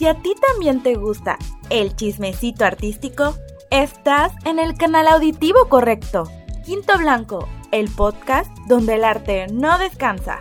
[0.00, 1.36] si a ti también te gusta
[1.68, 3.34] el chismecito artístico,
[3.68, 6.24] estás en el canal auditivo correcto.
[6.64, 10.38] Quinto Blanco, el podcast donde el arte no descansa.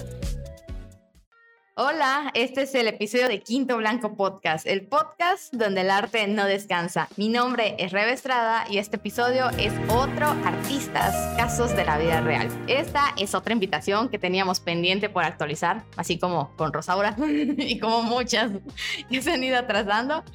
[1.82, 6.44] Hola, este es el episodio de Quinto Blanco Podcast, el podcast donde el arte no
[6.44, 7.08] descansa.
[7.16, 12.20] Mi nombre es Rebe Estrada y este episodio es otro Artistas, Casos de la Vida
[12.20, 12.50] Real.
[12.68, 17.16] Esta es otra invitación que teníamos pendiente por actualizar, así como con Rosaura
[17.58, 18.52] y como muchas
[19.10, 20.26] que se han ido atrasando.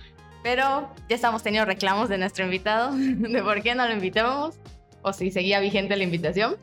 [0.43, 4.59] Pero ya estamos teniendo reclamos de nuestro invitado de por qué no lo invitábamos
[5.03, 6.57] o si seguía vigente la invitación.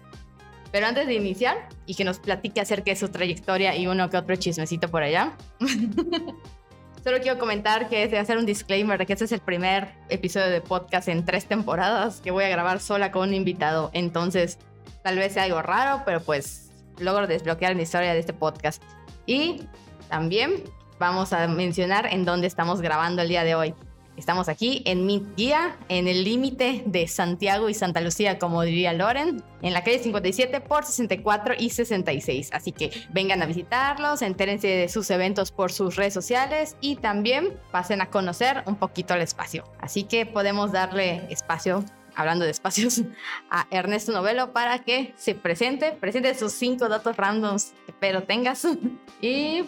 [0.72, 4.18] Pero antes de iniciar y que nos platique acerca de su trayectoria y uno que
[4.18, 5.36] otro chismecito por allá,
[7.04, 9.90] solo quiero comentar que es de hacer un disclaimer de que este es el primer
[10.10, 13.92] episodio de podcast en tres temporadas que voy a grabar sola con un invitado.
[13.94, 14.60] Entonces,
[15.04, 18.82] tal vez sea algo raro, pero pues logro desbloquear la historia de este podcast.
[19.26, 19.64] Y
[20.10, 20.64] también
[21.00, 23.74] vamos a mencionar en dónde estamos grabando el día de hoy.
[24.18, 28.94] Estamos aquí en mi guía, en el límite de Santiago y Santa Lucía, como diría
[28.94, 32.50] Loren, en la calle 57 por 64 y 66.
[32.52, 37.58] Así que vengan a visitarlos, entérense de sus eventos por sus redes sociales y también
[37.72, 39.64] pasen a conocer un poquito el espacio.
[39.80, 41.84] Así que podemos darle espacio
[42.16, 43.02] hablando de espacios,
[43.50, 48.68] a Ernesto Novelo para que se presente, presente sus cinco datos randoms que pero tengas
[49.22, 49.64] y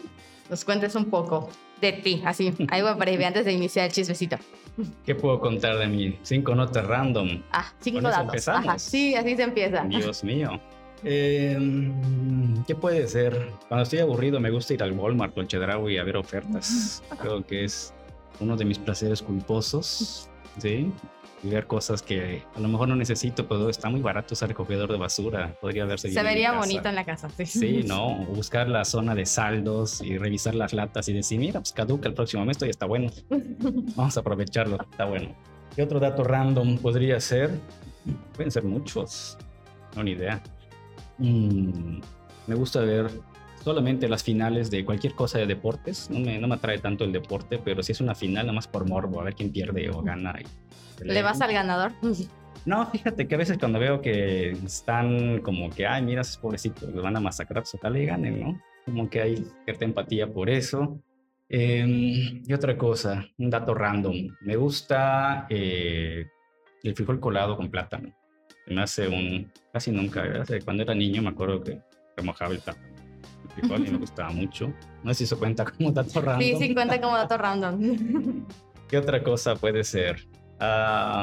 [0.49, 1.49] nos cuentes un poco
[1.83, 4.37] de ti, así, algo breve antes de iniciar el chismecito.
[5.05, 6.17] ¿Qué puedo contar de mí?
[6.23, 7.41] Cinco notas random.
[7.51, 8.47] Ah, cinco datos.
[8.47, 9.83] Ajá, sí, así se empieza.
[9.83, 10.59] Dios mío.
[11.03, 11.57] Eh,
[12.65, 13.49] ¿Qué puede ser?
[13.67, 17.03] Cuando estoy aburrido me gusta ir al Walmart o al Chedraui a ver ofertas.
[17.19, 17.93] Creo que es
[18.39, 20.29] uno de mis placeres culposos.
[20.57, 20.91] ¿sí?
[21.43, 24.89] Y ver cosas que a lo mejor no necesito, pero está muy barato ese recogedor
[24.91, 25.55] de basura.
[25.59, 27.45] Podría verse Se vería bonito en la casa, sí.
[27.45, 28.15] Sí, ¿no?
[28.27, 32.15] Buscar la zona de saldos y revisar las latas y decir, mira, pues caduca el
[32.15, 33.11] próximo mes, esto ya está bueno.
[33.95, 35.35] Vamos a aprovecharlo, está bueno.
[35.75, 37.59] ¿Qué otro dato random podría ser?
[38.35, 39.37] Pueden ser muchos,
[39.95, 40.41] no ni idea.
[41.17, 41.99] Mm,
[42.47, 43.09] me gusta ver
[43.63, 46.09] solamente las finales de cualquier cosa de deportes.
[46.09, 48.67] No me, no me atrae tanto el deporte, pero si es una final, nada más
[48.67, 50.35] por morbo, a ver quién pierde o gana.
[51.03, 51.91] ¿Le vas al ganador?
[52.65, 56.93] No, fíjate que a veces cuando veo que están como que, ay, mira, esos pobrecitos,
[56.93, 58.61] los van a masacrar, pues ojalá y ganen, ¿no?
[58.85, 60.97] Como que hay cierta empatía por eso.
[61.49, 64.29] Em, y otra cosa, un dato random.
[64.41, 66.25] Me gusta eh,
[66.83, 68.13] el frijol colado con plátano.
[68.67, 70.23] Me hace un, casi nunca,
[70.63, 71.81] cuando era niño me acuerdo que
[72.15, 72.95] remojaba el plátano.
[73.43, 74.73] El frijol y me gustaba mucho.
[75.03, 76.41] No sé si eso cuenta como dato random.
[76.41, 78.47] Sí, sí cuenta como dato random.
[78.87, 80.25] ¿Qué otra cosa puede ser?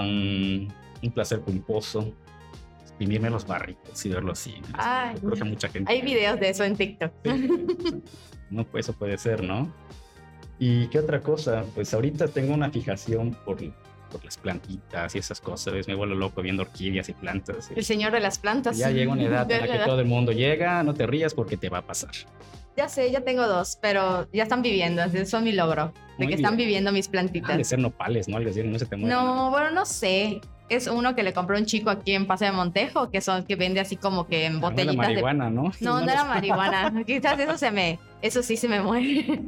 [0.04, 2.12] Un placer culposo.
[2.82, 4.54] Exprimirme los barritos y verlo así.
[5.20, 5.90] Creo que mucha gente.
[5.90, 7.12] Hay videos de eso en TikTok.
[8.50, 9.72] no, pues eso puede ser, ¿no?
[10.58, 11.64] ¿Y qué otra cosa?
[11.74, 13.58] Pues ahorita tengo una fijación por,
[14.10, 15.86] por las plantitas y esas cosas.
[15.88, 17.70] Me vuelvo loco viendo orquídeas y plantas.
[17.74, 18.76] El señor de las plantas.
[18.76, 21.56] Ya llega una edad en la que todo el mundo llega, no te rías porque
[21.56, 22.10] te va a pasar.
[22.76, 26.34] Ya sé, ya tengo dos, pero ya están viviendo, eso es mi logro, de que
[26.34, 27.56] están viviendo mis plantitas.
[27.56, 28.36] de ser nopales, ¿no?
[28.36, 29.14] Algo no se te mueve.
[29.14, 30.40] No, bueno, no sé.
[30.68, 33.56] Es uno que le compró un chico aquí en Paseo de Montejo, que son que
[33.56, 34.96] vende así como que en botellitas.
[34.96, 35.72] No era marihuana, ¿no?
[35.80, 37.04] No, no, era marihuana.
[37.04, 39.40] Quizás eso se me, eso sí se me muere.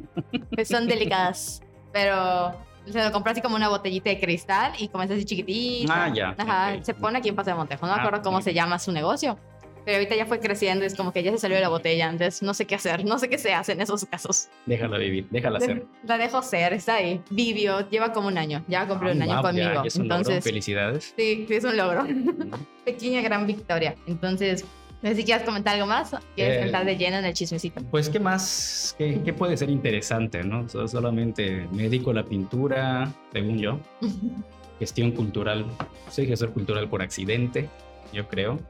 [0.65, 1.63] son delicadas,
[1.93, 2.53] pero
[2.87, 6.05] se lo compró así como una botellita de cristal y comenzó así chiquitita.
[6.05, 6.35] Ah, ya.
[6.37, 7.87] Ajá, se pone aquí en Paseo de Montejo.
[7.87, 9.39] No me ah, acuerdo cómo se llama su negocio.
[9.85, 12.41] Pero ahorita ya fue creciendo, es como que ya se salió de la botella, entonces
[12.43, 14.49] no sé qué hacer, no sé qué se hace en esos casos.
[14.65, 15.85] Déjala vivir, déjala ser.
[16.05, 17.21] La dejo ser, está ahí.
[17.31, 19.83] Vivió, lleva como un año, ya cumplió un año conmigo.
[19.85, 20.43] es un entonces, logro.
[20.43, 21.15] felicidades.
[21.17, 22.07] Sí, es un logro.
[22.85, 23.97] Pequeña gran victoria.
[24.07, 24.65] Entonces,
[25.03, 26.15] no sé si quieres comentar algo más.
[26.37, 27.83] ¿Quieres eh, entrar de lleno en el chismecito?
[27.91, 28.95] Pues, ¿qué más?
[28.97, 30.69] ¿Qué, ¿Qué, puede ser interesante, no?
[30.69, 33.81] Solamente me dedico a la pintura, según yo.
[34.79, 35.67] Gestión cultural.
[36.11, 37.69] Soy gestor cultural por accidente,
[38.13, 38.61] yo creo.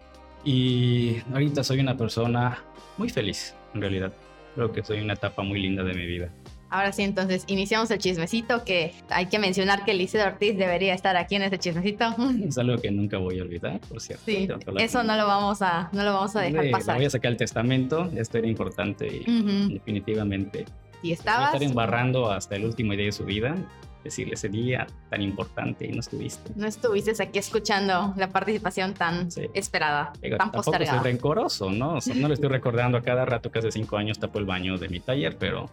[0.44, 2.64] Y ahorita soy una persona
[2.96, 4.12] muy feliz, en realidad.
[4.54, 6.30] Creo que soy una etapa muy linda de mi vida.
[6.72, 11.18] Ahora sí, entonces iniciamos el chismecito, que hay que mencionar que Liceo Ortiz debería estar
[11.18, 12.14] aquí en este chismecito.
[12.48, 14.24] Es algo que nunca voy a olvidar, por cierto.
[14.24, 14.48] Sí,
[14.78, 16.96] eso no lo vamos a, no lo vamos a dejar pasar.
[16.96, 20.64] Voy a sacar el testamento, esto era importante y definitivamente.
[21.02, 21.40] Y estabas...
[21.40, 23.54] Voy a estar embarrando hasta el último día de su vida
[24.02, 26.52] decirle ese día tan importante y no estuviste.
[26.56, 31.00] No estuviste aquí escuchando la participación tan esperada, tan tampoco postergada.
[31.00, 31.98] soy rencoroso, ¿no?
[32.14, 34.88] no le estoy recordando a cada rato que hace cinco años tapó el baño de
[34.88, 35.70] mi taller, pero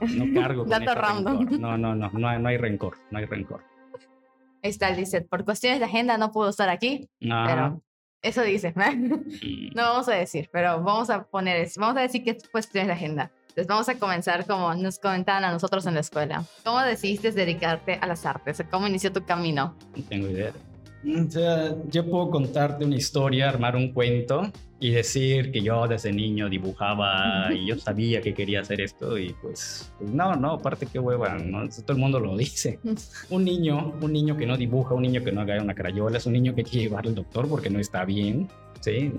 [0.00, 1.60] no cargo con random.
[1.60, 3.62] No, no, no, no, no hay rencor, no hay rencor.
[4.62, 7.82] Ahí está, dice, por cuestiones de agenda no puedo estar aquí, pero
[8.22, 8.72] eso dice.
[9.74, 11.80] no vamos a decir, pero vamos a poner eso.
[11.80, 13.30] Vamos a decir que es cuestiones de agenda.
[13.54, 16.44] Entonces vamos a comenzar como nos comentaban a nosotros en la escuela.
[16.64, 18.60] ¿Cómo decidiste dedicarte a las artes?
[18.68, 19.76] ¿Cómo inició tu camino?
[19.94, 20.52] No tengo idea.
[21.04, 26.12] O sea, yo puedo contarte una historia, armar un cuento y decir que yo desde
[26.12, 30.86] niño dibujaba y yo sabía que quería hacer esto y pues, pues no, no, aparte
[30.86, 31.68] qué hueva, ¿no?
[31.68, 32.80] Todo el mundo lo dice.
[33.30, 36.26] Un niño, un niño que no dibuja, un niño que no haga una crayola, es
[36.26, 38.48] un niño que hay que llevar al doctor porque no está bien.
[38.84, 39.10] Sí,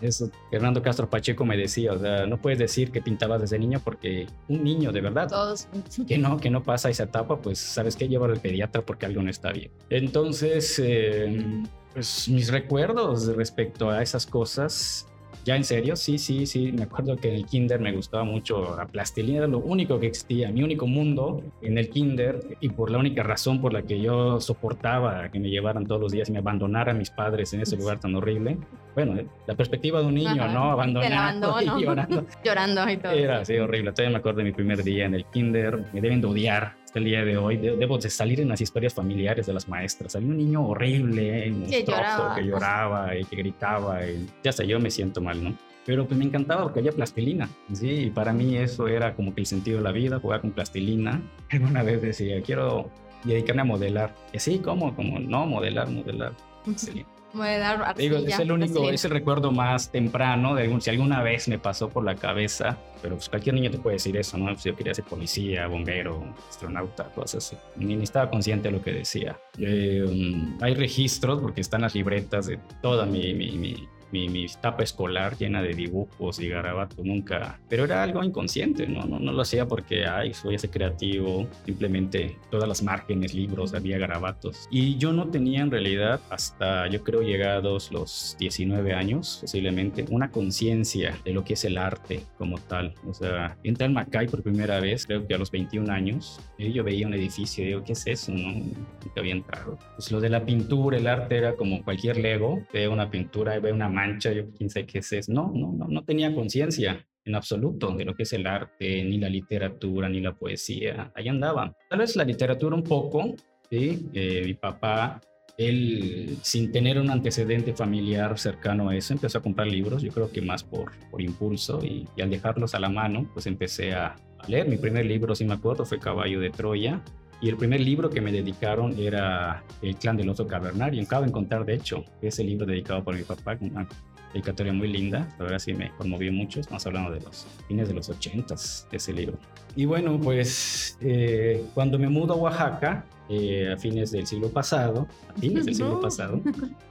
[0.00, 3.80] eso Fernando Castro Pacheco me decía, o sea, no puedes decir que pintabas desde niño
[3.82, 5.66] porque un niño de verdad Todos.
[6.06, 9.20] que no, que no pasa esa etapa, pues sabes que llevar al pediatra porque algo
[9.20, 9.72] no está bien.
[9.88, 11.44] Entonces, eh,
[11.92, 15.08] pues mis recuerdos respecto a esas cosas
[15.44, 16.72] ya en serio, sí, sí, sí.
[16.72, 20.06] Me acuerdo que en el kinder me gustaba mucho la plastilina, era lo único que
[20.06, 24.00] existía, mi único mundo en el kinder y por la única razón por la que
[24.00, 27.76] yo soportaba que me llevaran todos los días y me abandonaran mis padres en ese
[27.76, 28.58] lugar tan horrible.
[28.94, 30.70] Bueno, eh, la perspectiva de un niño, Ajá, ¿no?
[30.70, 32.26] Abandonado y llorando.
[32.44, 33.12] Llorando y todo.
[33.12, 33.92] Era así horrible.
[33.92, 35.84] Todavía me acuerdo de mi primer día en el kinder.
[35.92, 37.56] Me deben de odiar hasta el día de hoy.
[37.56, 40.16] De- Debo de salir en las historias familiares de las maestras.
[40.16, 42.34] Había un niño horrible, monstruoso, lloraba.
[42.34, 44.04] que lloraba y que gritaba.
[44.04, 45.54] Y ya sé, yo me siento mal, ¿no?
[45.86, 47.48] Pero pues me encantaba porque había plastilina.
[47.72, 50.50] Sí, y para mí eso era como que el sentido de la vida, jugar con
[50.50, 51.22] plastilina.
[51.52, 52.90] Alguna vez decía, quiero
[53.22, 54.12] dedicarme a modelar.
[54.32, 54.94] Y así, ¿cómo?
[54.96, 56.32] Como, no, modelar, modelar.
[56.74, 57.04] Sí.
[57.32, 60.80] Voy a dar Digo, arcilla, es el único, es el recuerdo más temprano de algún,
[60.80, 64.16] si alguna vez me pasó por la cabeza, pero pues cualquier niño te puede decir
[64.16, 64.46] eso, ¿no?
[64.46, 67.56] Pues yo quería ser policía, bombero, astronauta, cosas así.
[67.76, 69.38] Ni, ni estaba consciente de lo que decía.
[69.58, 74.44] Eh, um, hay registros, porque están las libretas de toda mi, mi, mi, mi, mi
[74.44, 79.04] etapa escolar llena de dibujos y garabatos, nunca, pero era algo inconsciente, ¿no?
[79.04, 83.98] No, no lo hacía porque, ay, soy ese creativo, simplemente todas las márgenes, libros, había
[83.98, 84.68] garabatos.
[84.70, 90.30] Y yo no tenía en realidad, hasta yo creo llegados los 19 años, posiblemente, una
[90.30, 92.94] conciencia de lo que es el arte como tal.
[93.06, 96.72] O sea, entré al Macay por primera vez, creo que a los 21 años, y
[96.72, 98.32] yo veía un edificio y digo, ¿qué es eso?
[98.32, 98.50] No?
[98.52, 99.78] Nunca había entrado.
[99.96, 103.72] Pues lo de la pintura, el arte era como cualquier Lego, ve una pintura ve
[103.72, 105.32] una mancha, yo quién sé qué es eso.
[105.32, 109.18] No, no, no, no tenía conciencia en absoluto de lo que es el arte, ni
[109.18, 111.12] la literatura, ni la poesía.
[111.14, 111.76] Ahí andaba.
[111.88, 113.34] Tal vez la literatura un poco,
[113.70, 114.08] ¿sí?
[114.14, 115.20] Eh, mi papá,
[115.58, 120.30] él, sin tener un antecedente familiar cercano a eso, empezó a comprar libros, yo creo
[120.30, 124.16] que más por, por impulso, y, y al dejarlos a la mano, pues empecé a
[124.48, 124.66] leer.
[124.68, 127.02] Mi primer libro, si me acuerdo, fue Caballo de Troya.
[127.40, 131.02] Y el primer libro que me dedicaron era El clan del oso cavernario.
[131.02, 133.88] Acabo de encontrar, de hecho, ese libro dedicado por mi papá, una
[134.32, 135.28] dedicatoria muy linda.
[135.38, 136.60] La verdad sí me conmovió mucho.
[136.60, 139.38] Estamos hablando de los fines de los ochentas, ese libro.
[139.74, 145.08] Y bueno, pues eh, cuando me mudo a Oaxaca, eh, a fines del siglo pasado,
[145.28, 146.40] a fines del siglo pasado,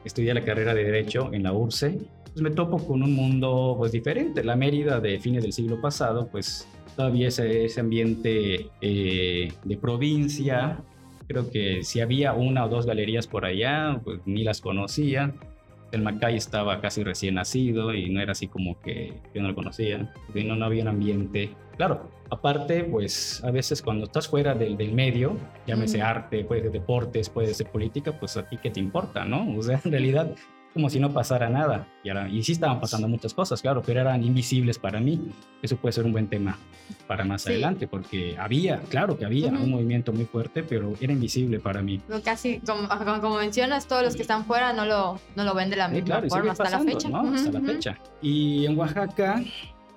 [0.03, 1.99] estudié la carrera de Derecho en la URCE.
[2.33, 4.43] Pues me topo con un mundo pues diferente.
[4.43, 6.67] La Mérida de fines del siglo pasado, pues
[6.99, 10.79] todavía ese, ese ambiente eh, de provincia.
[11.29, 15.33] Creo que si había una o dos galerías por allá, pues ni las conocía.
[15.93, 19.55] El Macay estaba casi recién nacido y no era así como que yo no lo
[19.55, 20.13] conocía.
[20.35, 21.51] No, no había un ambiente.
[21.77, 25.37] Claro, aparte, pues a veces cuando estás fuera del, del medio,
[25.67, 29.57] llámese arte, puede ser deportes, puede ser política, pues a ti qué te importa, ¿no?
[29.57, 30.35] O sea, en realidad
[30.73, 31.87] como si no pasara nada.
[32.03, 35.19] Y, ahora, y sí estaban pasando muchas cosas, claro, pero eran invisibles para mí.
[35.61, 36.57] Eso puede ser un buen tema
[37.07, 37.49] para más Sí.
[37.49, 39.63] adelante, porque había, claro que había Ujú.
[39.63, 42.01] un movimiento muy fuerte, pero era invisible para mí.
[42.23, 42.87] Casi, como,
[43.21, 45.95] como, mencionas, todos los que están fuera no lo, no lo ven de la Sí,
[45.95, 47.09] misma claro, forma hasta pasando, la fecha.
[47.09, 47.21] ¿no?
[47.23, 47.97] Ujú, Hasta la fecha.
[48.21, 49.43] Y en Oaxaca,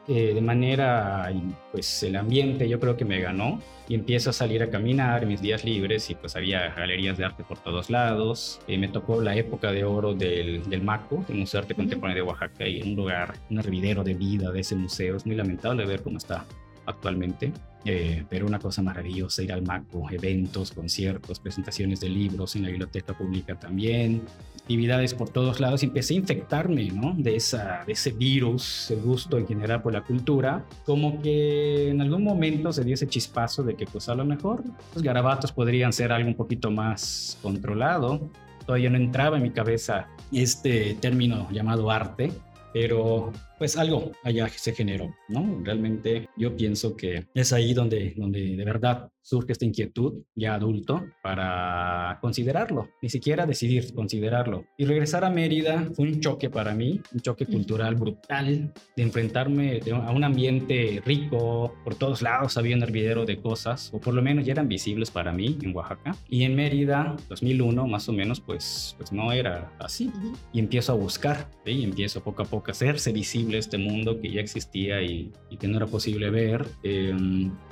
[0.09, 1.33] eh, de manera,
[1.71, 5.41] pues el ambiente yo creo que me ganó y empiezo a salir a caminar mis
[5.41, 8.61] días libres y pues había galerías de arte por todos lados.
[8.67, 11.75] Eh, me tocó la época de oro del, del MACO, el Museo de Arte.
[11.75, 15.17] Contemporáneo de Oaxaca, y un lugar, un hervidero de vida de ese museo.
[15.17, 16.45] Es muy lamentable ver cómo está
[16.87, 17.53] actualmente.
[17.85, 22.69] Eh, pero una cosa maravillosa ir al MACO, eventos, conciertos, presentaciones de libros en la
[22.69, 24.23] biblioteca pública también,
[24.63, 27.15] actividades por todos lados y empecé a infectarme ¿no?
[27.17, 32.01] de, esa, de ese virus, el gusto en general por la cultura, como que en
[32.01, 34.63] algún momento se dio ese chispazo de que pues a lo mejor
[34.95, 38.31] los garabatos podrían ser algo un poquito más controlado.
[38.65, 42.33] Todavía no entraba en mi cabeza este término llamado arte,
[42.73, 45.61] pero pues algo allá se generó, ¿no?
[45.63, 51.07] Realmente yo pienso que es ahí donde, donde de verdad surge esta inquietud ya adulto
[51.23, 54.67] para considerarlo, ni siquiera decidir considerarlo.
[54.77, 59.81] Y regresar a Mérida fue un choque para mí, un choque cultural brutal de enfrentarme
[59.93, 64.23] a un ambiente rico, por todos lados había un hervidero de cosas, o por lo
[64.23, 66.17] menos ya eran visibles para mí en Oaxaca.
[66.29, 70.11] Y en Mérida, 2001 más o menos, pues, pues no era así
[70.53, 71.73] y empiezo a buscar, ¿sí?
[71.73, 75.33] y empiezo poco a poco a hacerse visible posible este mundo que ya existía y,
[75.51, 76.67] y que no era posible ver.
[76.83, 77.15] Eh,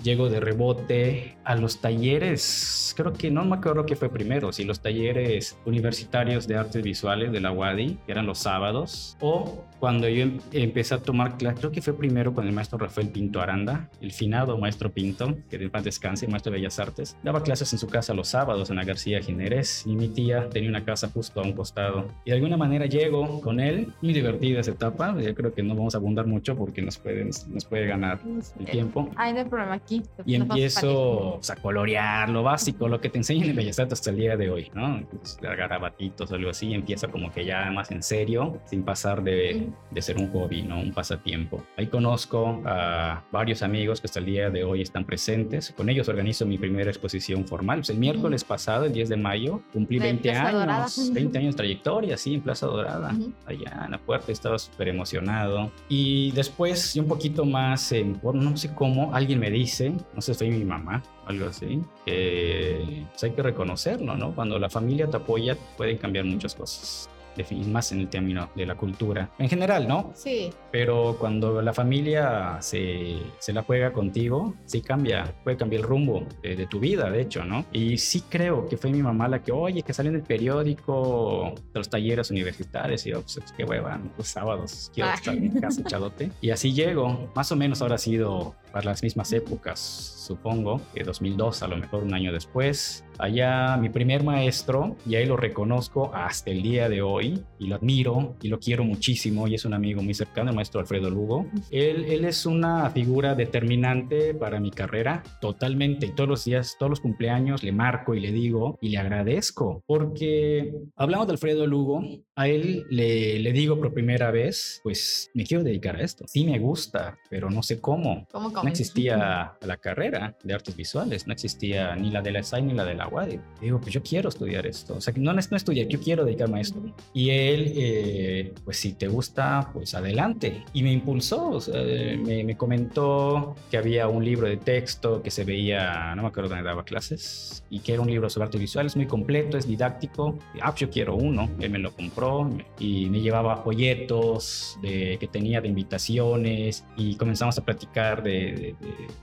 [0.03, 4.65] llego de rebote a los talleres, creo que no me acuerdo qué fue primero, si
[4.65, 10.09] los talleres universitarios de artes visuales de la UADI, que eran los sábados, o cuando
[10.09, 13.41] yo em- empecé a tomar clases, creo que fue primero con el maestro Rafael Pinto
[13.41, 17.73] Aranda, el finado maestro Pinto, que de paz descanse, maestro de Bellas Artes, daba clases
[17.73, 21.09] en su casa los sábados en la García Jiménez y mi tía tenía una casa
[21.09, 22.09] justo a un costado.
[22.25, 25.75] Y de alguna manera llego con él, muy divertida esa etapa, yo creo que no
[25.75, 28.21] vamos a abundar mucho porque nos, pueden, nos puede ganar
[28.59, 29.09] el tiempo.
[29.17, 30.03] Ay, no hay problema aquí.
[30.27, 33.95] Y Nos empiezo pues, a colorear lo básico, lo que te enseñan en Bellas Artes
[33.95, 35.03] hasta el día de hoy, ¿no?
[35.11, 40.03] Pues, garabatitos, algo así, empieza como que ya más en serio, sin pasar de, de
[40.03, 40.81] ser un hobby, ¿no?
[40.81, 41.63] Un pasatiempo.
[41.77, 45.73] Ahí conozco a varios amigos que hasta el día de hoy están presentes.
[45.77, 47.79] Con ellos organizo mi primera exposición formal.
[47.81, 50.83] Pues el miércoles pasado, el 10 de mayo, cumplí De 20 Plaza Dorada.
[50.85, 53.33] años, 20 años de trayectoria, sí, en Plaza Dorada Ujú.
[53.47, 55.71] allá en la puerta, estaba súper emocionado.
[55.89, 60.35] Y después, y un poquito más, por no sé cómo, alguien me dice, no sé,
[60.35, 64.33] soy mi mamá, algo así, que pues, hay que reconocerlo, ¿no?
[64.35, 67.09] Cuando la familia te apoya, pueden cambiar muchas cosas.
[67.45, 69.31] Defin- Más en el término de la cultura.
[69.39, 70.13] En general, ¿no?
[70.15, 75.89] Sí, Pero cuando la familia se, se la juega contigo, sí cambia, puede cambiar el
[75.89, 77.65] rumbo de, de tu vida, de hecho, ¿no?
[77.73, 81.55] Y sí creo que fue mi mamá la que, oye, que salió en el periódico
[81.73, 83.07] de los talleres universitarios.
[83.07, 85.15] Y yo, pues, qué hueva, los sábados quiero Ah.
[85.15, 86.31] estar en casa chadote.
[86.41, 91.03] Y así llego, más o menos ahora ha sido para las mismas épocas, supongo, que
[91.03, 93.05] 2002, a lo mejor un año después.
[93.19, 97.77] Allá mi primer maestro, y ahí lo reconozco hasta el día de hoy, y lo
[97.77, 101.47] admiro, y lo quiero muchísimo, y es un amigo muy cercano, el maestro Alfredo Lugo.
[101.71, 106.91] Él, él es una figura determinante para mi carrera, totalmente, y todos los días, todos
[106.91, 112.03] los cumpleaños le marco y le digo, y le agradezco, porque hablamos de Alfredo Lugo,
[112.37, 116.25] a él le, le digo por primera vez, pues me quiero dedicar a esto.
[116.27, 118.27] Sí me gusta, pero no sé cómo.
[118.31, 122.63] ¿cómo No existía la carrera de artes visuales, no existía ni la de la SAI
[122.63, 123.41] ni la de la UADI.
[123.61, 124.97] Digo, pues yo quiero estudiar esto.
[124.97, 126.81] O sea, no, no estudiar, yo quiero dedicarme a esto.
[127.13, 130.63] Y él, eh, pues si te gusta, pues adelante.
[130.73, 135.31] Y me impulsó, o sea, me, me comentó que había un libro de texto que
[135.33, 138.61] se veía, no me acuerdo dónde daba clases, y que era un libro sobre artes
[138.61, 140.39] visuales muy completo, es didáctico.
[140.55, 141.49] Y, ah, yo quiero uno.
[141.59, 142.49] Él me lo compró
[142.79, 148.75] y me llevaba folletos de, que tenía de invitaciones y comenzamos a platicar de- de-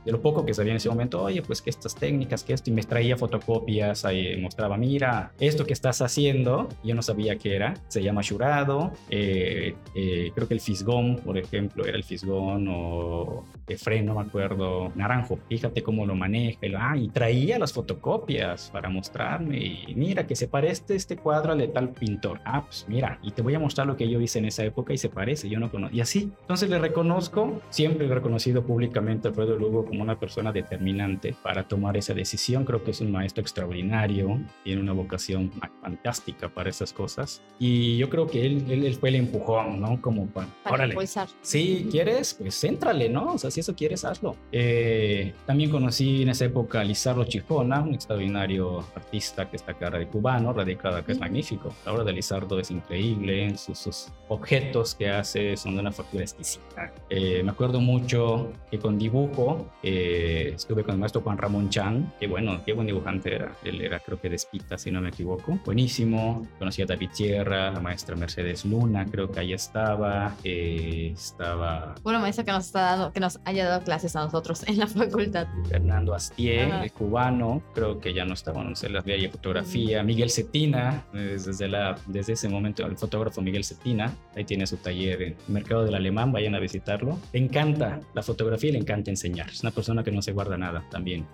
[0.05, 1.21] de lo poco que sabía en ese momento.
[1.23, 5.65] Oye, pues que estas técnicas, que esto, y me traía fotocopias, ahí mostraba, mira, esto
[5.65, 10.53] que estás haciendo, yo no sabía qué era, se llama Shurado, eh, eh, creo que
[10.53, 15.83] el fisgón, por ejemplo, era el fisgón o de freno, no me acuerdo, naranjo, fíjate
[15.83, 20.35] cómo lo maneja, y, lo- ah, y traía las fotocopias para mostrarme, y mira, que
[20.35, 23.59] se parece este cuadro al de tal pintor, ah, pues mira, y te voy a
[23.59, 25.99] mostrar lo que yo hice en esa época y se parece, yo no conozco, y
[26.01, 31.35] así, entonces le reconozco, siempre he reconocido públicamente a Alfredo Lugo como una persona determinante
[31.43, 36.69] para tomar esa decisión, creo que es un maestro extraordinario, tiene una vocación fantástica para
[36.69, 37.66] esas cosas, y
[37.97, 40.01] yo creo que él, él, él fue el empujón, ¿no?
[40.01, 41.27] Como para, Para órale, impulsar.
[41.41, 43.33] si quieres, pues éntrale, ¿no?
[43.33, 44.35] O sea, si eso quieres, hazlo.
[44.51, 49.89] Eh, también conocí en esa época a Lizardo Chijona, un extraordinario artista que está acá
[49.89, 51.73] de cubano, radicado acá, es magnífico.
[51.85, 56.23] La obra de Lizardo es increíble, sus, sus objetos que hace son de una factura
[56.23, 56.93] exquisita.
[57.09, 62.13] Eh, me acuerdo mucho que con dibujo eh, estuve con el maestro Juan Ramón Chan,
[62.19, 63.55] que bueno, qué buen dibujante era.
[63.63, 65.59] Él era, creo que de Espita, si no me equivoco.
[65.65, 66.47] Buenísimo.
[66.59, 70.35] Conocí a David Tierra, la maestra Mercedes Luna, creo que ahí estaba.
[70.43, 74.63] Eh, estaba Una maestra que nos está dando, que nos haya dado clases a nosotros
[74.67, 75.47] en la facultad.
[75.69, 76.83] Fernando Astier, Ajá.
[76.83, 80.03] el cubano, creo que ya no estaba, no sé, la veía fotografía.
[80.03, 85.21] Miguel Cetina, desde, la, desde ese momento, el fotógrafo Miguel Cetina, ahí tiene su taller
[85.21, 87.17] en el Mercado del Alemán, vayan a visitarlo.
[87.33, 89.49] Le encanta la fotografía y le encanta enseñar.
[89.49, 91.25] Es una persona que no se guarda nada también.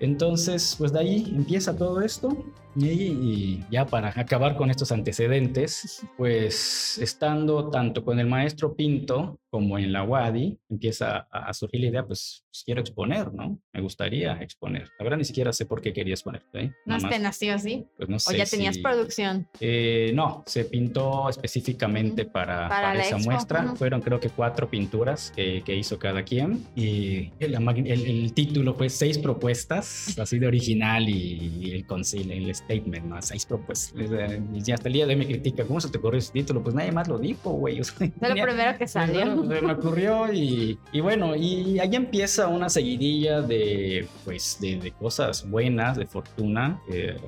[0.00, 2.36] Entonces, pues de ahí empieza todo esto.
[2.76, 5.69] Y, y ya para acabar con estos antecedentes,
[6.16, 11.86] pues estando tanto con el maestro Pinto como en la WADI, empieza a, surgir la
[11.88, 13.58] idea, pues, pues, quiero exponer, ¿no?
[13.72, 14.88] Me gustaría exponer.
[14.98, 16.42] La verdad ni siquiera sé por qué quería exponer.
[16.54, 16.70] ¿eh?
[16.86, 17.84] ¿No es que nació así?
[17.96, 19.48] pues no ¿O sé ya tenías si- producción?
[19.60, 22.32] eh, no, se pintó específicamente Ujú.
[22.32, 23.64] para, Para para la esa expo, muestra.
[23.64, 23.76] ujú.
[23.76, 26.64] Fueron creo que cuatro pinturas que, que hizo cada quien.
[26.76, 32.30] Y el, el- el título fue Seis propuestas, así de original y, y el, consil,
[32.30, 33.20] el statement, ¿no?
[33.22, 33.94] Seis propuestas.
[34.00, 36.62] Y hasta el día de hoy me critica, ¿cómo se te ocurrió ese título?
[36.62, 37.80] Pues nadie más lo dijo, güey.
[37.80, 39.39] O sea, lo primero que salió.
[39.46, 45.48] Se me ocurrió y, bueno, y ahí empieza una seguidilla de, pues, de, de cosas
[45.48, 46.80] buenas, de fortuna.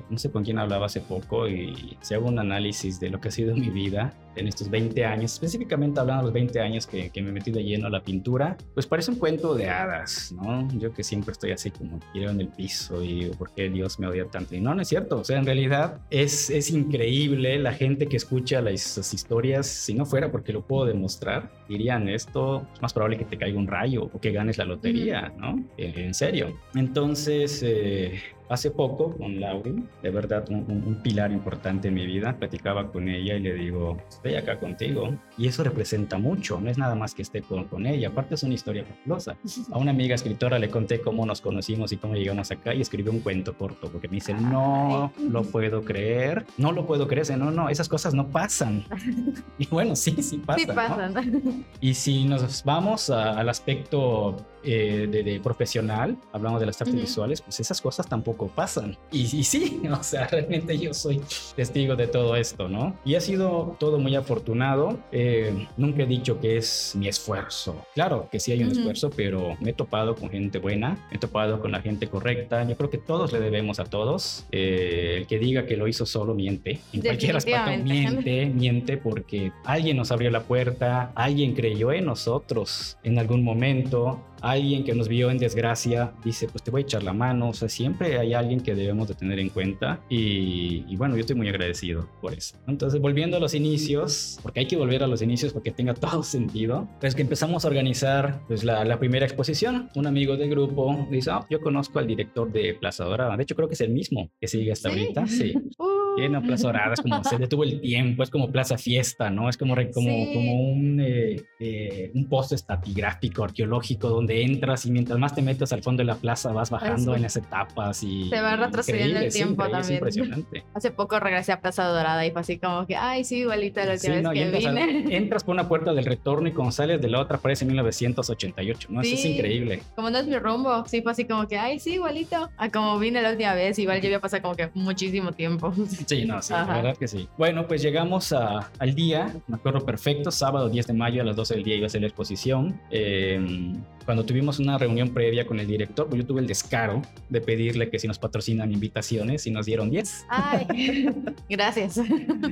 [0.09, 3.29] no sé con quién hablaba hace poco y se hago un análisis de lo que
[3.29, 7.09] ha sido mi vida en estos 20 años, específicamente hablando de los 20 años que,
[7.09, 10.67] que me he metido lleno a la pintura, pues parece un cuento de hadas, ¿no?
[10.79, 14.07] Yo que siempre estoy así como tirado en el piso y por qué Dios me
[14.07, 14.55] odia tanto.
[14.55, 18.17] Y no, no es cierto, o sea, en realidad es, es increíble la gente que
[18.17, 23.17] escucha las, historias, si no fuera porque lo puedo demostrar, dirían esto, es más probable
[23.17, 25.63] que te caiga un rayo o que ganes la lotería, ¿no?
[25.77, 26.57] En serio.
[26.75, 32.91] Entonces, eh, hace poco con Lauren, de verdad un, pilar importante en mi vida, platicaba
[32.91, 35.13] con ella y le digo, estoy acá contigo.
[35.37, 38.43] Y eso representa mucho, no es nada más que esté con, con ella, aparte es
[38.43, 39.37] una historia fabulosa.
[39.71, 43.11] A una amiga escritora le conté cómo nos conocimos y cómo llegamos acá y escribió
[43.11, 47.51] un cuento corto, porque me dice, no lo puedo creer, no lo puedo creer, no,
[47.51, 48.83] no, esas cosas no pasan.
[49.57, 50.59] y bueno, sí, sí pasan.
[50.59, 51.13] Sí pasan.
[51.81, 57.59] Y si nos vamos al aspecto eh, de, profesional, hablamos de las artes visuales, pues
[57.59, 58.97] esas cosas tampoco pasan.
[59.11, 61.21] Y, y, sí, o sea, realmente yo soy
[61.55, 62.95] testigo de todo esto, ¿no?
[63.05, 64.99] Y ha sido todo muy afortunado.
[65.11, 67.85] Eh, nunca he dicho que es mi esfuerzo.
[67.93, 71.19] Claro que sí hay un esfuerzo, pero me he topado con gente buena, me he
[71.19, 72.67] topado con la gente correcta.
[72.67, 74.45] Yo creo que todos le debemos a todos.
[74.51, 76.79] Eh, el que diga que lo hizo solo miente.
[76.91, 82.97] En cualquier aspecto miente, miente porque alguien nos abrió la puerta, alguien creyó en nosotros
[83.03, 87.01] en algún momento alguien que nos vio en desgracia dice, pues te voy a echar
[87.01, 91.15] la mano, o sea, siempre hay alguien que debemos de tener en cuenta y, bueno,
[91.15, 92.57] yo estoy muy agradecido por eso.
[92.67, 96.23] Entonces, volviendo a los inicios, porque hay que volver a los inicios porque tenga todo
[96.23, 99.89] sentido, pues que empezamos a organizar pues, la, la primera exposición.
[99.95, 103.55] Un amigo del grupo dice, oh, yo conozco al director de Plaza Dorada, de hecho
[103.55, 105.53] creo que es el mismo que sigue hasta ahorita, sí.
[106.17, 106.43] Uh.
[106.43, 109.49] Plaza Dorada, es como se detuvo el tiempo, es como Plaza Fiesta, ¿no?
[109.49, 115.17] Es como, como, como un, eh, eh, un post estatigráfico arqueológico donde entras y mientras
[115.19, 118.29] más te metes al fondo de la plaza vas bajando en las etapas y...
[118.29, 119.83] Se va retrocediendo el tiempo también.
[119.83, 120.63] Es impresionante.
[120.73, 123.93] Hace poco regresé a Plaza Dorada y fue así como que, ay, sí, igualito la
[123.93, 125.05] última vez que vine.
[125.15, 129.01] entras por una puerta del retorno y cuando sales de la otra aparece 1988, ¿no?
[129.01, 129.81] Eso es increíble.
[129.95, 132.49] Como no es mi rumbo, sí, fue así como que, ay, sí, igualito.
[132.57, 135.73] A como vine la última vez, igual ya había pasado como que muchísimo tiempo.
[136.05, 137.27] Sí, no, sí, la verdad que sí.
[137.37, 141.35] Bueno, pues llegamos a, al día, me acuerdo perfecto, sábado 10 de mayo a las
[141.35, 142.79] 12 del día iba a ser la exposición.
[142.91, 143.73] Eh,
[144.05, 147.89] cuando tuvimos una reunión previa con el director, pues yo tuve el descaro de pedirle
[147.89, 150.25] que si nos patrocinan invitaciones y nos dieron 10.
[150.29, 151.09] Ay,
[151.49, 151.97] gracias.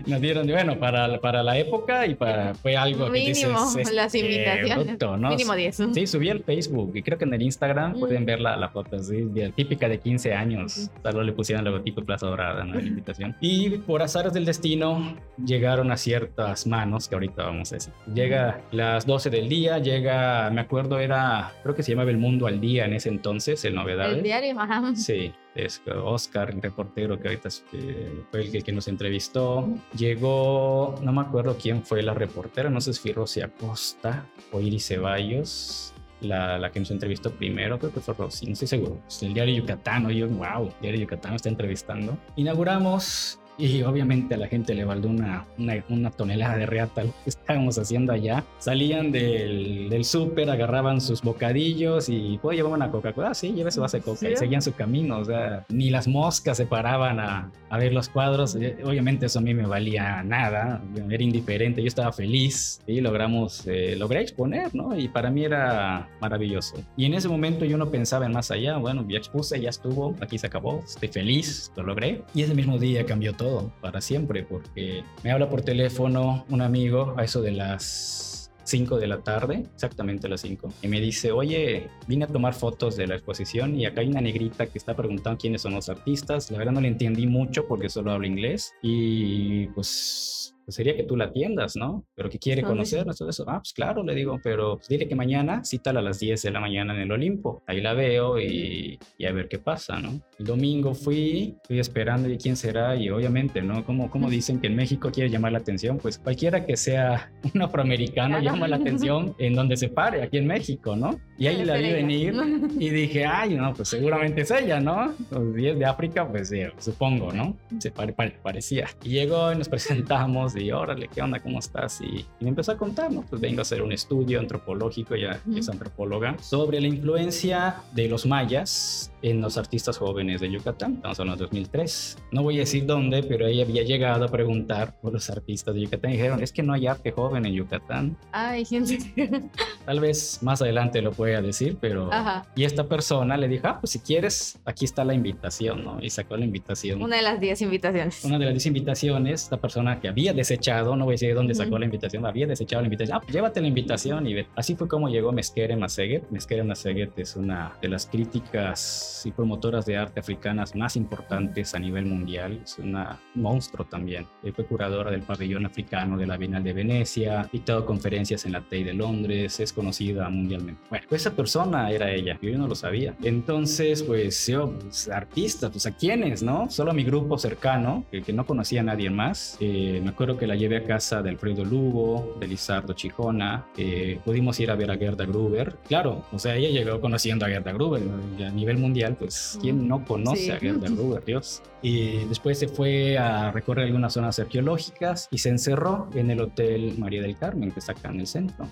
[0.06, 4.16] Nos dieron, bueno, para, para la época y para, fue algo Mínimo, que dices, las
[4.16, 4.98] este, invitaciones.
[5.30, 5.82] Mínimo 10.
[5.94, 8.98] Sí, subí al Facebook y creo que en el Instagram pueden ver la, la foto,
[9.00, 9.28] ¿sí?
[9.56, 10.90] típica de 15 años.
[11.04, 12.76] Solo le pusieron el logotipo Plaza Dorada, ¿no?
[12.76, 13.36] La invitación.
[13.44, 17.92] Y por azares del destino llegaron a ciertas manos, que ahorita vamos a decir.
[18.14, 22.46] Llega las 12 del día, llega, me acuerdo, era creo que se llamaba El Mundo
[22.46, 24.18] al Día en ese entonces, el Novedades.
[24.18, 24.96] El diario, ajá.
[24.96, 29.68] Sí, es Oscar, el reportero que ahorita eh, fue el que, nos entrevistó.
[29.98, 34.88] Llegó, no me acuerdo quién fue la reportera, no sé si Rosy Acosta o Iris
[34.88, 35.96] Ceballos.
[36.22, 39.00] La, que nos entrevistó primero, creo que fue Rosy, no estoy seguro.
[39.22, 42.18] El diario Yucatán, yo, wow, diario Yucatán está entrevistando.
[42.36, 45.46] Inauguramos y obviamente a la gente le valió una,
[45.90, 48.44] una, tonelada de reata lo que estábamos haciendo allá.
[48.60, 53.30] Salían del, del súper, agarraban sus bocadillos y, pues, llevar una Coca-Cola.
[53.30, 54.30] Ah, sí, llévese base de coca.
[54.30, 55.20] Y seguían su camino.
[55.20, 58.56] O sea, ni las moscas se paraban a, a, ver los cuadros.
[58.56, 60.82] Eh, obviamente eso a mí me valía nada.
[61.10, 61.82] Era indiferente.
[61.82, 64.98] Yo estaba feliz y logramos, eh, logré exponer, ¿no?
[64.98, 66.84] Y para mí era maravilloso.
[66.98, 68.78] Y en ese momento yo no pensaba en más allá.
[68.78, 70.82] Bueno, ya expuse, ya estuvo, aquí se acabó.
[70.84, 72.24] Estoy feliz, lo logré.
[72.34, 73.51] Y ese mismo día cambió todo
[73.82, 79.08] para siempre, porque me habla por teléfono un amigo a eso de las 5 de
[79.08, 83.08] la tarde, exactamente a las 5, y me dice, oye, vine a tomar fotos de
[83.08, 86.52] la exposición y acá hay una negrita que está preguntando quiénes son los artistas.
[86.52, 91.04] La verdad no le entendí mucho porque solo hablo inglés y pues pues, sería que
[91.04, 92.06] tú la atiendas, ¿no?
[92.16, 93.44] Pero que quiere conocernos, todo eso.
[93.46, 96.52] Ah, pues claro, le digo, pero pues, dile que mañana cítala a las 10 de
[96.52, 97.62] la mañana en el Olimpo.
[97.68, 100.22] Ahí la veo y, y a ver qué pasa, ¿no?
[100.40, 103.86] El domingo fui, fui esperando y quién será y obviamente, ¿no?
[103.86, 107.62] Como, como dicen que en México quiere llamar la atención, pues cualquiera que sea un
[107.62, 111.20] afroamericano llama la atención en donde se pare, aquí en México, ¿no?
[111.38, 112.34] Y ahí la vi venir
[112.80, 115.14] y dije, ay, no, pues seguramente es ella, ¿no?
[115.32, 117.58] Los 10 de África, pues supongo, ¿no?
[117.80, 118.88] Se parecía.
[119.04, 121.40] Y llegó y nos presentamos y órale, ¿qué onda?
[121.40, 122.02] ¿Cómo estás?
[122.02, 123.22] Y, me empezó a contar, ¿no?
[123.22, 128.26] Pues vengo a hacer un estudio antropológico, ya es antropóloga, sobre la influencia de los
[128.26, 130.96] mayas en los artistas jóvenes de Yucatán.
[130.96, 132.18] Estamos hablando de 2003.
[132.32, 135.82] No voy a decir dónde, pero ella había llegado a preguntar por los artistas de
[135.82, 138.18] Yucatán y dijeron, es que no hay arte joven en Yucatán.
[138.32, 138.98] Ay, gente.
[139.86, 142.12] Tal vez más adelante lo pueda decir, pero...
[142.12, 142.46] Ajá.
[142.56, 146.00] Y esta persona le dijo, ah, pues si quieres, aquí está la invitación, ¿no?
[146.02, 147.02] Y sacó la invitación.
[147.02, 148.24] Una de las 10 invitaciones.
[148.24, 151.36] Una de las 10 invitaciones, esta persona que había desechado, no voy a decir de
[151.36, 154.48] dónde sacó la invitación, había desechado la invitación, ah, pues llévate la invitación y ve.
[154.56, 156.30] Así fue como llegó Mesquere Maseguet.
[156.30, 161.80] Mesquere Maseguet es una de las críticas y promotoras de arte africanas más importantes a
[161.80, 162.60] nivel mundial.
[162.64, 164.28] Es una monstruo también.
[164.54, 168.84] Fue curadora del pabellón africano de la Bienal de Venecia, dictado conferencias en la TEI
[168.84, 170.82] de Londres, es conocida mundialmente.
[170.90, 173.16] Bueno, pues esa persona era ella, yo no lo sabía.
[173.24, 176.70] Entonces, pues yo, pues, artista, pues a quiénes, ¿no?
[176.70, 179.58] Solo a mi grupo cercano, que, que no conocía a nadie más.
[179.60, 184.20] Eh, me acuerdo que la llevé a casa de Alfredo Lugo, de Lizardo Chijona, eh,
[184.24, 185.76] pudimos ir a ver a Gerda Gruber.
[185.88, 188.02] Claro, o sea, ella llegó conociendo a Gerda Gruber,
[188.38, 191.62] y a nivel mundial, pues, ¿quién no conoce a Gerda Gruber, Dios?
[191.82, 196.96] Y después se fue a recorrer algunas zonas arqueológicas y se encerró en el Hotel
[196.98, 198.68] María del Carmen, que está acá en el centro.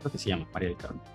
[0.00, 1.13] Creo que se llama María del Carmen.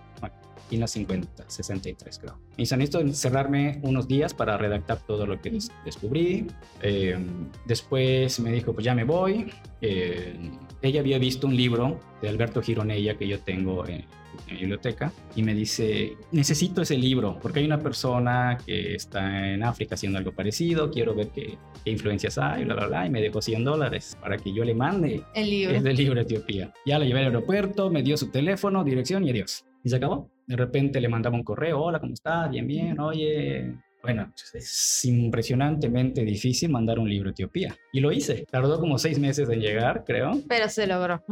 [0.69, 2.38] Y en 50, 63 creo.
[2.58, 6.47] Me hizo necesito encerrarme unos días para redactar todo lo que descubrí.
[6.82, 7.17] Eh,
[7.65, 9.51] después me dijo, pues ya me voy.
[9.82, 10.36] Eh,
[10.82, 14.05] ella había visto un libro de Alberto Gironella que yo tengo en,
[14.47, 19.53] en mi biblioteca y me dice, necesito ese libro porque hay una persona que está
[19.53, 23.10] en África haciendo algo parecido, quiero ver qué, qué influencias hay, bla, bla, bla, y
[23.10, 25.75] me dejó 100 dólares para que yo le mande el libro.
[25.75, 26.73] el libro a Etiopía.
[26.86, 29.65] Ya lo llevé al aeropuerto, me dio su teléfono, dirección y adiós.
[29.84, 30.29] Y se acabó.
[30.50, 32.50] De repente le mandaba un correo, hola, ¿cómo estás?
[32.50, 37.76] Bien, bien, oye, bueno, es impresionantemente difícil mandar un libro a Etiopía.
[37.92, 38.46] Y lo hice.
[38.50, 40.40] Tardó como seis meses en llegar, creo.
[40.48, 41.24] Pero se logró.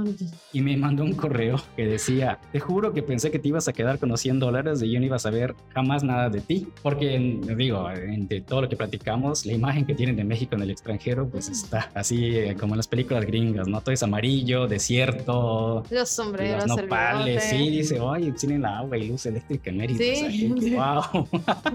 [0.52, 3.74] Y me mandó un correo que decía, te juro que pensé que te ibas a
[3.74, 6.68] quedar con los 100 dólares y yo no iba a saber jamás nada de ti.
[6.84, 10.72] Porque, digo, entre todo lo que platicamos, la imagen que tienen de México en el
[10.72, 13.80] extranjero, pues está así eh, como en las películas gringas, ¿no?
[13.82, 15.84] Todo es amarillo, desierto.
[15.90, 20.00] Los sombreros, Los nopales, sí, dice, oye, tienen agua y luz eléctrica en Mérida.
[20.00, 20.54] Sí.
[20.54, 21.28] O sea, wow.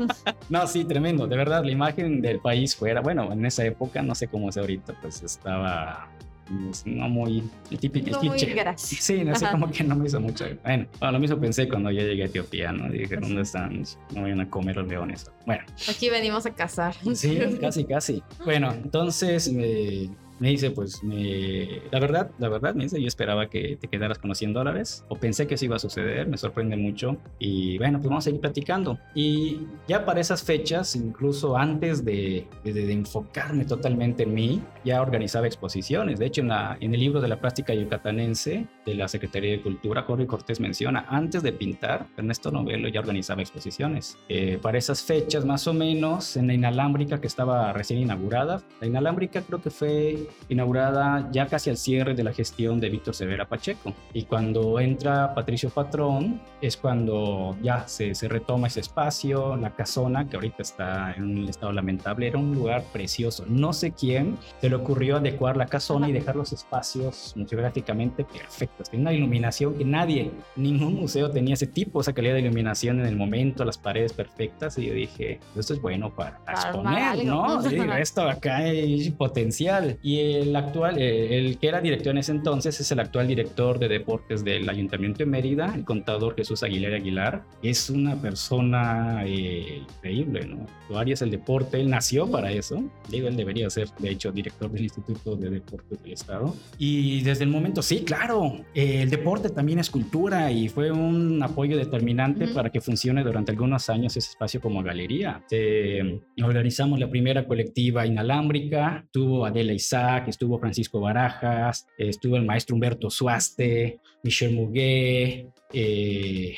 [0.51, 1.27] no, sí, tremendo.
[1.27, 4.57] De verdad, la imagen del país fuera, bueno, en esa época, no sé cómo es
[4.57, 6.09] ahorita, pues estaba
[6.47, 8.55] pues, no muy el típico No muy cliché.
[8.55, 9.03] gracioso.
[9.03, 10.45] Sí, no sé, como que no me hizo mucho.
[10.63, 12.91] Bueno, bueno, lo mismo pensé cuando yo llegué a Etiopía, ¿no?
[12.91, 13.83] Dije, ¿dónde están?
[14.15, 15.31] No vayan a comer los leones.
[15.47, 16.95] Bueno, Aquí venimos a cazar.
[17.15, 18.23] Sí, casi, casi.
[18.45, 20.11] Bueno, entonces me,
[20.43, 24.19] me dice, pues, me, la verdad, la verdad, me dice, yo esperaba que te quedaras
[24.19, 27.79] con los 100 dólares, o pensé que eso iba a suceder, me sorprende mucho, y
[27.79, 28.99] bueno, pues vamos a seguir platicando.
[29.15, 35.01] Y ya para esas fechas, incluso antes de, de, de enfocarme totalmente en mí, ya
[35.01, 36.19] organizaba exposiciones.
[36.19, 39.63] De hecho, en, la, en el libro de la plástica yucatanense de la Secretaría de
[39.63, 44.19] Cultura, Jorge Cortés menciona, antes de pintar, Ernesto Novelo ya organizaba exposiciones.
[44.29, 48.87] Eh, para esas fechas, más o menos, en la inalámbrica que estaba recién inaugurada, la
[48.87, 53.49] inalámbrica creo que fue inaugurada ya casi al cierre de la gestión de Víctor Severa
[53.49, 53.95] Pacheco.
[54.13, 60.29] Y cuando entra Patricio Patrón, es cuando ya se, se retoma ese espacio, la casona,
[60.29, 63.45] que ahorita está en un estado lamentable, era un lugar precioso.
[63.49, 68.72] No sé quién se le ocurrió adecuar la casona y dejar los espacios museográficamente perfectos.
[68.91, 73.07] Tiene una iluminación que nadie, ningún museo tenía ese tipo, esa calidad de iluminación en
[73.07, 74.79] el momento, las paredes perfectas.
[74.79, 77.63] Y yo dije, esto es bueno para, Para exponer, ¿no?
[77.69, 79.99] digo, esto acá hay potencial.
[80.03, 83.79] Y el actual, eh, el que era director en ese entonces es el actual director
[83.79, 87.43] de deportes del Ayuntamiento de Mérida, el contador Jesús Aguilera Aguilar.
[87.63, 90.67] Es una persona eh, increíble, ¿no?
[90.89, 92.83] Su área es el deporte, él nació para eso.
[93.09, 96.55] Digo, él debería ser, de hecho, director del Instituto de Deportes del Estado.
[96.79, 101.43] Y desde el momento, sí, claro, eh, el deporte también es cultura y fue un
[101.43, 102.55] apoyo determinante Ujú.
[102.55, 105.43] para que funcione durante algunos años ese espacio como galería.
[105.51, 112.75] Eh, organizamos la primera colectiva inalámbrica, tuvo Adela Isaac, estuvo Francisco Barajas, estuvo el maestro
[112.75, 116.55] Humberto Suaste, Michel Muguet, eh,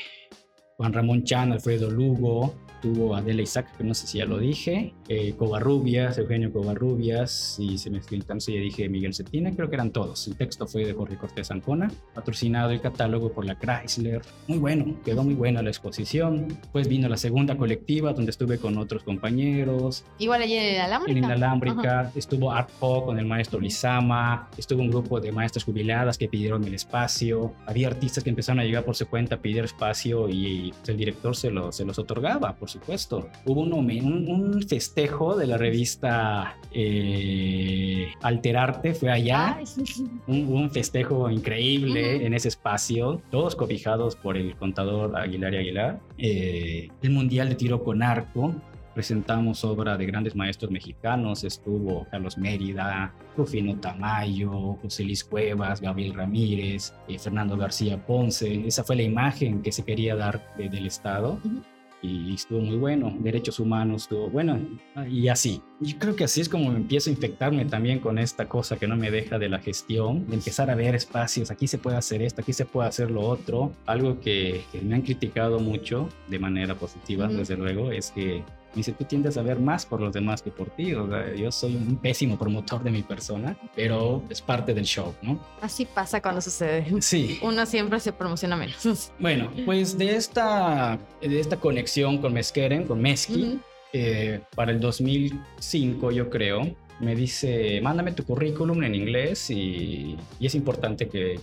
[0.77, 4.93] Juan Ramón Chan, Alfredo Lugo, tuvo Adela Isaac, que no sé si ya lo dije,
[5.07, 9.91] eh, Covarrubias, Eugenio Covarrubias, y se me entonces ya dije Miguel Cetina, creo que eran
[9.91, 10.27] todos.
[10.27, 14.21] El texto fue de Jorge Cortés Ancona, patrocinado el catálogo por la Chrysler.
[14.47, 16.47] Muy bueno, quedó muy buena la exposición.
[16.47, 21.11] Después vino la segunda colectiva, donde estuve con otros compañeros, Igual allí en el alámbrica.
[21.17, 26.17] en Inalámbrica, estuvo Art Po con el maestro Lizama, estuvo un grupo de maestras jubiladas
[26.17, 29.63] que pidieron el espacio, había artistas que empezaron a llegar por su cuenta a pedir
[29.63, 33.29] espacio y pues, el director se, lo, se los otorgaba, por supuesto.
[33.45, 39.59] Hubo un, un, un festejo de la revista eh, Alterarte, fue allá,
[40.25, 45.99] un, un festejo increíble en ese espacio, todos cobijados por el contador Aguilar y Aguilar.
[46.17, 48.55] Eh, el Mundial de Tiro con Arco,
[48.95, 56.15] presentamos obra de grandes maestros mexicanos, estuvo Carlos Mérida, Rufino Tamayo, José Luis Cuevas, Gabriel
[56.15, 58.65] Ramírez, eh, Fernando García Ponce.
[58.65, 61.39] Esa fue la imagen que se quería dar del Estado.
[62.01, 64.59] Y estuvo muy bueno, derechos humanos estuvo bueno,
[65.09, 65.61] y así.
[65.79, 68.95] Yo creo que así es como empiezo a infectarme también con esta cosa que no
[68.95, 72.41] me deja de la gestión, de empezar a ver espacios, aquí se puede hacer esto,
[72.41, 73.73] aquí se puede hacer lo otro.
[73.85, 78.43] Algo que, me han criticado mucho de manera positiva, desde luego, es que
[78.75, 80.93] me dice, tú tiendes a ver más por los demás que por ti.
[80.93, 85.15] O sea, yo soy un pésimo promotor de mi persona, pero es parte del show,
[85.21, 85.39] ¿no?
[85.61, 87.01] Así pasa cuando sucede.
[87.01, 87.39] Sí.
[87.41, 89.11] Uno siempre se promociona menos.
[89.19, 93.59] Bueno, pues de esta, de esta conexión con Meskeren, con Meski,
[93.93, 100.45] eh, para el 2005 yo creo, me dice, mándame tu currículum en inglés y, y
[100.45, 101.39] es importante que,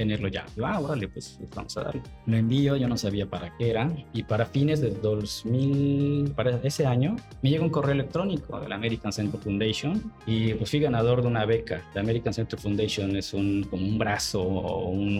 [0.00, 0.46] tenerlo ya.
[0.64, 2.00] Ah, órale, pues, pues vamos a darle.
[2.24, 3.92] Lo envío, yo no sabía para qué era.
[4.14, 8.76] Y para fines del 2000, para ese año, me llega un correo electrónico de la
[8.76, 11.82] American Center Foundation y pues fui ganador de una beca.
[11.92, 15.18] La American Center Foundation es un, como un brazo o un,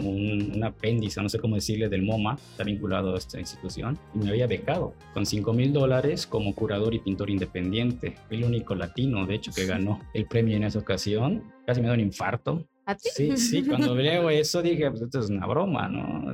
[0.55, 3.99] un, apéndice, no sé cómo decirle, del MoMA, está vinculado a esta institución.
[4.15, 8.15] Y me había becado con 5 mil dólares como curador y pintor independiente.
[8.31, 11.43] El único latino, de hecho, que ganó el premio en esa ocasión.
[11.67, 12.65] Casi me da un infarto
[12.99, 16.33] Sí, sí, cuando veo eso dije, pues esto es una broma, ¿no?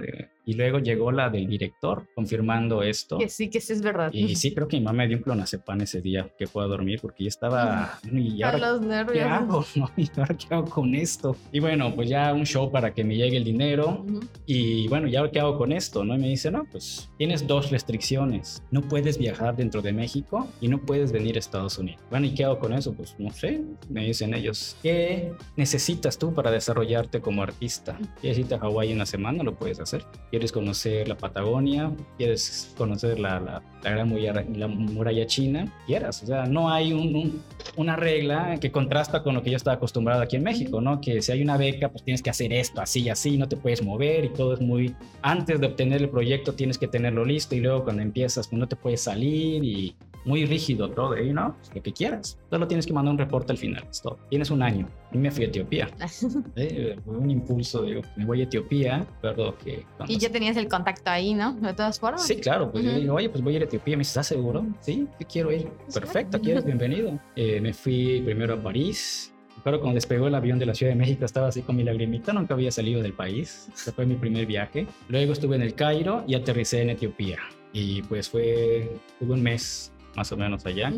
[0.49, 3.19] Y luego llegó la del director confirmando esto.
[3.19, 4.13] Que sí, que sí es verdad.
[4.13, 7.01] Y sí, creo que mi mamá me dio un clonazepam ese día que pueda dormir
[7.03, 7.99] porque ya estaba...
[8.13, 9.13] ¿Y ahora los nervios.
[9.13, 9.65] qué hago?
[9.97, 11.37] ¿Y ahora qué hago con esto?
[11.51, 14.07] Y bueno, pues ya un show para que me llegue el dinero.
[14.47, 16.05] Y bueno, ¿y ahora qué hago con esto?
[16.05, 16.15] ¿no?
[16.15, 18.63] Y me dice, no, pues tienes dos restricciones.
[18.71, 22.01] No puedes viajar dentro de México y no puedes venir a Estados Unidos.
[22.09, 22.95] Bueno, ¿y qué hago con eso?
[22.95, 23.65] Pues no sé.
[23.89, 27.99] Me dicen ellos, ¿qué necesitas tú para desarrollarte como artista?
[28.21, 29.43] ¿Quieres irte a Hawái una semana?
[29.43, 30.05] Lo puedes hacer
[30.37, 36.23] quieres conocer la Patagonia, quieres conocer la, la, la gran muralla, la muralla china, quieras.
[36.23, 37.43] O sea, no hay un,
[37.77, 41.01] una regla que contrasta con lo que yo estaba acostumbrado aquí en México, ¿no?
[41.01, 43.83] Que si hay una beca, pues tienes que hacer esto, así, así, no te puedes
[43.83, 44.95] mover y todo es muy...
[45.23, 48.69] Antes de obtener el proyecto tienes que tenerlo listo y luego cuando empiezas, pues no
[48.69, 52.39] te puedes salir y muy rígido todo, y no, pues, lo que quieras.
[52.51, 54.19] Solo tienes que mandar un reporte al final, es todo.
[54.29, 54.89] Tienes un año.
[55.13, 55.89] Y me fui a Etiopía.
[56.57, 59.87] eh, un impulso, digo, me voy a Etiopía, pero que...
[60.09, 61.55] Y ya tenías el contacto ahí, ¿no?
[61.55, 62.27] De todas formas.
[62.27, 63.97] Sí, claro, pues yo digo, oye, pues voy a ir a Etiopía.
[63.97, 64.67] Me dice, ¿estás seguro?
[64.81, 65.69] Sí, yo quiero ir.
[65.85, 67.19] Pues Perfecto, aquí eres bienvenido.
[67.37, 70.97] Eh, me fui primero a París, Claro, cuando despegó el avión de la Ciudad de
[70.97, 73.69] México estaba así con mi lagrimita, nunca había salido del país.
[73.75, 74.87] Ese fue mi primer viaje.
[75.09, 77.39] Luego estuve en el Cairo y aterricé en Etiopía.
[77.73, 80.93] Y pues fue, tuve un mes más o menos allá.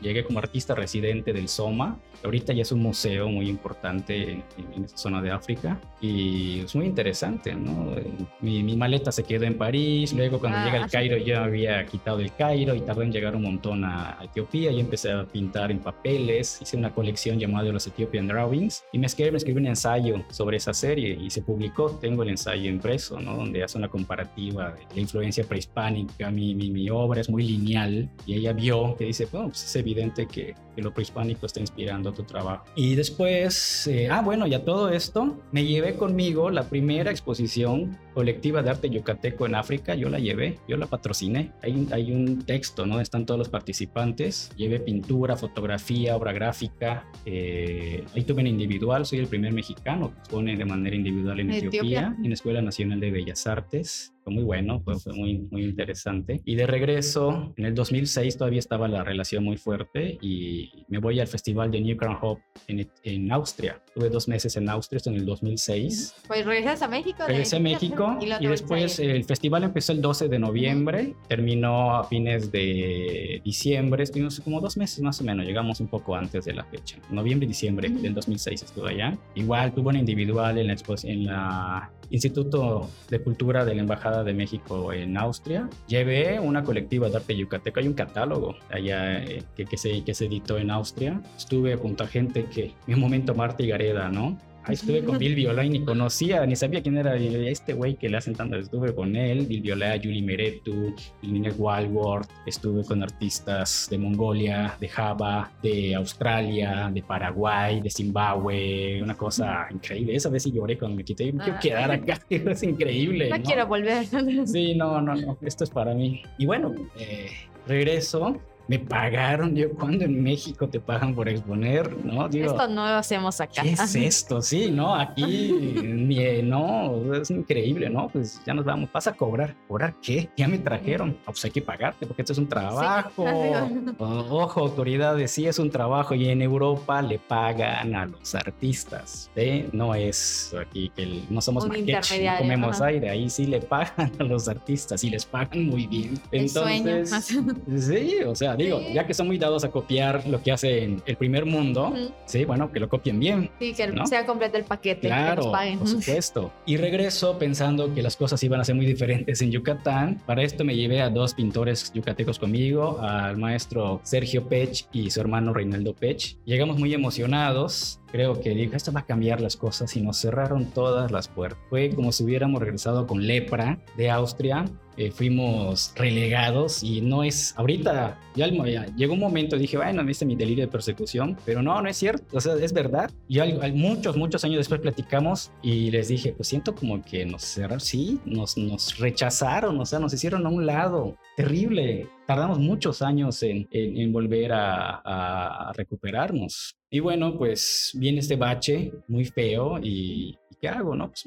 [0.00, 1.98] Llegué como artista residente del SOMA.
[2.24, 5.80] Ahorita ya es un museo muy importante en, en esa zona de África.
[6.00, 7.94] Y es muy interesante, ¿no?
[8.40, 11.86] Mi, mi maleta se quedó en París, luego cuando ah, llegué al Cairo ya había
[11.86, 14.70] quitado el Cairo y tardó en llegar un montón a, Etiopía.
[14.70, 18.84] Y empecé a pintar en papeles, hice una colección llamada Los Ethiopian Drawings.
[18.92, 21.18] Y me escribí, me escribí un ensayo sobre esa serie.
[21.20, 23.36] Y se publicó, tengo el ensayo impreso, ¿no?
[23.36, 28.10] Donde hace una comparativa de la influencia prehispánica, mi, mi, mi obra es muy lineal.
[28.26, 28.52] Y ella
[28.98, 32.64] que dice, bueno, pues es evidente que, lo prehispánico está inspirando tu trabajo.
[32.74, 38.60] Y después, eh, ah, bueno, ya todo esto, me llevé conmigo la primera exposición colectiva
[38.60, 41.52] de arte yucateco en África, yo la llevé, yo la patrociné.
[41.62, 43.00] Hay, hay un texto, ¿no?
[43.00, 44.50] Están todos los participantes.
[44.56, 47.06] Llevé pintura, fotografía, obra gráfica.
[47.24, 51.52] Eh, ahí tuve en individual, soy el primer mexicano que expone de manera individual en
[51.52, 55.46] Etiopía, Etiopía, en la Escuela Nacional de Bellas Artes fue muy bueno, fue, fue, muy,
[55.50, 56.40] muy interesante.
[56.44, 61.20] Y de regreso, en el 2006 todavía estaba la relación muy fuerte y me voy
[61.20, 63.80] al festival de New Crown Hope en, en Austria.
[63.94, 66.14] Tuve dos meses en Austria, esto en el 2006.
[66.26, 67.24] Pues regresas a México.
[67.26, 72.50] Regresé a México y, después el festival empezó el 12 de noviembre, terminó a fines
[72.50, 76.64] de diciembre, estuvimos como dos meses más o menos, llegamos un poco antes de la
[76.64, 76.96] fecha.
[77.10, 79.18] Noviembre y diciembre del 2006 estuve allá.
[79.34, 84.34] Igual tuvo una individual en la, en la Instituto de Cultura de la Embajada de
[84.34, 85.68] México en Austria.
[85.88, 90.14] Llevé una colectiva de arte yucateco, hay un catálogo allá eh, que, que, se, que
[90.14, 91.20] se editó en Austria.
[91.36, 94.38] Estuve junto a gente que en un momento Marta y Gareda, ¿no?
[94.66, 98.08] Ahí estuve con Bill Viola y ni conocía, ni sabía quién era este güey que
[98.08, 98.56] le hacen tanto.
[98.56, 102.30] Estuve con él, Bill Viola, Julie Meretu, Lina Walworth.
[102.46, 109.02] Estuve con artistas de Mongolia, de Java, de Australia, de Paraguay, de Zimbabue.
[109.02, 110.16] Una cosa increíble.
[110.16, 111.30] Esa vez sí lloré cuando me quité.
[111.30, 111.60] Me quiero ah.
[111.60, 112.20] quedar acá.
[112.30, 113.28] Es increíble.
[113.28, 114.06] No, quiero volver.
[114.46, 115.38] Sí, no, no, no.
[115.42, 116.22] Esto es para mí.
[116.38, 117.30] Y bueno, eh,
[117.66, 119.54] regreso me pagaron.
[119.54, 121.94] Yo, cuando en México te pagan por exponer?
[122.04, 122.26] ¿No?
[122.26, 123.62] esto no lo hacemos acá.
[123.62, 124.40] ¿Qué es esto?
[124.42, 124.94] Sí, ¿no?
[124.94, 125.52] Aquí,
[125.84, 128.08] ni, no, es increíble, ¿no?
[128.08, 128.90] Pues ya nos vamos.
[128.92, 129.54] Vas a cobrar.
[129.68, 130.28] ¿Cobrar qué?
[130.36, 131.16] Ya me trajeron.
[131.22, 133.24] Ah, pues hay que pagarte porque esto es un trabajo.
[133.98, 139.30] ojo, autoridades, sí es un trabajo y en Europa le pagan a los artistas.
[139.36, 139.68] ¿eh?
[139.72, 143.10] No es aquí que no somos maquetes, no comemos aire.
[143.10, 146.18] Ahí sí le pagan a los artistas y les pagan muy bien.
[146.30, 147.30] Entonces,
[147.76, 151.02] sí, o sea, digo, ya que son muy dados a copiar lo que hace en
[151.06, 151.92] el primer mundo,
[152.26, 153.50] sí, bueno, que lo copien bien.
[153.58, 155.08] Sí, que sea completo el paquete.
[155.08, 156.52] Claro, por supuesto.
[156.66, 160.22] Y regreso pensando que las cosas iban a ser muy diferentes en Yucatán.
[160.26, 165.20] Para esto me llevé a dos pintores yucatecos conmigo, al maestro Sergio Pech y su
[165.20, 166.36] hermano Reinaldo Pech.
[166.44, 170.66] Llegamos muy emocionados creo que dijo, esto va a cambiar las cosas y nos cerraron
[170.66, 171.58] todas las puertas.
[171.68, 177.54] Fue como si hubiéramos regresado con lepra de Austria, eh, fuimos relegados y no es,
[177.56, 178.48] ahorita ya,
[178.96, 182.36] llegó un momento, dije, bueno, viste mi delirio de persecución, pero no, no es cierto,
[182.36, 183.10] o sea, es verdad.
[183.28, 183.40] Y
[183.72, 188.20] muchos, muchos años después platicamos y les dije, pues siento como que nos cerraron, sí,
[188.24, 192.08] nos, nos rechazaron, o sea, nos hicieron a un lado, terrible.
[192.26, 196.74] Tardamos muchos años en, en, volver a, a recuperarnos.
[196.90, 200.94] Y bueno, pues viene este bache muy feo y, ¿qué hago?
[200.94, 201.24] No, pues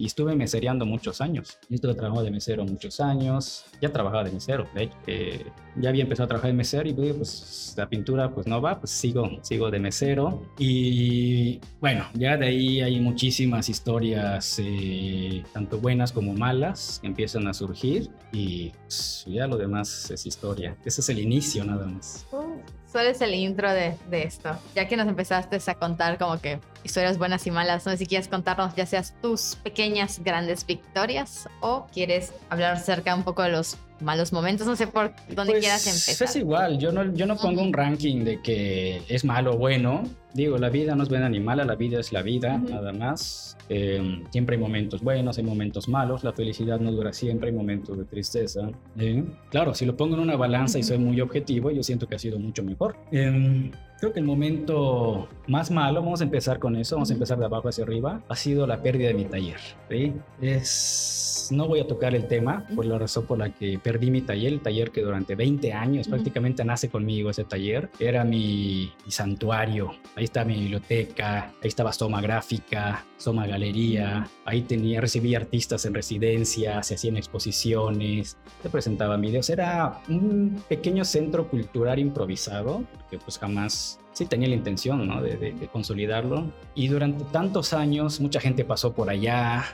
[0.00, 1.58] y estuve mesereando muchos años.
[1.68, 3.66] Yo estuve trabajando de mesero muchos años.
[3.82, 4.96] Ya trabajaba de mesero, de hecho.
[5.06, 5.44] Eh,
[5.76, 8.90] ya había empezado a trabajar de mesero y pues la pintura pues no va, pues
[8.90, 10.42] sigo, sigo de mesero.
[10.58, 17.46] Y bueno, ya de ahí hay muchísimas historias, eh, tanto buenas como malas, que empiezan
[17.46, 20.76] a surgir y pues, ya lo demás es historia.
[20.84, 22.26] Ese es el inicio nada más.
[22.32, 22.58] Uh,
[22.90, 24.56] solo es el intro de, de esto.
[24.74, 28.06] Ya que nos empezaste a contar como que historias buenas y malas, no sé si
[28.06, 29.89] quieres contarnos ya seas tus pequeños
[30.22, 34.66] grandes victorias o quieres hablar acerca un poco de los malos momentos?
[34.66, 36.28] No sé por dónde pues, quieras empezar.
[36.28, 40.04] Es igual, yo no, yo no pongo un ranking de que es malo o bueno.
[40.32, 43.56] Digo, la vida no es buena ni mala, la vida es la vida, nada más.
[43.68, 47.98] Em, siempre hay momentos buenos, hay momentos malos, la felicidad no dura siempre, hay momentos
[47.98, 48.68] de tristeza.
[48.98, 49.24] ¿eh?
[49.50, 52.18] Claro, si lo pongo en una balanza y soy muy objetivo, yo siento que ha
[52.18, 52.96] sido mucho mejor.
[53.12, 57.38] Em, creo que el momento más malo, vamos a empezar con eso, vamos a empezar
[57.38, 59.60] de abajo hacia arriba, ha sido la pérdida de mi taller.
[59.90, 60.14] ¿sí?
[60.40, 64.22] Es, no voy a tocar el tema por la razón por la que perdí mi
[64.22, 67.90] taller, el taller que durante 20 años prácticamente nace conmigo ese taller.
[67.98, 75.00] Era mi, santuario, ahí está mi biblioteca, ahí estaba Soma Gráfica, Soma Galería, ahí tenía,
[75.00, 79.50] recibía artistas en residencia, se hacían exposiciones, se presentaban videos.
[79.50, 85.22] Era un pequeño centro cultural improvisado, que pues jamás sí tenía la intención ¿no?
[85.22, 86.52] de, de, consolidarlo.
[86.74, 89.64] Y durante tantos años mucha gente pasó por allá,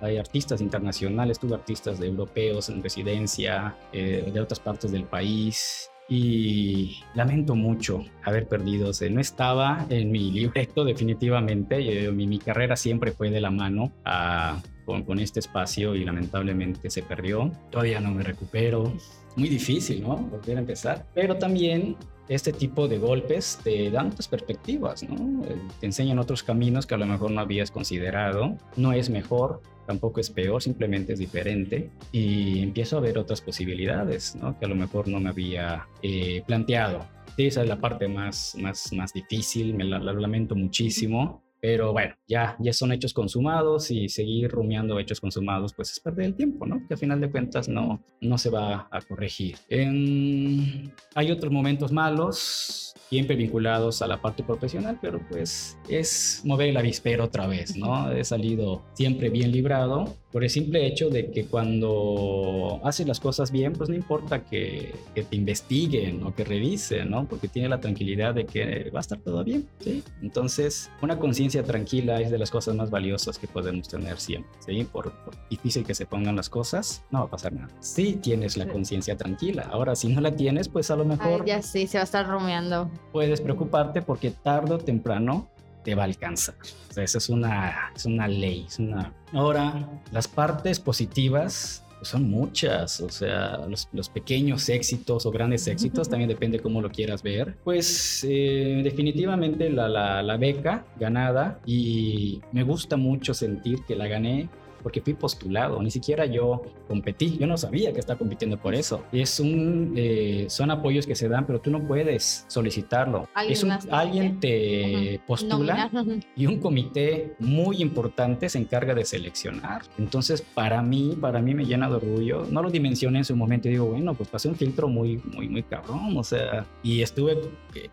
[0.00, 5.90] hay artistas internacionales, tuve artistas de europeos en residencia, eh, de otras partes del país.
[6.08, 8.92] Y lamento mucho haber perdido.
[9.10, 12.12] no estaba en mi libreto definitivamente.
[12.12, 16.90] mi, mi, carrera siempre fue de la mano a, con, con, este espacio y lamentablemente
[16.90, 17.50] se perdió.
[17.70, 18.92] Todavía no me recupero.
[19.34, 20.16] Muy difícil, ¿no?
[20.16, 21.06] Volver a empezar.
[21.12, 21.96] Pero también
[22.28, 25.44] este tipo de golpes te dan otras perspectivas, ¿no?
[25.44, 28.56] Eh, te enseñan otros caminos que a lo mejor no habías considerado.
[28.76, 31.90] No es mejor, tampoco es peor, simplemente es diferente.
[32.12, 34.58] Y empiezo a ver otras posibilidades, ¿no?
[34.58, 37.06] Que a lo mejor no me había eh, planteado.
[37.36, 41.42] esa es la parte más, más, más difícil, me la, lamento muchísimo.
[41.66, 46.26] Pero bueno, ya, ya son hechos consumados y seguir rumiando hechos consumados, pues es perder
[46.26, 46.86] el tiempo, ¿no?
[46.86, 49.56] Que al final de cuentas no, no se va a corregir.
[49.68, 56.76] hay otros momentos malos, siempre vinculados a la parte profesional, pero pues es mover el
[56.76, 58.12] avispero otra vez, ¿no?
[58.12, 63.50] He salido siempre bien librado por el simple hecho de que cuando haces las cosas
[63.50, 67.26] bien, pues no importa que, que, te investiguen o que revisen, ¿no?
[67.26, 70.02] Porque tiene la tranquilidad de que va a estar todo bien, ¿sí?
[70.22, 74.84] Entonces, una conciencia tranquila es de las cosas más valiosas que podemos tener siempre, ¿sí?
[74.84, 75.12] Por,
[75.48, 77.68] difícil que se pongan las cosas, no va a pasar nada.
[77.80, 79.68] Sí tienes la conciencia tranquila.
[79.70, 81.44] Ahora, si no la tienes, pues a lo mejor...
[81.44, 82.90] ya sí, se va a estar rumiando.
[83.12, 85.48] Puedes preocuparte porque tarde o temprano
[85.86, 86.56] te va a alcanzar.
[86.90, 88.64] O sea, esa es una, es una ley.
[88.66, 89.12] Es una...
[89.32, 96.10] Ahora, las partes positivas Pues son muchas, o sea, los, pequeños éxitos o grandes éxitos,
[96.10, 97.54] también depende cómo lo quieras ver.
[97.62, 104.08] Pues eh, definitivamente la, la, la beca ganada y me gusta mucho sentir que la
[104.08, 104.48] gané
[104.86, 109.02] porque fui postulado, ni siquiera yo competí, yo no sabía que estaba compitiendo por eso.
[109.10, 113.28] Es un, eh, son apoyos que se dan, pero tú no puedes solicitarlo.
[113.34, 115.90] Alguien, te postula
[116.36, 119.82] y un comité muy importante se encarga de seleccionar.
[119.98, 122.46] Entonces, para mí, para mí me llena de orgullo.
[122.48, 125.48] No lo dimensioné en su momento y digo, bueno, pues pasé un filtro muy, muy,
[125.48, 127.40] muy cabrón, o sea, y estuve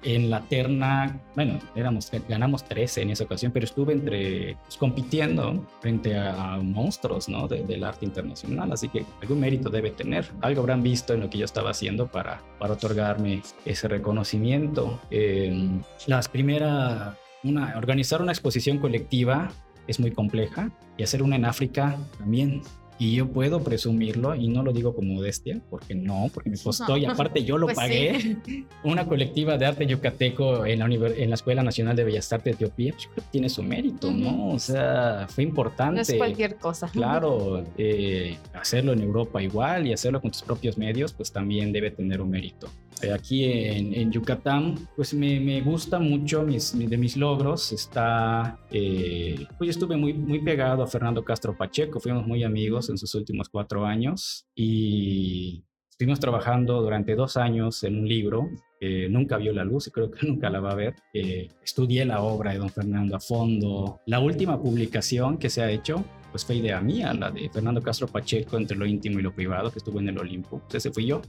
[0.03, 5.65] en la terna, bueno, éramos, ganamos 13 en esa ocasión, pero estuve entre, pues, compitiendo
[5.81, 7.47] frente a un monstruos ¿no?
[7.47, 10.29] del arte internacional, así que algún mérito debe tener.
[10.41, 14.99] Algo habrán visto en lo que yo estaba haciendo para, para otorgarme ese reconocimiento.
[15.09, 19.51] Eh, las primeras, una, organizar una exposición colectiva
[19.87, 22.61] es muy compleja y hacer una en África también
[22.99, 26.97] y yo puedo presumirlo y no lo digo como modestia, porque no, porque me costó
[26.97, 28.37] y aparte yo lo pues pagué.
[28.83, 32.65] Una colectiva de arte yucateco en la, en la Escuela Nacional de Bellas Artes de
[32.65, 34.49] Etiopía, pues, creo que tiene su mérito, ¿no?
[34.49, 35.95] O sea, fue importante.
[35.95, 36.87] No es cualquier cosa.
[36.87, 41.91] Claro, eh, hacerlo en Europa igual y hacerlo con tus propios medios, pues también debe
[41.91, 42.69] tener un mérito.
[43.03, 47.71] Eh, aquí en, en, Yucatán, pues me, me gusta mucho mis, de mis logros.
[47.71, 52.89] Está, eh, pues yo estuve muy, muy pegado a Fernando Castro Pacheco, fuimos muy amigos
[52.89, 58.49] en sus últimos cuatro años y estuvimos trabajando durante dos años en un libro
[58.79, 60.95] que nunca vio la luz y creo que nunca la va a ver.
[61.13, 63.99] Eh, estudié la obra de don Fernando a fondo.
[64.05, 68.07] La última publicación que se ha hecho pues fue idea mía, la de Fernando Castro
[68.07, 70.63] Pacheco entre lo íntimo y lo privado, que estuvo en el Olimpo.
[70.73, 71.21] Ese fui yo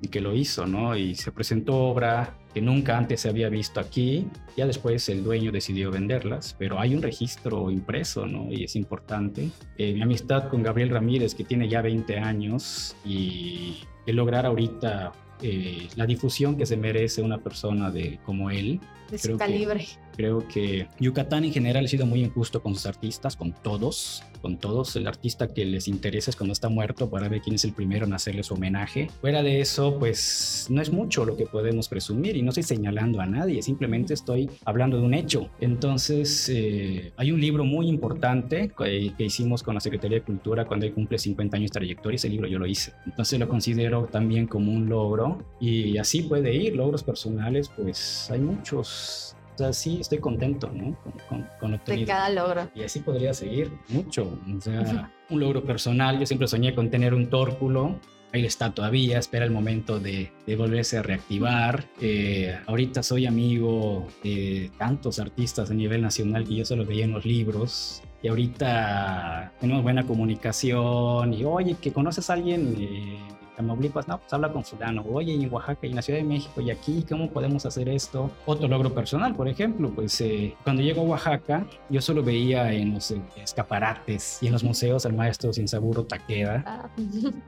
[0.00, 0.96] y que lo hizo, ¿no?
[0.96, 4.26] Y se presentó obra que nunca antes se había visto aquí.
[4.56, 8.52] Ya después el dueño decidió venderlas, pero hay un registro impreso, ¿no?
[8.52, 9.48] Y es importante.
[9.76, 15.12] Eh, mi amistad con Gabriel Ramírez, que tiene ya 20 años y que lograr ahorita
[15.42, 18.80] eh, la difusión que se merece una persona de, como él.
[19.10, 19.86] De su calibre.
[20.18, 24.58] Creo que Yucatán en general ha sido muy injusto con sus artistas, con todos, con
[24.58, 24.96] todos.
[24.96, 28.04] El artista que les interesa es cuando está muerto para ver quién es el primero
[28.04, 29.08] en hacerle su homenaje.
[29.20, 33.20] Fuera de eso, pues no es mucho lo que podemos presumir y no estoy señalando
[33.20, 35.50] a nadie, simplemente estoy hablando de un hecho.
[35.60, 40.64] Entonces, eh, hay un libro muy importante que, que, hicimos con la Secretaría de Cultura
[40.64, 42.16] cuando él cumple 50 años de trayectoria.
[42.16, 42.92] Ese libro yo lo hice.
[43.06, 48.40] Entonces lo considero también como un logro y así puede ir, logros personales, pues hay
[48.40, 49.36] muchos.
[49.58, 50.96] O sea, sí, estoy contento, ¿no?
[51.28, 52.70] Con, con, De cada logro.
[52.76, 54.38] Y así podría seguir mucho.
[54.56, 56.16] O sea, un logro personal.
[56.20, 57.98] Yo siempre soñé con tener un tórculo
[58.32, 61.86] ahí está todavía, espera el momento de, de volverse a reactivar.
[62.00, 67.12] Eh, ahorita soy amigo de tantos artistas a nivel nacional que yo solo veía en
[67.12, 68.02] los libros.
[68.22, 73.18] Y ahorita tenemos buena comunicación y oye, que conoces a alguien eh,
[73.58, 76.60] Tamaulipas, no, pues habla con fulano, oye, en Oaxaca y en la Ciudad de México
[76.60, 78.30] y aquí, ¿cómo podemos hacer esto?
[78.46, 82.94] Otro logro personal, por ejemplo, pues eh, cuando llego a Oaxaca, yo solo veía en
[82.94, 86.88] los eh, escaparates y en los museos al maestro Sinsaburo Taqueda ah.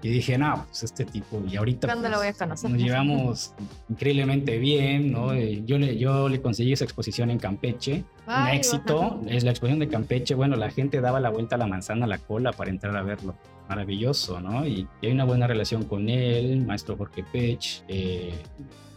[0.02, 2.70] y dije, no, pues este tipo, y ahorita ¿Cuándo lo voy a conocer?
[2.70, 3.54] nos llevamos
[3.88, 5.32] increíblemente bien, ¿no?
[5.32, 9.80] Eh, yo le, yo le conseguí esa exposición en Campeche, un éxito, es la exposición
[9.80, 12.70] de Campeche, bueno, la gente daba la vuelta a la manzana a la cola para
[12.70, 13.34] entrar a verlo
[13.68, 14.66] maravilloso, ¿no?
[14.66, 17.84] Y, hay una buena relación con él, maestro Jorge Pech.
[17.88, 18.34] Eh,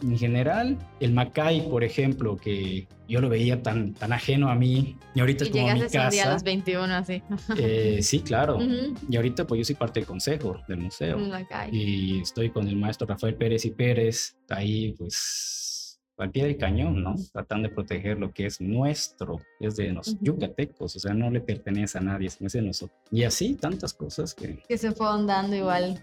[0.02, 4.96] en general, el Macay, por ejemplo, que yo lo veía tan, tan ajeno a mí,
[5.14, 6.10] y ahorita es como mi casa.
[6.10, 7.22] Día a los 21, así.
[7.56, 8.58] Eh, sí, claro.
[9.08, 11.18] Y ahorita pues yo soy parte del consejo del museo.
[11.70, 15.73] Y estoy con el maestro Rafael Pérez y Pérez, ahí pues
[16.16, 17.14] al pie del cañón, ¿no?
[17.32, 21.40] Tratando de proteger lo que es nuestro, es de los yucatecos, o sea, no le
[21.40, 22.98] pertenece a nadie, es de nosotros.
[23.10, 24.62] Y así tantas cosas que...
[24.68, 26.00] Que se fueron dando igual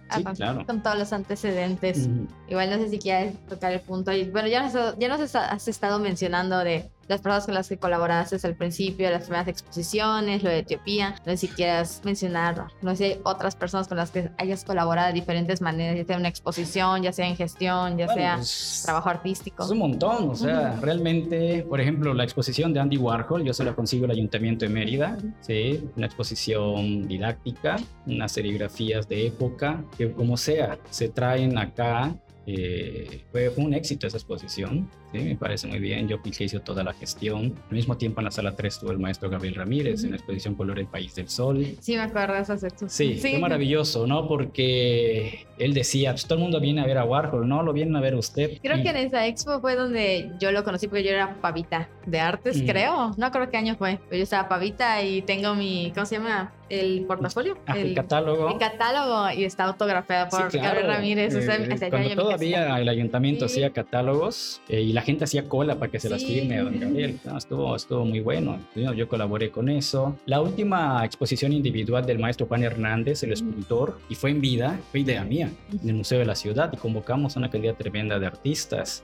[0.65, 2.09] con todos los antecedentes.
[2.47, 4.11] Igual no sé si quieres tocar el punto.
[4.11, 7.77] Y, bueno, ya nos, ya nos has estado mencionando de las personas con las que
[7.77, 11.15] colaboraste al principio, las primeras exposiciones, lo de Etiopía.
[11.25, 14.63] No sé si quieras mencionar, no sé si hay otras personas con las que hayas
[14.63, 18.35] colaborado de diferentes maneras, ya sea en una exposición, ya sea en gestión, ya sea
[18.35, 19.63] pues, trabajo artístico.
[19.63, 23.63] Es un montón, o sea, realmente, por ejemplo, la exposición de Andy Warhol, yo se
[23.63, 25.89] la consigo el Ayuntamiento de Mérida, ¿sí?
[25.95, 33.49] Una exposición didáctica, unas serigrafías de época, que como sea, se traen acá eh, fue
[33.57, 34.89] un éxito esa exposición.
[35.11, 36.07] Sí, me parece muy bien.
[36.07, 37.53] Yo que hice toda la gestión.
[37.69, 40.55] Al mismo tiempo en la sala 3 estuvo el maestro Gabriel Ramírez en la exposición
[40.55, 41.65] Color El País del Sol.
[41.79, 44.27] Sí, me acuerdo de esos Sí, sí, fue maravilloso, ¿no?
[44.27, 47.63] Porque él decía, pues todo el mundo viene a ver a Warhol, ¿no?
[47.63, 48.59] Lo vienen a ver usted.
[48.61, 52.19] Creo que en esa expo fue donde yo lo conocí porque yo era pavita de
[52.19, 52.65] artes, mm.
[52.65, 53.11] creo.
[53.17, 56.53] No creo qué año fue, pero yo estaba pavita y tengo mi, ¿cómo se llama?
[56.71, 57.57] el portafolio.
[57.67, 58.49] Ah, el, catálogo.
[58.49, 61.35] El catálogo y está autografiado por Gabriel Ramírez.
[61.35, 65.99] Eh, cuando todavía el ayuntamiento hacía catálogos eh, y la gente hacía cola para que
[65.99, 67.19] se las firme a don Gabriel.
[67.37, 68.59] estuvo, estuvo muy bueno.
[68.75, 70.15] Yo, colaboré con eso.
[70.25, 75.01] La última exposición individual del maestro Juan Hernández, el escultor, y fue en vida, fue
[75.01, 75.49] idea mía,
[75.81, 79.03] en el Museo de la Ciudad y convocamos a una cantidad tremenda de artistas.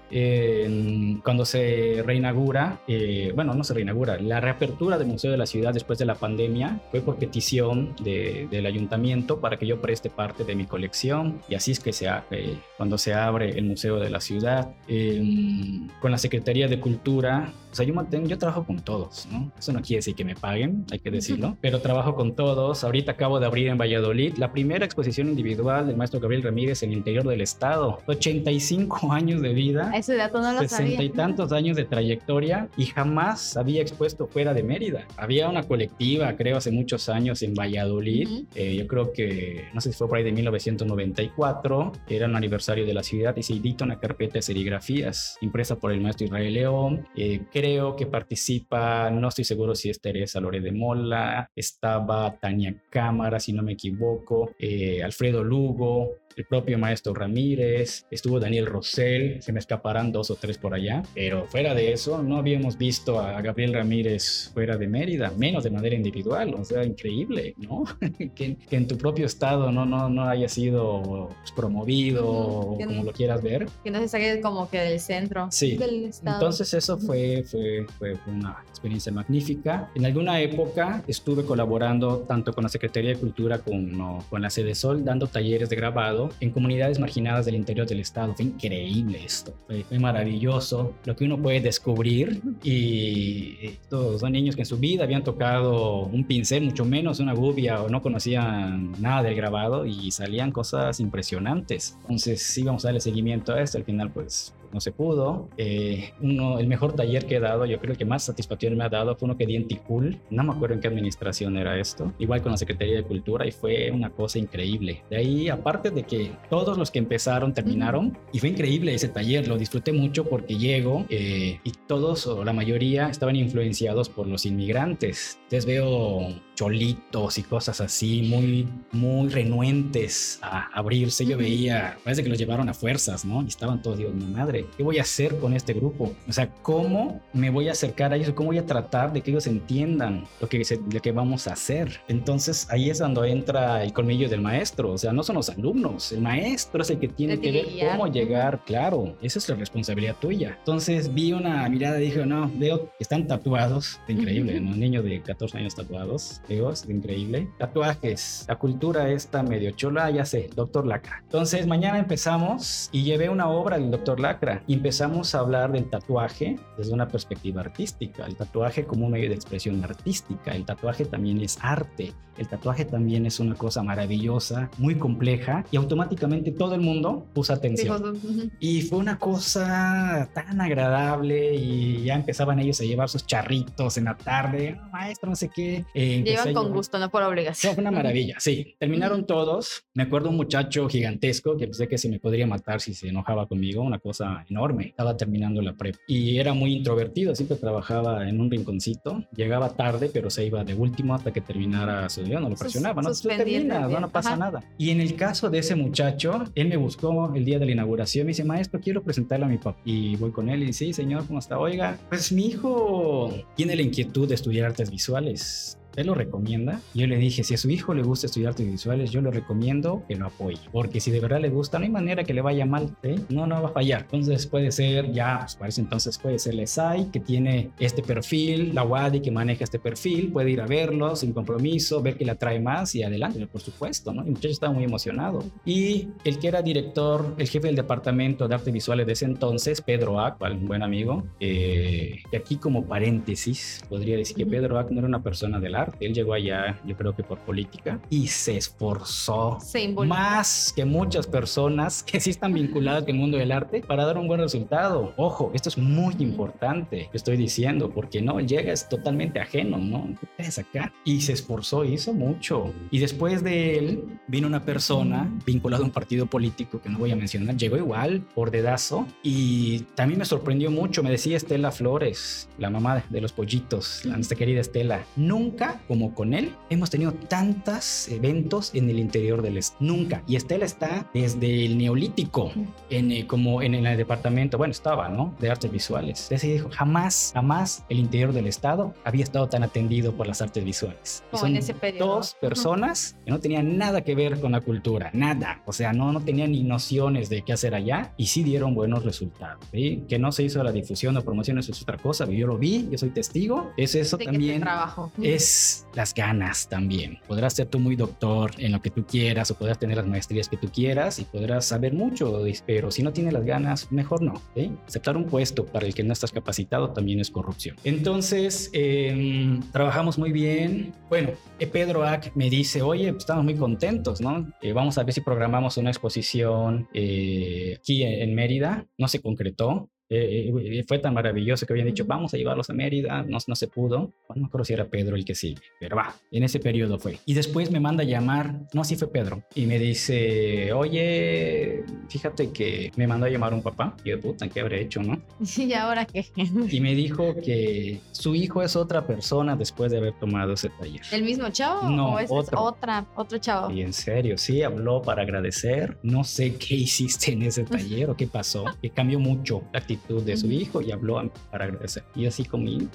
[1.23, 5.73] cuando se reinaugura, eh, bueno, no se reinaugura, la reapertura del Museo de la Ciudad
[5.73, 10.55] después de la pandemia fue por petición del ayuntamiento para que yo preste parte de
[10.55, 14.21] mi colección y así es que se, eh, cuando se abre el Museo de la
[14.21, 14.69] Ciudad.
[14.87, 19.51] Em, con la Secretaría de Cultura sea, yo, mantengo, yo trabajo con todos, ¿no?
[19.57, 22.83] Eso no quiere decir que me paguen, hay que decirlo, pero trabajo con todos.
[22.83, 26.91] Ahorita acabo de abrir en Valladolid la primera exposición individual del maestro Gabriel Ramírez en
[26.91, 27.99] el interior del estado.
[28.05, 29.91] 85 años de vida.
[29.95, 34.53] Ese dato no lo 60 y tantos años de trayectoria y jamás había expuesto fuera
[34.53, 35.05] de Mérida.
[35.17, 38.45] Había una colectiva, creo, hace muchos años en Valladolid.
[38.55, 42.85] Eh, yo creo que, no sé si fue por ahí de 1994, era un aniversario
[42.85, 46.53] de la ciudad y se edita una carpeta de serigrafías impresa por el maestro Israel
[46.53, 47.07] León.
[47.15, 52.75] Eh, creo que participa, no estoy seguro si es Teresa Lore de Mola, estaba Tania
[52.87, 59.41] Cámara, si no me equivoco, eh, Alfredo Lugo, el propio maestro Ramírez, estuvo Daniel Rosell,
[59.41, 63.19] se me escaparán dos o tres por allá, pero fuera de eso no habíamos visto
[63.19, 67.85] a Gabriel Ramírez fuera de Mérida, menos de manera individual, o sea, increíble, ¿no?
[68.35, 73.11] que, en tu propio estado no, no, no haya sido pues, promovido o como lo
[73.11, 73.67] quieras ver.
[73.83, 75.75] Que no se saque como que del centro sí.
[75.75, 76.37] del estado.
[76.37, 79.89] Entonces eso fue, fue, fue una experiencia magnífica.
[79.95, 84.75] En alguna época estuve colaborando tanto con la Secretaría de Cultura como con la Sede
[84.75, 88.33] Sol, dando talleres de grabado en comunidades marginadas del interior del estado.
[88.35, 94.61] Fue increíble esto, fue, maravilloso lo que uno puede descubrir y todos son niños que
[94.61, 99.23] en su vida habían tocado un pincel, mucho menos una gubia o no conocían nada
[99.23, 101.97] del grabado y salían cosas impresionantes.
[102.01, 105.49] Entonces íbamos a darle seguimiento a esto, al final pues no se pudo.
[105.57, 108.89] Eh, uno, el mejor taller que he dado, yo creo que más satisfacción me ha
[108.89, 110.21] dado, fue uno que di en Ticul.
[110.29, 112.13] No me acuerdo en qué administración era esto.
[112.19, 115.03] Igual con la Secretaría de Cultura y fue una cosa increíble.
[115.09, 119.47] De ahí, aparte de que todos los que empezaron terminaron, y fue increíble ese taller,
[119.47, 124.45] lo disfruté mucho porque llego eh, y todos o la mayoría estaban influenciados por los
[124.45, 125.39] inmigrantes.
[125.45, 131.25] Entonces veo cholitos y cosas así, muy, muy renuentes a abrirse.
[131.25, 133.43] Yo veía, parece que los llevaron a fuerzas, ¿no?
[133.43, 136.13] Y estaban todos, digo, mi madre, ¿qué voy a hacer con este grupo?
[136.27, 138.31] O sea, ¿cómo me voy a acercar a ellos?
[138.31, 142.01] ¿Cómo voy a tratar de que ellos entiendan lo que, lo que vamos a hacer?
[142.07, 144.91] Entonces ahí es cuando entra el colmillo del maestro.
[144.91, 148.07] O sea, no son los alumnos, el maestro es el que tiene que ver cómo
[148.07, 150.55] llegar, claro, esa es la responsabilidad tuya.
[150.57, 154.71] Entonces vi una mirada y dije, no, veo que están tatuados, increíble, ¿no?
[154.71, 157.49] Un niño de 14 años tatuados es increíble.
[157.57, 161.19] Tatuajes, la cultura está medio chola, ya sé, Doctor Lacra.
[161.23, 165.89] Entonces, mañana empezamos y llevé una obra del Doctor Lacra y empezamos a hablar del
[165.89, 171.05] tatuaje desde una perspectiva artística, el tatuaje como un medio de expresión artística, el tatuaje
[171.05, 176.75] también es arte, el tatuaje también es una cosa maravillosa, muy compleja y automáticamente todo
[176.75, 178.19] el mundo puso atención.
[178.59, 184.05] Y fue una cosa tan agradable y ya empezaban ellos a llevar sus charritos en
[184.05, 185.85] la tarde, maestro, no sé qué.
[185.93, 187.73] Eh, con gusto, no por obligación.
[187.75, 188.75] Fue una maravilla, sí.
[188.79, 189.85] Terminaron todos.
[189.93, 193.47] Me acuerdo un muchacho gigantesco que pensé que se me podría matar si se enojaba
[193.47, 194.87] conmigo, una cosa enorme.
[194.87, 199.23] Estaba terminando la prep y era muy introvertido, siempre trabajaba en un rinconcito.
[199.35, 202.39] Llegaba tarde, pero se iba de último hasta que terminara su día.
[202.39, 204.63] No lo presionaba, no, termina, no, no pasa nada.
[204.77, 208.25] Y en el caso de ese muchacho, él me buscó el día de la inauguración.
[208.25, 209.79] Me dice, maestro, quiero presentarle a mi papá.
[209.85, 211.57] Y voy con él y dice, sí, señor, ¿cómo está?
[211.57, 216.79] Oiga, pues mi hijo tiene la inquietud de estudiar artes visuales él lo recomienda.
[216.93, 220.03] Yo le dije, si a su hijo le gusta estudiar artes visuales, yo le recomiendo
[220.07, 220.59] que lo apoye.
[220.71, 222.95] Porque si de verdad le gusta, no hay manera que le vaya mal.
[223.01, 223.19] ¿eh?
[223.29, 224.01] No, no va a fallar.
[224.03, 228.75] Entonces puede ser, ya, pues parece entonces puede ser la SAI, que tiene este perfil,
[228.75, 232.31] la WADI que maneja este perfil, puede ir a verlo sin compromiso, ver que le
[232.31, 234.21] atrae más y adelante, por supuesto, ¿no?
[234.21, 235.43] El muchacho estaba muy emocionado.
[235.65, 239.81] Y el que era director, el jefe del departamento de artes visuales de ese entonces,
[239.81, 244.91] Pedro Ack, un buen amigo, eh, que aquí como paréntesis, podría decir que Pedro Ack
[244.91, 246.05] no era una persona del arte arte.
[246.05, 251.27] Él llegó allá, yo creo que por política, y se esforzó Se más que muchas
[251.27, 255.13] personas que sí están vinculadas con el mundo del arte para dar un buen resultado.
[255.17, 259.77] Ojo, esto es muy importante que estoy diciendo, porque no, él llega es totalmente ajeno,
[259.77, 260.15] ¿no?
[260.37, 260.93] ¿Qué es acá?
[261.03, 262.73] Y se esforzó, hizo mucho.
[262.91, 267.11] Y después de él vino una persona vinculada a un partido político que no voy
[267.11, 272.49] a mencionar, llegó igual por dedazo y también me sorprendió mucho, me decía Estela Flores,
[272.57, 277.13] la mamá de los pollitos, la nuestra querida Estela, nunca como con él hemos tenido
[277.13, 280.23] tantos eventos en el interior del est nunca.
[280.27, 282.51] Y Estela está desde el neolítico,
[282.89, 285.33] en, eh, como en, el departamento, bueno, estaba, ¿no?
[285.39, 286.23] De artes visuales.
[286.23, 290.63] Entonces dijo, jamás, jamás el interior del estado había estado tan atendido por las artes
[290.63, 291.23] visuales.
[291.33, 292.15] Son en ese periodo.
[292.15, 295.61] dos personas que no tenían nada que ver con la cultura, nada.
[295.65, 299.03] O sea, no, no tenían ni nociones de qué hacer allá y sí dieron buenos
[299.03, 299.65] resultados.
[299.71, 300.03] ¿sí?
[300.07, 302.25] Que no se hizo la difusión o promoción, eso es otra cosa.
[302.25, 303.71] Yo lo vi, yo soy testigo.
[303.77, 304.61] Es eso de que también.
[304.61, 305.11] trabajo.
[305.21, 307.19] Es las ganas también.
[307.27, 310.49] Podrás ser tú muy doctor en lo que tú quieras o podrás tener las maestrías
[310.49, 314.41] que tú quieras y podrás saber mucho, pero si no tienes las ganas, mejor no.
[314.87, 317.75] Aceptar un puesto para el que no estás capacitado también es corrupción.
[317.83, 320.93] Entonces, eh, trabajamos muy bien.
[321.09, 324.51] Bueno, eh, Pedro Ack me dice, oye, pues, estamos muy contentos, ¿no?
[324.61, 328.87] Eh, vamos a ver si programamos una exposición eh, aquí en Mérida.
[328.97, 329.89] No se concretó.
[330.09, 333.55] Eh, eh, fue tan maravilloso que habían dicho, vamos a llevarlos a Mérida, no, no
[333.55, 334.13] se pudo.
[334.27, 337.19] Bueno, no acuerdo si era Pedro el que sigue, pero va, en ese periodo fue.
[337.25, 342.51] Y después me manda a llamar, no, sí fue Pedro, y me dice, oye, fíjate
[342.51, 345.21] que me mandó a llamar un papá, y yo, puta, ¿qué habré hecho, no?
[345.57, 346.25] ¿Y ahora qué?
[346.77, 351.01] Y me dijo que su hijo es otra persona después de haber tomado ese taller.
[351.11, 351.89] ¿El mismo chavo?
[351.89, 352.61] No, ¿O otro.
[352.61, 353.71] otra, otro chavo?
[353.71, 355.97] Y en serio, sí, habló para agradecer.
[356.03, 359.96] No sé qué hiciste en ese taller o qué pasó, que cambió mucho la actitud
[360.09, 362.03] de su hijo y habló a- para agradecer.
[362.15, 362.87] Y así comí.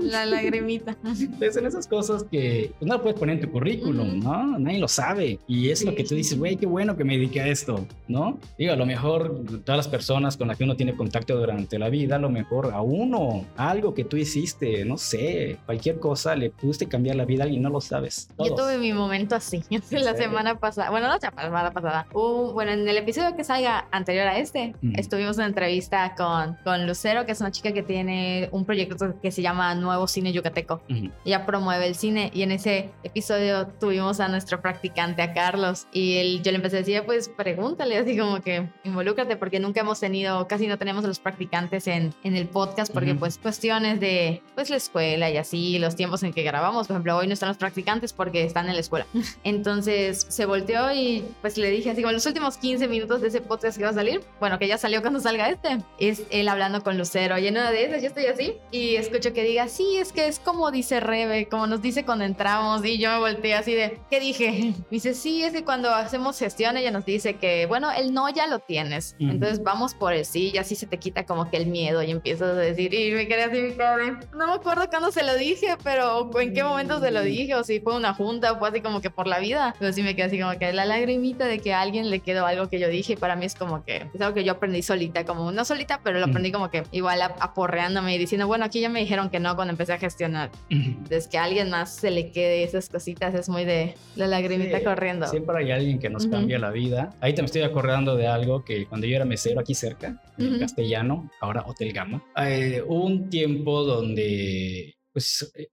[0.00, 0.96] La lagrimita.
[1.04, 4.20] Entonces, en esas cosas que pues, no lo puedes poner en tu currículum.
[4.20, 4.58] ¿no?
[4.58, 5.38] Nadie lo sabe.
[5.46, 5.96] Y es lo Sí.
[5.96, 8.38] que tú dices, güey, qué bueno que me dediqué a esto, ¿no?
[8.58, 11.88] Digo, a lo mejor todas las personas con las que uno tiene contacto durante la
[11.88, 16.50] vida, a lo mejor a uno, algo que tú hiciste, no sé, cualquier cosa, le
[16.50, 18.28] pudiste cambiar la vida a alguien no lo sabes.
[18.38, 18.60] Yo Todos.
[18.62, 20.90] tuve mi momento así la semana pasada.
[20.90, 22.06] Bueno, no la semana pasada.
[22.12, 26.86] Hubo- bueno, en el episodio que salga anterior a este, estuvimos en entrevista con, con
[26.86, 30.82] Lucero, que es una chica que tiene un proyecto que se llama Nuevo Cine Yucateco.
[30.88, 31.10] Ujú.
[31.24, 36.18] Ella promueve el cine y en ese episodio tuvimos a nuestro practicante, a Carlos, y
[36.18, 40.00] él, yo le empecé a decir, pues pregúntale, así como que involúcrate, porque nunca hemos
[40.00, 43.20] tenido, casi no tenemos a los practicantes en, en el podcast, porque Ujú.
[43.20, 47.16] pues cuestiones de pues la escuela y así, los tiempos en que grabamos, por ejemplo,
[47.16, 49.06] hoy no están los practicantes porque están en la escuela.
[49.44, 53.40] Entonces se volteó y pues le dije así como los últimos 15 minutos de ese
[53.40, 56.82] podcast que va a salir, bueno, que ya salió cuando salga este, es él hablando
[56.82, 59.42] con Lucero, y en una de esas yo estoy así y escucho que
[59.72, 63.18] sí, es que es como dice Rebe, como nos dice cuando entramos y yo me
[63.18, 64.50] volteé así de, ¿qué dije?
[64.52, 68.28] Me dice, sí, es que cuando hacemos gestión ella nos dice que, bueno, el no
[68.28, 69.30] ya lo tienes, Ujú.
[69.30, 72.10] entonces vamos por el sí y así se te quita como que el miedo y
[72.10, 74.20] empiezas a decir, y me quedé así, mi cabrón.
[74.36, 77.64] No me acuerdo cuándo se lo dije, pero en qué momento se lo dije, o
[77.64, 80.14] si fue una junta o fue así como que por la vida, pero sí me
[80.14, 82.88] quedé así como que la lagrimita de que a alguien le quedó algo que yo
[82.88, 85.64] dije y para mí es como que es algo que yo aprendí solita, como no
[85.64, 89.00] solita, pero lo aprendí como que igual ap- aporreándome y diciendo, bueno, aquí ya me
[89.00, 90.50] dijeron que no cuando empecé a gestionar.
[90.70, 94.78] Entonces que a alguien más se le quede esas cositas es muy de la lagrimita
[94.78, 95.26] Sí, corriendo.
[95.28, 96.32] Siempre hay alguien que nos Ujú.
[96.32, 97.10] cambia la vida.
[97.20, 100.48] Ahí te me estoy acordando de algo que cuando yo era mesero aquí cerca, en
[100.48, 100.58] Ujú.
[100.58, 105.68] castellano, ahora Hotel Gama, eh, hubo un tiempo donde pues, eh,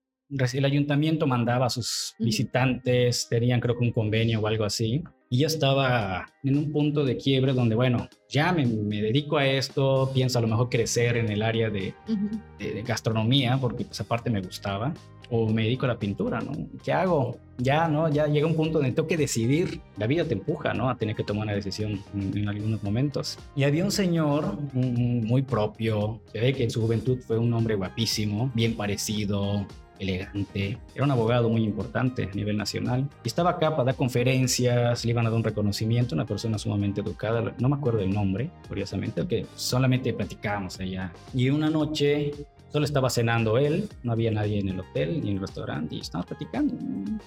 [0.53, 5.03] el ayuntamiento mandaba a sus visitantes, tenían creo que un convenio o algo así.
[5.31, 9.45] Y yo estaba en un punto de quiebre donde, bueno, ya me, me dedico a
[9.45, 12.29] esto, pienso a lo mejor crecer en el área de, Ujú.
[12.57, 14.91] de, de gastronomía, porque pues aparte me gustaba,
[15.29, 16.51] o me dedico a la pintura, ¿no?
[16.83, 17.37] ¿Qué hago?
[17.59, 18.09] Ya, ¿no?
[18.09, 20.89] Ya llega un punto donde tengo que decidir, la vida te empuja, ¿no?
[20.89, 23.37] A tener que tomar una decisión en, en algunos momentos.
[23.55, 27.53] Y había un señor un muy propio, se ve que en su juventud fue un
[27.53, 29.67] hombre guapísimo, bien parecido,
[29.99, 35.11] elegante, era un abogado muy importante a nivel nacional estaba acá para dar conferencias, le
[35.11, 39.25] iban a dar un reconocimiento, una persona sumamente educada, no me acuerdo el nombre, curiosamente,
[39.27, 41.11] que solamente platicábamos allá.
[41.33, 42.31] Y una noche
[42.71, 45.99] solo estaba cenando él, no había nadie en el hotel ni en el restaurante y
[45.99, 46.75] estábamos platicando.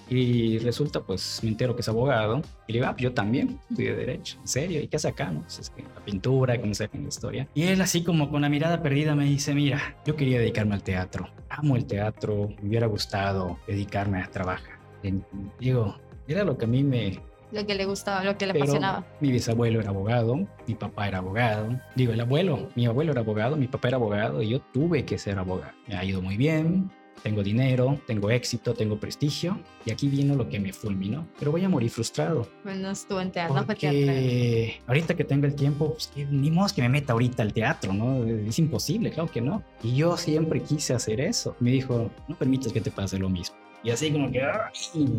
[0.09, 3.59] Y resulta, pues me entero que es abogado y le digo, ah, pues yo también
[3.69, 5.31] estudié Derecho, en serio, ¿y qué hace acá?
[5.31, 5.41] No?
[5.41, 7.47] Pues es que la pintura, que no sé la historia.
[7.53, 10.83] Y él así como con la mirada perdida me dice, mira, yo quería dedicarme al
[10.83, 14.79] teatro, amo el teatro, me hubiera gustado dedicarme a trabajar.
[15.03, 15.13] Y
[15.59, 15.95] digo,
[16.27, 17.19] era lo que a mí me,
[17.53, 19.05] Lo que le gustaba, lo que le pero apasionaba.
[19.19, 21.79] Mi bisabuelo era abogado, mi papá era abogado.
[21.95, 25.19] Digo, el abuelo, mi abuelo era abogado, mi papá era abogado y yo tuve que
[25.19, 25.73] ser abogado.
[25.87, 26.89] Me ha ido muy bien,
[27.21, 31.63] tengo dinero, tengo éxito, tengo prestigio, y aquí vino lo que me fulminó, pero voy
[31.63, 32.47] a morir frustrado.
[32.63, 33.63] Bueno, estuvo en teatro.
[33.65, 37.53] Porque ahorita que tengo el tiempo, pues que ni modo que me meta ahorita al
[37.53, 38.25] teatro, ¿no?
[38.25, 39.63] Es imposible, claro que no.
[39.83, 41.55] Y yo siempre quise hacer eso.
[41.59, 43.55] Me dijo, no permites que te pase lo mismo.
[43.83, 44.71] Y así como que ay,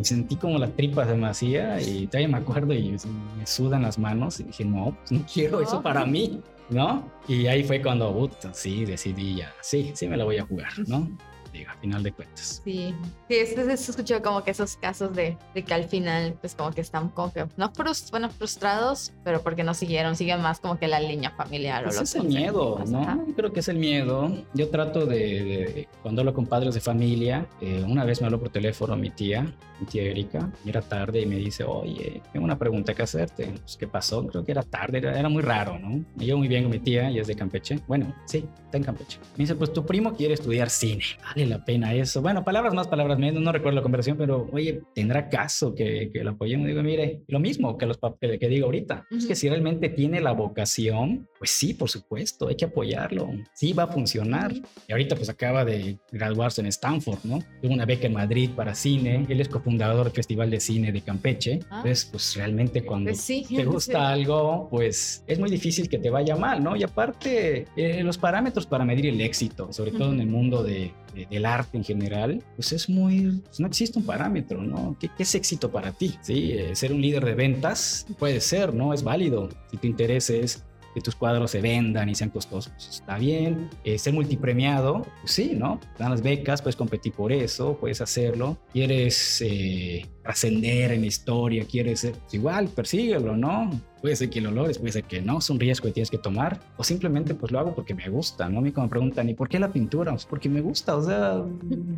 [0.03, 2.97] sentí como la tripa se me hacía y todavía me acuerdo y
[3.37, 6.41] me sudan las manos y dije, no, pues no quiero eso para mí,
[6.71, 7.05] ¿no?
[7.29, 11.09] Y ahí fue cuando, sí, decidí ya, sí, sí me la voy a jugar, ¿no?
[11.55, 12.61] Digo, a final de cuentas.
[12.65, 12.93] Sí,
[13.29, 16.57] sí, es, es, es escucho como que esos casos de, de, que al final, pues
[16.57, 20.59] como que están como que, no frust, bueno, frustrados, pero porque no siguieron, siguen más
[20.59, 21.85] como que la línea familiar.
[21.85, 23.03] Pues o es el miedo, ¿no?
[23.03, 23.21] Ajá.
[23.37, 24.33] Creo que es el miedo.
[24.53, 28.41] Yo trato de, de cuando hablo con padres de familia, eh, una vez me habló
[28.41, 32.45] por teléfono mi tía, mi tía Erika, y era tarde y me dice, oye, tengo
[32.45, 33.47] una pregunta que hacerte.
[33.47, 34.27] Pues, ¿Qué pasó?
[34.27, 36.05] Creo que era tarde, era, era muy raro, ¿no?
[36.17, 37.79] Me llevo muy bien con mi tía y es de Campeche.
[37.87, 39.19] Bueno, sí, está en Campeche.
[39.37, 41.05] Me dice, pues tu primo quiere estudiar cine.
[41.23, 42.23] Vale la pena eso.
[42.23, 46.25] Bueno, palabras más, palabras menos, no recuerdo la conversación, pero oye, ¿tendrá caso que, que
[46.25, 46.67] lo apoyemos?
[46.67, 49.07] Digo, mire, lo mismo que los que, que digo ahorita.
[49.11, 49.19] Uh -huh.
[49.19, 53.31] Es que si realmente tiene la vocación, pues sí, por supuesto, hay que apoyarlo.
[53.55, 54.53] Sí, va a funcionar.
[54.53, 54.67] Uh -huh.
[54.89, 57.39] Y ahorita pues acaba de graduarse en Stanford, ¿no?
[57.63, 59.27] Tuvo una beca en Madrid para cine.
[59.29, 61.61] Él es cofundador del Festival de Cine de Campeche.
[61.71, 61.77] Ah.
[61.85, 64.13] Entonces, pues realmente cuando pues sí, te gusta sí.
[64.21, 66.77] algo, pues es muy difícil que te vaya mal, ¿no?
[66.77, 70.15] Y aparte, eh, los parámetros para medir el éxito, sobre todo uh -huh.
[70.15, 73.99] en el mundo de, de, del arte en general, pues es muy, pues no existe
[73.99, 74.97] un parámetro, ¿no?
[74.99, 76.17] ¿Qué, es éxito para ti?
[76.23, 78.93] Sí, eh, ser un líder de ventas puede ser, ¿no?
[78.93, 79.49] Es válido.
[79.71, 83.69] Si tu interés es que tus cuadros se vendan y sean costosos, pues está bien.
[83.83, 85.81] Eh, ser multipremiado, pues sí, ¿no?
[85.99, 88.59] Dan las becas, puedes competir por eso, puedes hacerlo.
[88.73, 93.71] Quieres eh, trascender en la historia, quieres ser, igual, persíguelo, ¿no?
[94.01, 96.19] Puede ser que lo logres, puede ser que no, es un riesgo que tienes que
[96.19, 96.61] tomar.
[96.77, 98.59] O simplemente pues lo hago porque me gusta, ¿no?
[98.59, 100.11] A mí cuando me preguntan, ¿y por qué la pintura?
[100.13, 101.43] Pues porque me gusta, o sea,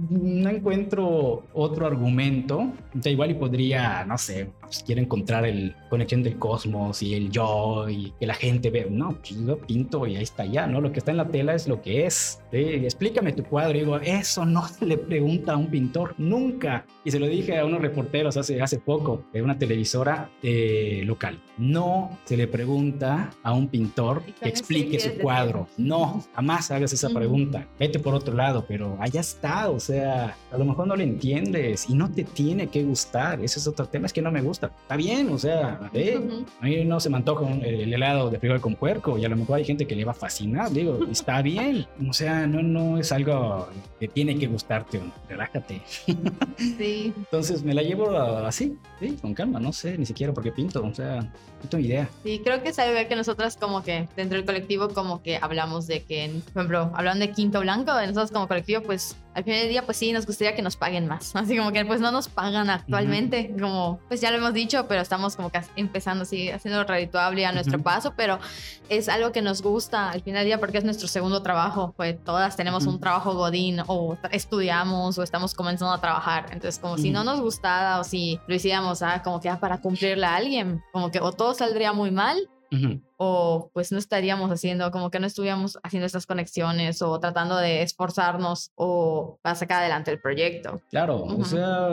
[0.09, 2.71] no encuentro otro argumento.
[2.95, 7.29] Da igual y podría, no sé, pues, quiero encontrar el conexión del cosmos y el
[7.31, 8.87] yo y que la gente ve.
[8.89, 9.35] No, pues
[9.67, 10.81] pinto y ahí está ya, ¿no?
[10.81, 12.41] Lo que está en la tela es lo que es.
[12.53, 12.59] ¿sí?
[12.59, 13.77] Explícame tu cuadro.
[13.77, 16.87] Y digo, eso no se le pregunta a un pintor nunca.
[17.05, 21.39] Y se lo dije a unos reporteros hace, hace poco de una televisora eh, local.
[21.59, 25.69] No se le pregunta a un pintor que explique su cuadro.
[25.77, 27.67] No, jamás hagas esa pregunta.
[27.79, 29.71] Vete por otro lado, pero allá está.
[29.71, 33.43] O sea, a lo mejor no lo entiendes y no te tiene que gustar.
[33.43, 34.71] Ese es otro tema, es que no me gusta.
[34.83, 36.21] Está bien, o sea, eh,
[36.61, 39.37] a mí no se me antoja el helado de frijol con puerco y a lo
[39.37, 40.71] mejor hay gente que le va a fascinar.
[40.71, 41.87] Digo, está bien.
[42.09, 45.01] O sea, no, no es algo que tiene que gustarte.
[45.29, 45.83] Relájate.
[46.57, 47.13] Sí.
[47.17, 49.61] Entonces me la llevo así, sí, con calma.
[49.61, 50.85] No sé ni siquiera por qué pinto.
[50.85, 51.33] O sea,
[51.63, 52.09] no tengo idea.
[52.23, 56.03] Sí, creo que sabe que nosotras como que dentro del colectivo como que hablamos de
[56.03, 59.85] que, por ejemplo, hablando de Quinto Blanco, nosotros como colectivo, pues al final del día
[59.85, 61.37] pues sí, nos gustaría que nos paguen más.
[61.37, 63.61] Así como que pues no nos pagan actualmente, uh -huh.
[63.61, 67.53] como pues ya lo hemos dicho, pero estamos como que empezando así, haciendo redituable a
[67.53, 67.85] nuestro uh -huh.
[67.85, 68.39] paso, pero
[68.89, 72.17] es algo que nos gusta al final del día porque es nuestro segundo trabajo, pues
[72.25, 72.95] todas tenemos uh -huh.
[72.95, 77.41] un trabajo godín o estudiamos o estamos comenzando a trabajar, entonces como si no nos
[77.41, 81.21] gustara o si lo hiciéramos ah, como que ah, para cumplirle a alguien, como que
[81.21, 83.01] o todo saldría muy mal Uh -huh.
[83.17, 87.83] o pues no estaríamos haciendo, como que no estuviéramos haciendo estas conexiones o tratando de
[87.83, 90.81] esforzarnos o para sacar adelante el proyecto.
[90.91, 91.43] Claro, uh -huh.
[91.43, 91.89] o sea,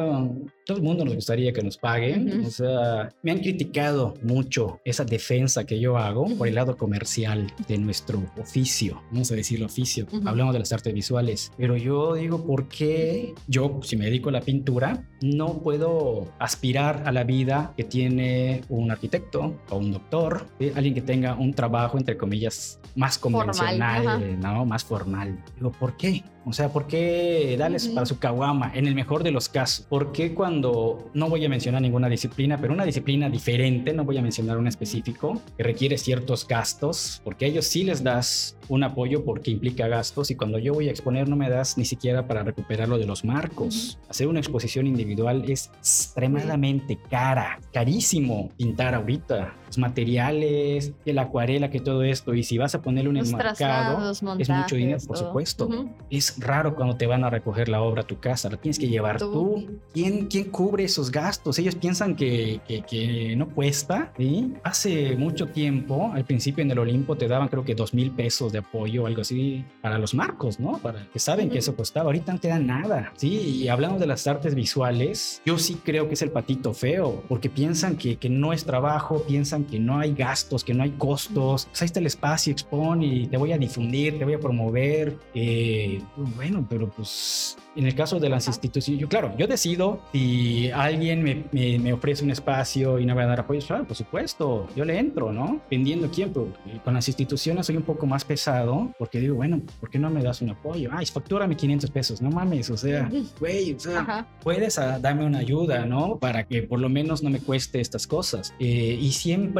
[0.66, 2.48] todo el mundo nos gustaría que nos paguen, uh -huh.
[2.48, 7.52] o sea, me han criticado mucho esa defensa que yo hago por el lado comercial
[7.68, 12.46] de nuestro oficio, vamos a decirlo oficio, hablamos de las artes visuales, pero yo digo,
[12.46, 17.74] ¿por qué yo, si me dedico a la pintura, no puedo aspirar a la vida
[17.78, 20.48] que tiene un arquitecto o un doctor?
[20.76, 24.66] alguien que tenga un trabajo, entre comillas, más convencional, formal, ¿no?
[24.66, 25.44] Más formal.
[25.56, 26.24] Digo, ¿por qué?
[26.46, 27.94] O sea, ¿por qué darles uh -huh.
[27.96, 28.72] para su caguama?
[28.76, 29.86] En el mejor de los casos.
[29.88, 34.18] ¿Por qué cuando no voy a mencionar ninguna disciplina, pero una disciplina diferente, no voy
[34.18, 38.84] a mencionar un específico, que requiere ciertos gastos, porque a ellos sí les das un
[38.84, 42.28] apoyo porque implica gastos y cuando yo voy a exponer no me das ni siquiera
[42.28, 43.98] para recuperarlo de los marcos.
[44.00, 44.10] Uh -huh.
[44.10, 49.54] Hacer una exposición individual es extremadamente cara, carísimo pintar ahorita.
[49.74, 52.36] Los materiales, la acuarela, que todo esto.
[52.36, 55.66] Y si vas a ponerlo en el mercado, es mucho dinero, por supuesto.
[55.66, 55.90] Uh -huh.
[56.12, 58.88] Es raro cuando te van a recoger la obra a tu casa, la tienes que
[58.88, 59.32] llevar tú.
[59.32, 59.80] tú.
[59.92, 61.58] ¿Quién, ¿Quién cubre esos gastos?
[61.58, 64.14] Ellos piensan que, que, que no cuesta.
[64.16, 64.54] ¿sí?
[64.64, 68.52] Hace mucho tiempo, al principio en el Olimpo, te daban creo que dos mil pesos
[68.52, 70.78] de apoyo o algo así para los marcos, ¿no?
[70.78, 71.54] Para que saben uh -huh.
[71.54, 72.06] que eso costaba.
[72.06, 73.12] Ahorita no te dan nada.
[73.16, 77.24] Sí, y hablando de las artes visuales, yo sí creo que es el patito feo,
[77.28, 80.92] porque piensan que, que no es trabajo, piensan que no hay gastos, que no hay
[80.92, 81.66] costos.
[81.66, 85.18] Pues ahí está el espacio, expon y te voy a difundir, te voy a promover.
[85.34, 86.02] Eh,
[86.36, 91.24] bueno, pero pues en el caso de las instituciones, yo, claro, yo decido si alguien
[91.24, 94.68] me, me, me, ofrece un espacio y no va a dar apoyo, claro, por supuesto,
[94.76, 95.62] yo le entro, ¿no?
[95.70, 96.54] Dependiendo quién, pero
[96.84, 100.22] con las instituciones soy un poco más pesado porque digo, bueno, ¿por qué no me
[100.22, 100.90] das un apoyo?
[100.94, 103.10] Ay, factúrame 500 pesos, no mames, o sea,
[103.40, 106.18] güey, o sea, puedes a, darme una ayuda, ¿no?
[106.18, 108.54] Para que por lo menos no me cueste estas cosas.
[108.60, 109.53] Eh, y siempre,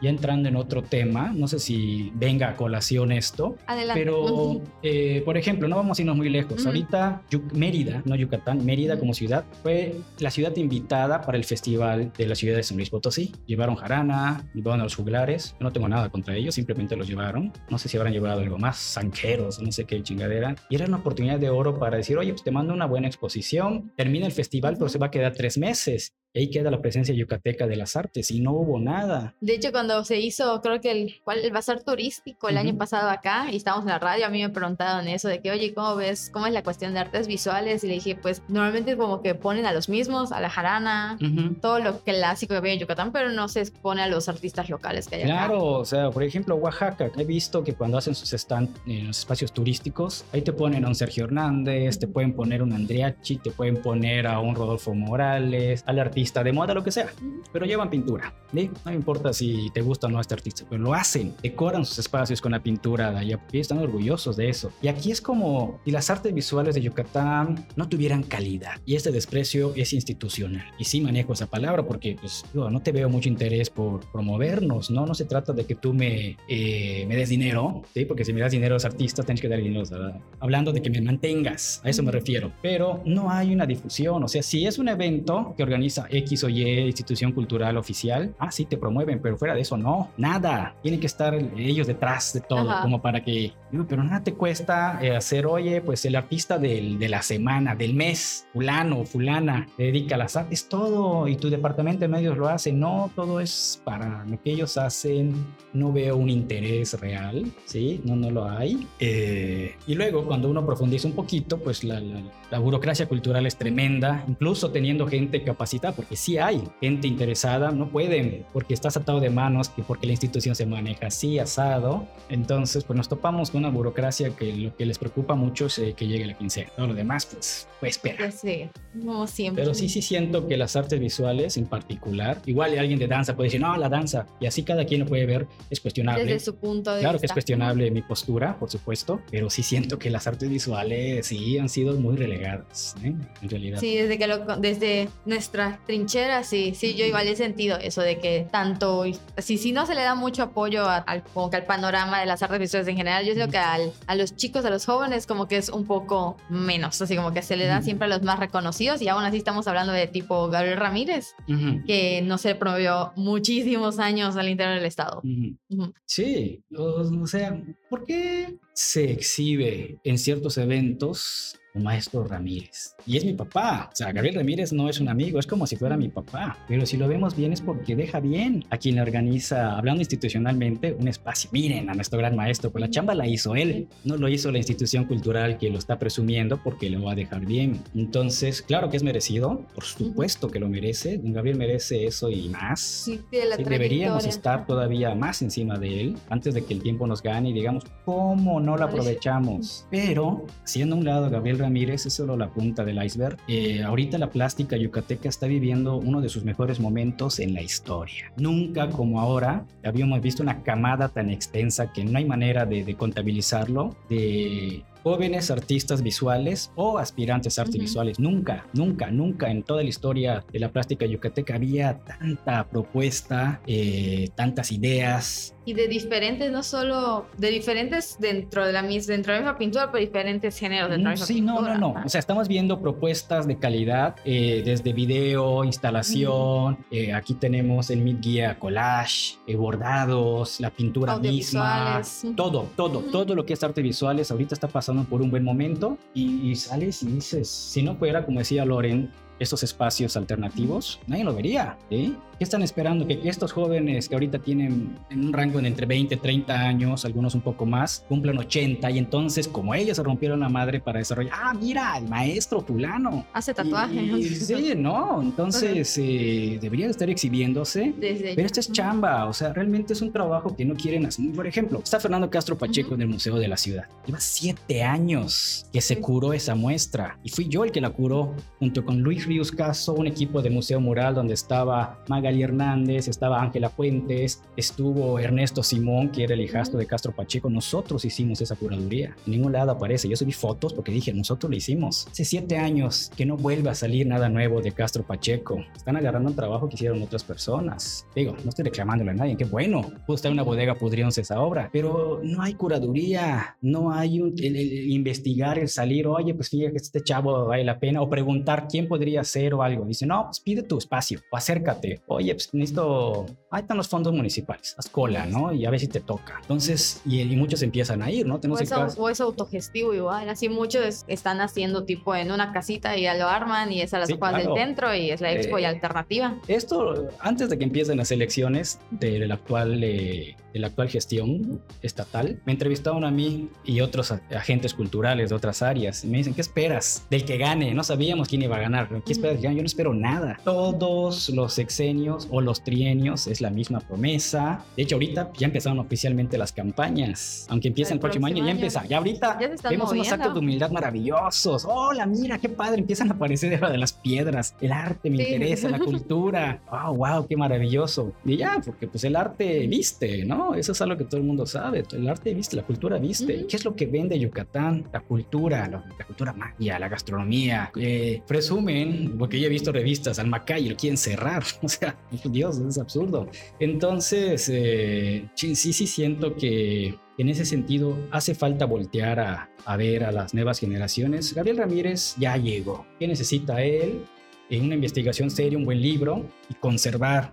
[0.00, 4.00] ya entrando en otro tema, no sé si venga a colación esto, Adelante.
[4.00, 6.64] pero, eh, por ejemplo, no vamos a irnos muy lejos.
[6.64, 7.22] Ahorita,
[7.52, 12.34] Mérida, no Yucatán, Mérida como ciudad, fue la ciudad invitada para el festival de la
[12.34, 13.32] ciudad de San Luis Potosí.
[13.46, 15.54] Llevaron jarana, llevaron a los juglares.
[15.58, 17.52] Yo no tengo nada contra ellos, simplemente los llevaron.
[17.68, 20.54] No sé si habrán llevado algo más, zanqueros, no sé qué chingadera.
[20.68, 23.92] Y era una oportunidad de oro para decir, oye, pues te mando una buena exposición,
[23.96, 26.14] termina el festival, pero se va a quedar tres meses.
[26.32, 29.34] Ahí queda la presencia yucateca de las artes y no hubo nada.
[29.40, 32.60] De hecho, cuando se hizo, creo que el, ¿cuál, el bazar turístico el uh -huh.
[32.60, 35.50] año pasado acá y estábamos en la radio, a mí me preguntaron eso de que,
[35.50, 36.30] oye, ¿cómo ves?
[36.32, 37.82] ¿Cómo es la cuestión de artes visuales?
[37.82, 41.24] Y le dije, pues normalmente como que ponen a los mismos, a la jarana, uh
[41.24, 41.60] -huh.
[41.60, 45.08] todo lo clásico que había en Yucatán, pero no se expone a los artistas locales
[45.08, 45.48] que hay claro, acá.
[45.48, 49.18] Claro, o sea, por ejemplo, Oaxaca, he visto que cuando hacen sus stand en los
[49.18, 53.50] espacios turísticos, ahí te ponen a un Sergio Hernández, te pueden poner un Andriachi, te
[53.50, 57.10] pueden poner a un Rodolfo Morales, al artista de moda, lo que sea
[57.52, 58.34] pero llevan pintura.
[58.52, 58.70] ¿sí?
[58.84, 62.40] No importa si te gusta o no este artista, pero lo hacen, decoran sus espacios
[62.40, 64.72] con la pintura de allá, porque están orgullosos de eso.
[64.82, 68.80] Y aquí es como si las artes visuales de Yucatán no tuvieran calidad.
[68.86, 70.66] Y este desprecio es institucional.
[70.78, 74.90] Y sí manejo esa palabra porque pues, yo no te veo mucho interés por promovernos,
[74.90, 75.06] ¿no?
[75.06, 78.04] No se trata de que tú me, eh, me des dinero, ¿sí?
[78.04, 79.84] Porque si me das dinero a los artistas, tienes que dar dinero.
[79.90, 80.20] ¿verdad?
[80.40, 82.52] Hablando de que me mantengas, a eso me refiero.
[82.62, 84.22] Pero no hay una difusión.
[84.22, 88.50] O sea, si es un evento que organiza X o Y institución cultural oficial, ah,
[88.50, 90.74] sí, te promueven, pero fuera de eso, no, nada.
[90.82, 92.82] Tienen que estar ellos detrás de todo, Ajá.
[92.82, 93.52] como para que,
[93.88, 97.94] pero nada te cuesta eh, hacer, oye, pues el artista del, de la semana, del
[97.94, 102.48] mes, fulano, fulana, te dedica a las artes, todo, y tu departamento de medios lo
[102.48, 105.34] hace, no, todo es para lo que ellos hacen,
[105.72, 108.00] no veo un interés real, ¿sí?
[108.04, 108.86] No, no lo hay.
[108.98, 113.56] Eh, y luego, cuando uno profundiza un poquito, pues la, la, la burocracia cultural es
[113.56, 119.20] tremenda, incluso teniendo gente capacitada, porque sí hay gente interesada, no pueden, porque estás atado
[119.20, 122.08] de manos, que porque la institución se maneja así, asado.
[122.30, 125.92] Entonces, pues nos topamos con una burocracia que lo que les preocupa mucho es eh,
[125.94, 126.70] que llegue la quincena.
[126.74, 128.16] Todo lo demás, pues, pues espera.
[128.16, 129.62] Pues sí, no siempre.
[129.62, 133.48] Pero sí, sí siento que las artes visuales en particular, igual alguien de danza puede
[133.48, 136.24] decir, no, la danza, y así cada quien lo puede ver, es cuestionable.
[136.24, 137.20] Desde su punto de claro vista.
[137.20, 141.58] que es cuestionable mi postura, por supuesto, pero sí siento que las artes visuales sí
[141.58, 143.12] han sido muy relegadas, ¿eh?
[143.42, 143.80] en realidad.
[143.80, 148.18] Sí, desde que lo, desde nuestra trinchera, sí, sí, yo igual he sentido eso de
[148.20, 149.04] que tanto,
[149.38, 152.26] si, si no se le da mucho apoyo a, al, como que al panorama de
[152.26, 155.26] las artes visuales en general, yo creo que al, a los chicos, a los jóvenes,
[155.26, 158.22] como que es un poco menos, así como que se le da siempre a los
[158.22, 161.84] más reconocidos y aún así estamos hablando de tipo Gabriel Ramírez, uh -huh.
[161.86, 165.20] que no se promovió muchísimos años al interior del estado.
[165.24, 165.56] Uh -huh.
[165.70, 165.92] Uh -huh.
[166.06, 172.96] Sí, o, o sea, ¿por qué se exhibe en ciertos eventos el maestro Ramírez.
[173.06, 173.88] Y es mi papá.
[173.92, 176.58] O sea, Gabriel Ramírez no es un amigo, es como si fuera mi papá.
[176.68, 180.92] Pero si lo vemos bien es porque deja bien a quien le organiza, hablando institucionalmente,
[180.92, 181.50] un espacio.
[181.52, 184.58] Miren a nuestro gran maestro, pues la chamba la hizo él, no lo hizo la
[184.58, 187.80] institución cultural que lo está presumiendo porque lo va a dejar bien.
[187.94, 191.18] Entonces, claro que es merecido, por supuesto que lo merece.
[191.18, 192.80] Don Gabriel merece eso y más.
[192.80, 196.82] Sí, de la sí, deberíamos estar todavía más encima de él antes de que el
[196.82, 199.86] tiempo nos gane y digamos, ¿cómo no lo aprovechamos?
[199.90, 203.36] Pero, siendo un lado Gabriel Ramírez es solo la punta del iceberg.
[203.48, 208.32] Eh, ahorita la plástica yucateca está viviendo uno de sus mejores momentos en la historia.
[208.36, 212.94] Nunca como ahora habíamos visto una camada tan extensa que no hay manera de, de
[212.94, 217.82] contabilizarlo, de jóvenes artistas visuales o aspirantes a artes uh -huh.
[217.82, 218.18] visuales.
[218.18, 224.28] Nunca, nunca, nunca en toda la historia de la plástica yucateca había tanta propuesta, eh,
[224.34, 225.54] tantas ideas.
[225.66, 229.58] Y de diferentes, no solo de diferentes dentro de la misma, dentro de la misma
[229.58, 231.74] pintura, pero diferentes géneros dentro no, de la sí, pintura.
[231.74, 232.02] no, no, no.
[232.04, 236.30] O sea, estamos viendo propuestas de calidad eh, desde video, instalación.
[236.30, 236.84] Uh -huh.
[236.90, 242.02] eh, aquí tenemos el Mid Guía Collage, eh, bordados, la pintura misma.
[242.36, 243.10] Todo, todo, uh -huh.
[243.12, 246.56] todo lo que es arte visuales ahorita está pasando por un buen momento y, y,
[246.56, 249.10] sales y dices, si no fuera, como decía Loren,
[249.40, 251.76] estos espacios alternativos, nadie lo vería.
[251.88, 252.14] ¿sí?
[252.38, 253.06] ¿Qué están esperando?
[253.06, 257.04] Que estos jóvenes que ahorita tienen en un rango de entre 20 y 30 años,
[257.04, 261.00] algunos un poco más, cumplan 80 y entonces como ellos se rompieron la madre para
[261.00, 263.26] desarrollar, ah, mira, el maestro fulano.
[263.32, 264.46] Hace tatuajes.
[264.46, 267.94] sí, no, entonces eh, debería estar exhibiéndose.
[267.98, 271.30] pero esto es chamba, o sea, realmente es un trabajo que no quieren hacer.
[271.32, 273.84] Por ejemplo, está Fernando Castro Pacheco en el Museo de la Ciudad.
[274.06, 278.34] Lleva siete años que se curó esa muestra y fui yo el que la curó
[278.58, 283.40] junto con Luis Ríos Caso, un equipo de Museo Mural donde estaba Maga Hernández, estaba
[283.40, 287.48] Ángela Fuentes, estuvo Ernesto Simón, que era el hijastro de Castro Pacheco.
[287.48, 289.14] Nosotros hicimos esa curaduría.
[289.26, 290.08] En ningún lado aparece.
[290.08, 292.08] Yo subí fotos porque dije, nosotros lo hicimos.
[292.10, 295.64] Hace siete años que no vuelve a salir nada nuevo de Castro Pacheco.
[295.76, 298.06] Están agarrando un trabajo que hicieron otras personas.
[298.16, 299.82] Digo, no estoy reclamándole a nadie, qué bueno.
[300.06, 304.34] Pudo estar en una bodega pudriéndose esa obra, pero no hay curaduría, no hay un,
[304.36, 308.88] investigar, el salir, oye, pues fíjate que este chavo vale la pena, o preguntar quién
[308.88, 309.84] podría ser o algo.
[309.84, 314.12] Dice, no, pues pide tu espacio, o acércate, oye, pues necesito, ahí están los fondos
[314.12, 315.52] municipales, haz cola, ¿no?
[315.52, 316.38] Y a ver si te toca.
[316.40, 318.38] Entonces, y, muchos empiezan a ir, ¿no?
[318.38, 318.60] Tenemos
[318.98, 323.28] o, es, autogestivo igual, así muchos están haciendo tipo en una casita y ya lo
[323.28, 326.38] arman y es a las sí, del centro y es la expo y eh, alternativa.
[326.48, 329.82] Esto, antes de que empiecen las elecciones del actual...
[329.82, 335.36] Eh, de la actual gestión estatal, me entrevistaron a mí y otros agentes culturales de
[335.36, 336.04] otras áreas.
[336.04, 337.74] Y me dicen, ¿qué esperas del que gane?
[337.74, 338.88] No sabíamos quién iba a ganar.
[339.04, 339.40] ¿Qué esperas?
[339.40, 340.38] Yo no espero nada.
[340.44, 344.64] Todos los sexenios o los trienios es la misma promesa.
[344.76, 347.46] De hecho, ahorita ya empezaron oficialmente las campañas.
[347.48, 348.84] Aunque empieza el, próximo, año, ya empieza.
[348.86, 349.38] Ya ahorita
[349.68, 351.64] vemos unos actos de humildad maravillosos.
[351.68, 352.80] Hola, mira, qué padre.
[352.80, 354.54] Empiezan a aparecer de las piedras.
[354.60, 356.60] El arte me interesa, la cultura.
[356.72, 358.12] Oh, wow, qué maravilloso.
[358.24, 360.39] Y ya, porque pues el arte viste, ¿no?
[360.54, 361.84] Eso es algo que todo el mundo sabe.
[361.92, 363.46] El arte viste, la cultura viste.
[363.46, 364.88] ¿Qué es lo que vende Yucatán?
[364.92, 367.70] La cultura, la, cultura magia, la gastronomía.
[367.76, 371.42] Eh, presumen, porque yo he visto revistas al Macay y lo quieren cerrar.
[371.62, 373.28] O sea, Dios, es absurdo.
[373.60, 380.04] Entonces, eh, sí, sí siento que en ese sentido hace falta voltear a, a, ver
[380.04, 381.34] a las nuevas generaciones.
[381.34, 382.86] Gabriel Ramírez ya llegó.
[382.98, 384.04] ¿Qué necesita él?
[384.48, 387.32] En una investigación seria, un buen libro y conservar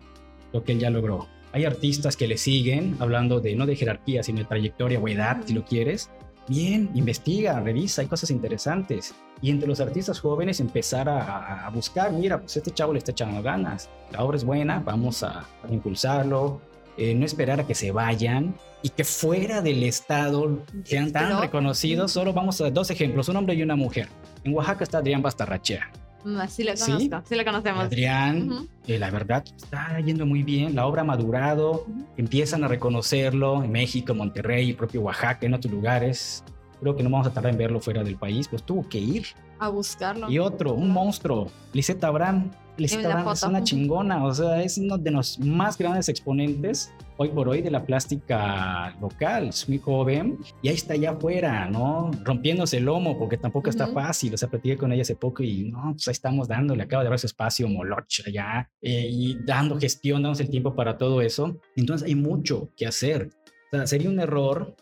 [0.53, 1.28] lo que él ya logró.
[1.51, 5.37] Hay artistas que le siguen, hablando de no de jerarquía, sino de trayectoria o edad,
[5.45, 6.09] si lo quieres.
[6.47, 9.13] Bien, investiga, revisa, hay cosas interesantes.
[9.41, 13.41] Y entre los artistas jóvenes empezar a, buscar, mira, pues este chavo le está echando
[13.41, 16.61] ganas, la obra es buena, vamos a, impulsarlo,
[16.97, 22.11] eh, no esperar a que se vayan y que fuera del estado sean tan reconocidos.
[22.11, 24.07] Solo vamos a dos ejemplos, un hombre y una mujer.
[24.43, 25.91] En Oaxaca está Adrián Bastarrachea.
[26.24, 27.86] Mm, sí la conozco, sí, la conocemos.
[27.86, 31.86] Adrián, eh, la verdad, está yendo muy bien, la obra ha madurado,
[32.18, 36.43] empiezan a reconocerlo en México, Monterrey, propio Oaxaca, en otros lugares.
[36.80, 39.26] Creo que no vamos a tardar en verlo fuera del país, pues tuvo que ir.
[39.59, 40.30] A buscarlo.
[40.30, 42.51] Y otro, un monstruo, Lisette Abraham.
[42.78, 47.30] Lisette Abraham es una chingona, o sea, es uno de los más grandes exponentes hoy
[47.30, 49.49] por hoy de la plástica local.
[49.49, 52.11] Es muy joven y ahí está allá afuera, ¿no?
[52.24, 54.34] Rompiéndose el lomo porque tampoco está fácil.
[54.34, 57.07] O sea, platiqué con ella hace poco y no, pues ahí estamos dándole, acaba de
[57.07, 61.59] haber su espacio moloch allá eh, y dando gestión, damos el tiempo para todo eso.
[61.76, 63.30] Entonces hay mucho que hacer.
[63.72, 64.76] O sea, sería un error,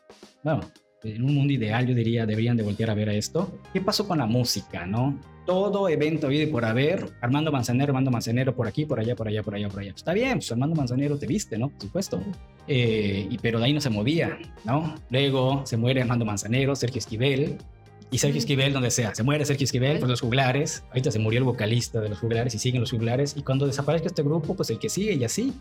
[0.44, 0.62] bueno,
[1.04, 3.60] en un mundo ideal yo diría deberían de voltear a ver a esto.
[3.74, 5.20] ¿Qué pasó con la música, no?
[5.46, 9.43] Todo evento y por haber, Armando Manzanero, Armando Manzanero, por aquí, por allá, por allá,
[9.43, 9.93] por allá, por allá.
[9.96, 11.70] Está bien, pues Armando Manzanero te viste, ¿no?
[11.70, 12.22] Por supuesto.
[12.68, 14.96] Eh, y, pero de ahí no se movía, ¿no?
[15.10, 17.58] Luego se muere Armando Manzanero, Sergio Esquivel,
[18.12, 21.39] y Sergio Esquivel, donde sea, se muere Sergio Esquivel, pues los juglares, ahorita se murió
[21.39, 24.70] el vocalista de los juglares y siguen los juglares, y cuando desaparezca este grupo, pues
[24.70, 25.54] el que sigue y así.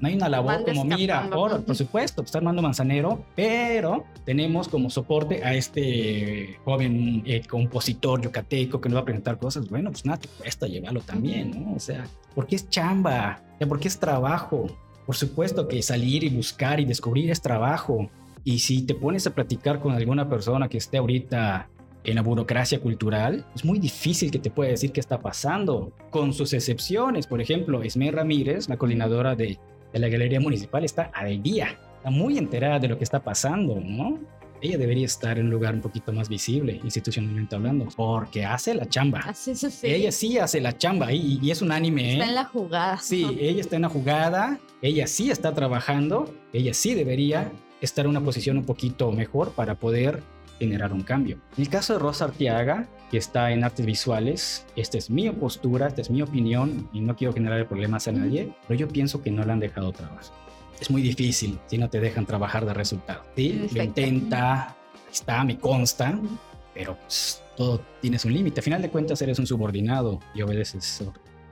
[0.00, 4.90] No hay una labor como mira, por, por supuesto, está Armando Manzanero, pero tenemos como
[4.90, 9.68] soporte a este joven eh, compositor yucateco que nos va a presentar cosas.
[9.68, 11.74] Bueno, pues nada, te cuesta llevarlo también, ¿no?
[11.74, 14.66] O sea, porque es chamba, porque es trabajo.
[15.04, 18.08] Por supuesto que salir y buscar y descubrir es trabajo.
[18.44, 21.68] Y si te pones a platicar con alguna persona que esté ahorita
[22.04, 26.32] en la burocracia cultural, es muy difícil que te pueda decir qué está pasando, con
[26.32, 27.26] sus excepciones.
[27.26, 29.58] Por ejemplo, Esme Ramírez, la coordinadora de
[29.92, 33.80] de la Galería Municipal está al día, está muy enterada de lo que está pasando,
[33.80, 34.18] ¿no?
[34.60, 38.88] Ella debería estar en un lugar un poquito más visible, institucionalmente hablando, porque hace la
[38.88, 39.20] chamba.
[39.20, 39.70] Así sí.
[39.82, 42.14] Ella sí hace la chamba y, y es un anime.
[42.14, 42.96] Está en la jugada.
[42.98, 48.10] Sí, ella está en la jugada, ella sí está trabajando, ella sí debería estar en
[48.10, 50.22] una posición un poquito mejor para poder
[50.58, 51.38] generar un cambio.
[51.56, 55.86] En el caso de Rosa Arteaga, que está en artes visuales, esta es mi postura,
[55.88, 59.30] esta es mi opinión y no quiero generar problemas a nadie, pero yo pienso que
[59.30, 60.32] no le han dejado trabajo.
[60.80, 63.24] Es muy difícil si no te dejan trabajar de resultado.
[63.34, 64.76] Sí, lo intenta,
[65.10, 66.18] está, me consta,
[66.74, 68.60] pero pues, todo tienes un límite.
[68.60, 71.02] A final de cuentas eres un subordinado y obedeces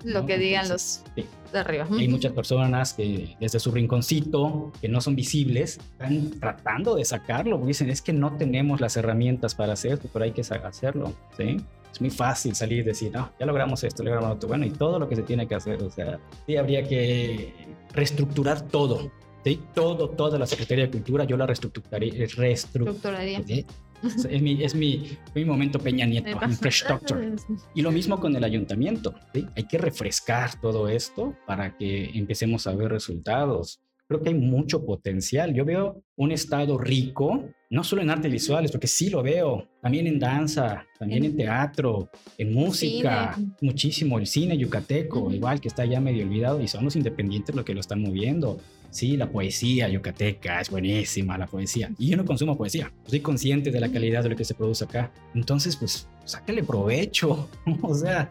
[0.04, 0.26] lo ¿no?
[0.26, 1.52] que digan Entonces, los sí.
[1.52, 1.86] de arriba.
[1.90, 7.56] Hay muchas personas que desde su rinconcito, que no son visibles, están tratando de sacarlo.
[7.56, 11.12] porque Dicen, es que no tenemos las herramientas para hacer esto, pero hay que hacerlo.
[11.36, 11.56] ¿sí?
[11.92, 14.48] Es muy fácil salir y decir, no, ya logramos esto, logramos esto.
[14.48, 15.82] Bueno, y todo lo que se tiene que hacer.
[15.82, 17.54] O sea, sí habría que
[17.94, 19.10] reestructurar todo.
[19.44, 19.60] ¿sí?
[19.74, 22.12] Todo, toda la Secretaría de Cultura, yo la reestructuraría.
[22.26, 23.40] reestru- Estructuraría.
[24.02, 27.34] Es mi, es mi, mi momento Peña Nieto, infrastructure.
[27.74, 29.14] Y lo mismo con el ayuntamiento.
[29.34, 29.46] ¿sí?
[29.56, 33.80] Hay que refrescar todo esto para que empecemos a ver resultados.
[34.08, 35.52] Creo que hay mucho potencial.
[35.52, 40.06] Yo veo un estado rico, no solo en artes visuales, porque sí lo veo, también
[40.06, 43.50] en danza, también en, En- teatro, en música, Cine.
[43.62, 44.18] muchísimo.
[44.20, 47.74] El cine yucateco, igual que está ya medio olvidado y son los independientes los que
[47.74, 48.60] lo están moviendo.
[48.90, 51.90] Sí, la poesía yucateca es buenísima, la poesía.
[51.98, 54.84] Y yo no consumo poesía, soy consciente de la calidad de lo que se produce
[54.84, 55.10] acá.
[55.34, 57.48] Entonces, pues, sácale provecho.
[57.82, 58.30] o sea,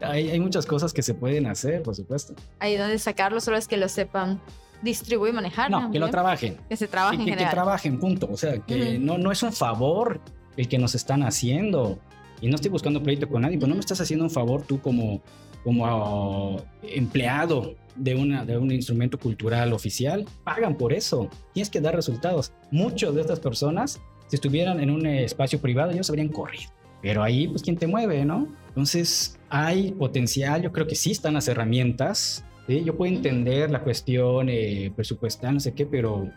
[0.00, 2.34] hay, hay muchas cosas que se pueden hacer, por supuesto.
[2.58, 4.40] Ahí donde sacarlo solo es que lo sepan
[4.82, 5.70] distribuir y manejar.
[5.70, 6.56] No, que lo trabajen.
[6.68, 8.28] Que se trabaje que, en que- que trabajen, punto.
[8.30, 9.04] O sea, que Ujú.
[9.04, 10.20] no, no es un favor
[10.56, 11.98] el que nos están haciendo.
[12.40, 14.80] Y no estoy buscando pleito con nadie, pero no me estás haciendo un favor tú
[14.80, 15.22] como,
[15.64, 20.24] como ah, empleado de, una, de un instrumento cultural oficial.
[20.44, 21.28] Pagan por eso.
[21.52, 22.52] Tienes que dar resultados.
[22.70, 26.70] Muchas de estas personas, si estuvieran en un espacio privado, ellos habrían corrido.
[27.02, 28.48] Pero ahí, pues, ¿quién te mueve, no?
[28.68, 30.62] Entonces, hay potencial.
[30.62, 32.44] Yo creo que sí están las herramientas.
[32.68, 32.84] ¿sí?
[32.84, 36.30] Yo puedo entender la cuestión eh, presupuestal, no sé qué, pero.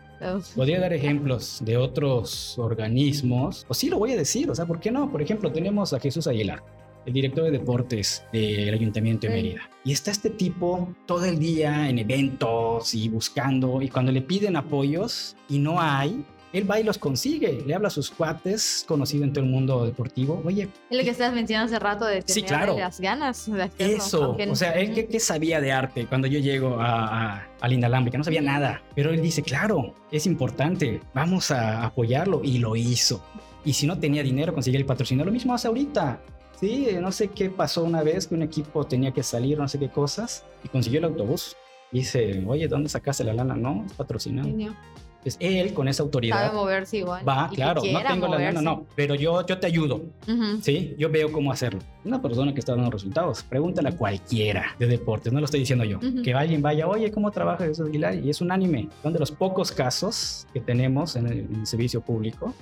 [0.54, 4.80] Podría dar ejemplos de otros organismos, o sí lo voy a decir, o sea, ¿por
[4.80, 5.12] qué no?
[5.12, 6.62] Por ejemplo, tenemos a Jesús Aguilar,
[7.06, 9.42] el director de deportes del Ayuntamiento de Sí.
[9.42, 9.70] Mérida.
[9.84, 14.56] Y está este tipo todo el día en eventos y buscando, y cuando le piden
[14.56, 19.24] apoyos y no hay, él va y los consigue, le habla a sus cuates, conocido
[19.24, 22.42] en todo el mundo deportivo, oye, Es lo que estabas mencionando hace rato de Sí,
[22.42, 22.78] tener claro.
[22.78, 26.38] las ganas de hacerlo, Eso, o sea, él ¿qué, qué sabía de arte cuando yo
[26.38, 28.16] llego a, a, al inalámbrica?
[28.16, 33.22] No sabía nada, pero él dice, claro, es importante, vamos a apoyarlo y lo hizo.
[33.64, 35.24] Y si no tenía dinero, conseguía el patrocinio.
[35.24, 36.20] Lo mismo hace ahorita.
[36.58, 39.78] Sí, no sé qué pasó una vez que un equipo tenía que salir, no sé
[39.78, 41.54] qué cosas, y consiguió el autobús.
[41.92, 43.54] Dice, oye, ¿dónde sacaste la lana?
[43.54, 44.48] No, es patrocinado.
[44.48, 44.74] Genio.
[45.22, 47.28] Pues él, con esa autoridad, Sabe moverse igual.
[47.28, 48.62] va, claro, no tengo la lana, moverse.
[48.62, 49.96] no, pero yo, yo te ayudo.
[50.28, 50.60] Ujú.
[50.62, 51.80] Sí, yo veo cómo hacerlo.
[52.04, 55.84] Una persona que está dando resultados, pregúntale a cualquiera de deportes, no lo estoy diciendo
[55.84, 55.98] yo.
[55.98, 56.22] Ujú.
[56.22, 58.14] Que alguien vaya, oye, ¿cómo trabaja Jesús Aguilar?
[58.14, 58.88] Y es unánime.
[59.02, 62.54] Son de los pocos casos que tenemos en el, en el servicio público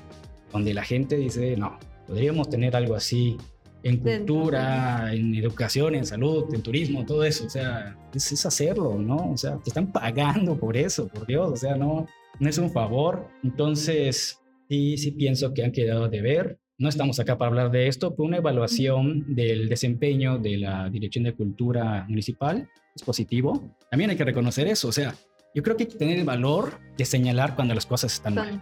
[0.50, 3.36] donde la gente dice, no, podríamos tener algo así
[3.84, 7.44] en cultura, en educación, en salud, en turismo, todo eso.
[7.44, 9.30] O sea, es, es hacerlo, ¿no?
[9.30, 11.50] O sea, te están pagando por eso, por Dios.
[11.52, 12.06] O sea, no,
[12.40, 13.28] no es un favor.
[13.42, 16.58] Entonces, sí, sí pienso que han quedado de ver.
[16.78, 21.24] No estamos acá para hablar de esto, pero una evaluación del desempeño de la Dirección
[21.24, 23.76] de Cultura Municipal es positivo.
[23.90, 24.88] También hay que reconocer eso.
[24.88, 25.14] O sea,
[25.54, 28.60] yo creo que hay que tener el valor de señalar cuando las cosas están mal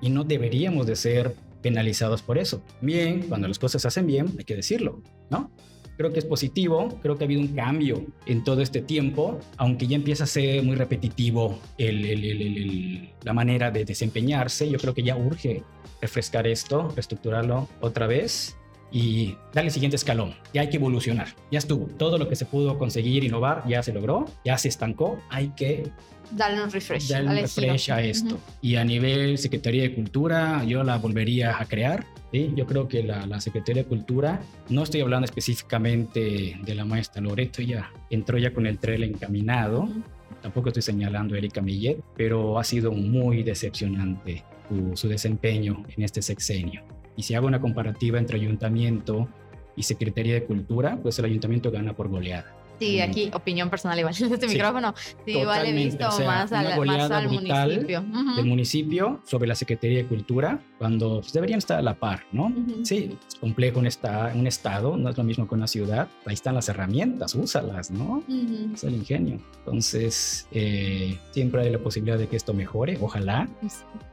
[0.00, 2.62] y no deberíamos de ser penalizados por eso.
[2.80, 5.50] Bien, cuando las cosas se hacen bien, hay que decirlo, ¿no?
[5.96, 9.86] Creo que es positivo, creo que ha habido un cambio en todo este tiempo, aunque
[9.86, 15.62] ya empieza a ser muy repetitivo la manera de desempeñarse, yo creo que ya urge
[16.02, 18.56] refrescar esto, reestructurarlo otra vez
[18.92, 20.34] y darle el siguiente escalón.
[20.54, 21.86] Ya hay que evolucionar, ya estuvo.
[21.86, 25.90] Todo lo que se pudo conseguir, innovar, ya se logró, ya se estancó, hay que
[26.30, 27.08] Darle un refresh.
[27.08, 28.34] darle un refresh a esto.
[28.34, 28.44] Ujú.
[28.62, 32.04] Y a nivel Secretaría de Cultura, yo la volvería a crear.
[32.32, 32.52] ¿sí?
[32.56, 37.22] Yo creo que la, la Secretaría de Cultura, no estoy hablando específicamente de la maestra
[37.22, 39.82] Loreto, ya entró ya con el trail encaminado.
[39.82, 40.02] Ujú.
[40.42, 46.02] Tampoco estoy señalando a Erika Millet, pero ha sido muy decepcionante su, su desempeño en
[46.04, 46.82] este sexenio.
[47.16, 49.28] Y si hago una comparativa entre ayuntamiento
[49.74, 52.55] y Secretaría de Cultura, pues el ayuntamiento gana por goleada.
[52.78, 53.02] Sí, Mm.
[53.10, 54.14] aquí opinión personal igual.
[54.20, 54.54] Este Sí.
[54.54, 54.94] micrófono.
[55.24, 58.00] Sí, igual he visto o sea, más, una al, más al municipio.
[58.00, 58.36] Ujú.
[58.36, 62.46] del municipio sobre la Secretaría de Cultura, cuando pues, deberían estar a la par, ¿no?
[62.46, 62.84] Ujú.
[62.84, 66.08] Sí, es complejo un, esta- un estado, no es lo mismo que una ciudad.
[66.26, 68.22] Ahí están las herramientas, úsalas, ¿no?
[68.28, 68.74] Ujú.
[68.74, 69.40] Es el ingenio.
[69.58, 73.48] Entonces, eh, siempre hay la posibilidad de que esto mejore, ojalá.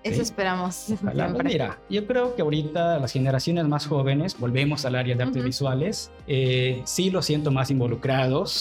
[0.03, 0.21] Eso Sí.
[0.21, 0.87] esperamos.
[1.03, 1.25] Ojalá.
[1.27, 1.49] siempre.
[1.49, 6.11] Mira, yo creo que ahorita las generaciones más jóvenes, volvemos al área de artes visuales,
[6.27, 8.52] eh, sí lo siento más involucrados.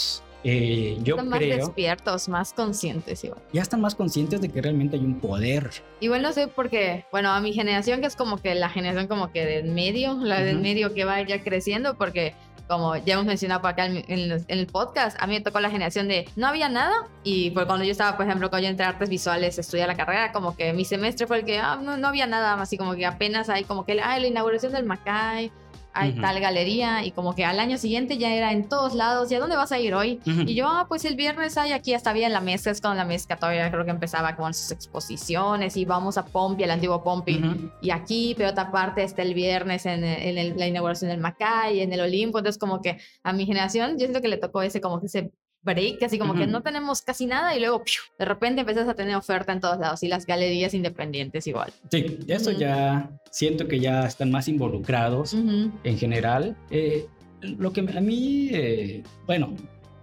[0.44, 3.40] Eh, yo Están más creo, despiertos, más conscientes igual.
[3.52, 5.70] ya están más conscientes de que realmente hay un poder.
[6.00, 9.30] Igual no sé porque, bueno, a mi generación que es como que la generación como
[9.30, 10.62] que del medio, la del Ujú.
[10.64, 12.34] medio que va ya creciendo porque
[12.66, 15.68] como ya hemos mencionado por acá en, en el podcast, a mí me tocó la
[15.70, 18.84] generación de no había nada y pues cuando yo estaba, por ejemplo, cuando yo entré
[18.86, 21.96] a artes visuales, estudiar la carrera, como que mi semestre fue el que ah, no,
[21.98, 25.52] no había nada, así como que apenas hay como que ah, la inauguración del Macay,
[25.94, 26.20] hay Ujú.
[26.22, 29.40] tal galería y como que al año siguiente ya era en todos lados, ¿y a
[29.40, 30.20] dónde vas a ir hoy?
[30.26, 30.42] Ujú.
[30.42, 32.96] Y yo, ah, pues el viernes hay aquí, hasta había en la mezca, es cuando
[32.98, 37.02] la mezca todavía creo que empezaba con sus exposiciones y vamos a Pompi, al antiguo
[37.02, 37.38] Pompi.
[37.38, 37.70] Ujú.
[37.80, 41.80] Y aquí, pero otra parte está el viernes en, en el- la inauguración del Macay,
[41.80, 42.38] en el Olimpo.
[42.38, 45.32] Entonces, como que a mi generación, yo siento que le tocó ese, como que ese
[45.62, 46.50] break, así como que Ujú.
[46.50, 48.00] no tenemos casi nada y luego ¡piu!
[48.18, 51.72] de repente empiezas a tener oferta en todos lados y las galerías independientes igual.
[51.90, 52.60] Sí, eso Ujú.
[52.60, 55.70] ya siento que ya están más involucrados Ujú.
[55.84, 56.56] en general.
[56.70, 57.06] Eh,
[57.42, 59.54] lo que a mí, eh, bueno,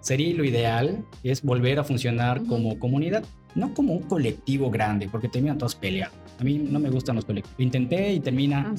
[0.02, 3.24] sería lo ideal es volver a funcionar como comunidad,
[3.56, 6.16] no como un colectivo grande, porque terminan todos peleando.
[6.40, 7.60] A mí no me gustan los colectivos.
[7.60, 8.74] Intenté y termina.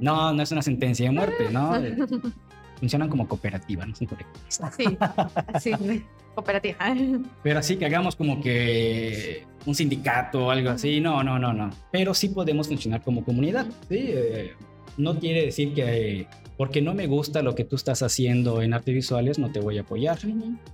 [0.00, 1.72] No, no es una sentencia de muerte, ¿no?
[2.78, 4.60] Funcionan como cooperativa, no son colectivos.
[4.76, 4.84] Sí,
[5.60, 6.94] sí, cooperativa.
[7.42, 11.70] Pero así que hagamos como que un sindicato o algo así, no, no, no, no.
[11.90, 13.98] Pero sí podemos funcionar como comunidad, ¿sí?
[13.98, 14.52] Eh,
[14.96, 16.26] no quiere decir que eh,
[16.58, 19.78] porque no me gusta lo que tú estás haciendo en artes visuales no te voy
[19.78, 20.18] a apoyar.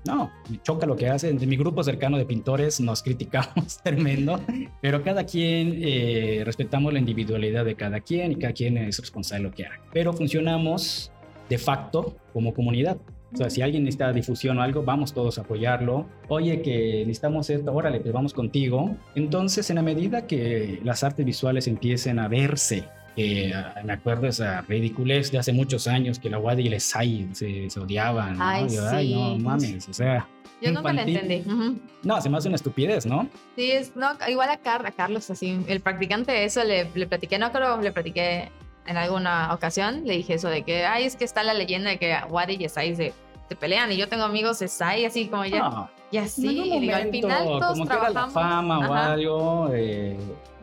[0.06, 1.36] No, me choca lo que hacen.
[1.36, 4.40] De mi grupo cercano de pintores nos criticamos tremendo,
[4.81, 9.44] pero cada quien eh, respetamos la individualidad de cada quien y cada quien es responsable
[9.44, 9.81] de lo que haga.
[9.93, 11.12] Pero funcionamos
[11.49, 12.97] de facto como comunidad.
[13.33, 16.07] O sea, si alguien necesita difusión o algo, vamos todos a apoyarlo.
[16.29, 18.95] Oye, que necesitamos esto, órale, pues vamos contigo.
[19.16, 22.85] Entonces, en la medida que las artes visuales empiecen a verse,
[23.16, 23.53] eh,
[23.85, 27.69] me acuerdo esa ridiculez de hace muchos años que la Wadi y el Sai se,
[27.71, 28.39] se odiaban.
[28.39, 28.45] ¿no?
[28.45, 29.12] Ay, sí.
[29.15, 30.29] no mames, o sea,
[30.62, 31.43] Yo nunca la entendí.
[31.51, 31.77] Ujú.
[32.05, 33.29] no, se me hace una estupidez, ¿no?
[33.57, 37.37] Sí, es, no, igual a, Car- a Carlos, así, el practicante, eso le, le platiqué,
[37.39, 38.49] no creo, le platiqué
[38.86, 41.98] en alguna ocasión, le dije eso de que, ay, es que está la leyenda de
[41.98, 43.12] que Wadi y Esai se,
[43.48, 46.81] se pelean, y yo tengo amigos Esai, así como ya, No, y así, algún y
[46.81, 48.32] digo, al momento, final todos como que era la trabajamos.
[48.35, 49.12] fama o Ajá.
[49.12, 50.16] algo, eh,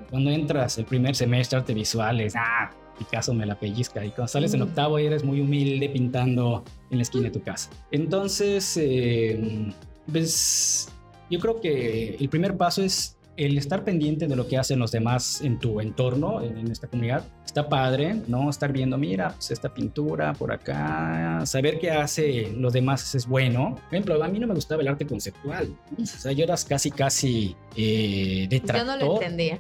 [0.10, 2.70] cuando entras el primer semestre arte visuales, ah,
[3.00, 7.02] Picasso me la pellizca, y cuando sales en octavo eres muy humilde pintando en la
[7.02, 7.70] esquina de tu casa.
[7.92, 9.72] Entonces, eh,
[10.12, 10.90] pues
[11.32, 14.92] yo creo que el primer paso es el estar pendiente de lo que hacen los
[14.92, 17.24] demás en tu entorno, en, en esta comunidad.
[17.46, 18.50] Está padre, ¿no?
[18.50, 23.76] Estar viendo, mira, pues esta pintura por acá, saber qué hace los demás es bueno.
[23.76, 25.76] Por ejemplo, a mí no me gustaba el arte conceptual.
[26.02, 28.88] O sea, yo eras casi, casi eh, Yo detractor.
[29.00, 29.60] no lo entendía.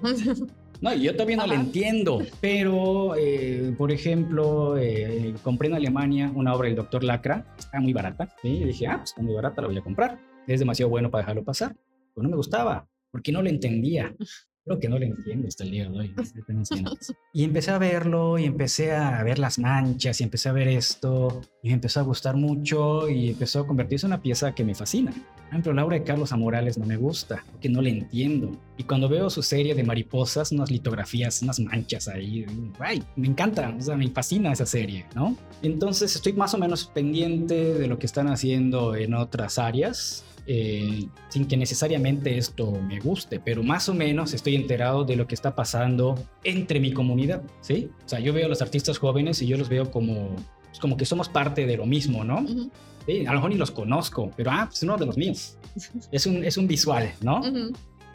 [0.81, 1.61] No, yo todavía no lo Ajá.
[1.61, 7.79] entiendo, pero, eh, por ejemplo, eh, compré en Alemania una obra del doctor Lacra, está
[7.79, 8.47] muy barata, ¿sí?
[8.47, 10.17] y dije, ah, pues está muy barata, la voy a comprar.
[10.47, 11.75] Es demasiado bueno para dejarlo pasar.
[12.15, 14.15] Pero no me gustaba, porque no lo entendía.
[14.63, 16.13] Creo que no lo entiendo hasta el día de hoy.
[16.15, 17.13] ya tengo 100 años.
[17.33, 21.41] Y empecé a verlo y empecé a ver las manchas y empecé a ver esto
[21.63, 24.75] y me empezó a gustar mucho y empezó a convertirse en una pieza que me
[24.75, 25.11] fascina.
[25.11, 28.51] Por ejemplo, la obra de Carlos Amorales no me gusta porque no le entiendo.
[28.77, 32.45] Y cuando veo su serie de mariposas, unas litografías, unas manchas ahí,
[32.79, 35.35] ay, me encanta, o sea, me fascina esa serie, ¿no?
[35.63, 41.05] Entonces estoy más o menos pendiente de lo que están haciendo en otras áreas eh,
[41.29, 45.35] sin que necesariamente esto me guste, pero más o menos estoy enterado de lo que
[45.35, 47.89] está pasando entre mi comunidad, ¿sí?
[48.05, 50.35] O sea, yo veo a los artistas jóvenes y yo los veo como,
[50.67, 52.41] pues, como que somos parte de lo mismo, ¿no?
[52.41, 52.71] Ujú,
[53.07, 55.57] Sí, a lo mejor ni los conozco, pero ah, pues es uno de los míos.
[56.11, 57.39] Es un, es un visual, ¿no?
[57.39, 57.71] ujú.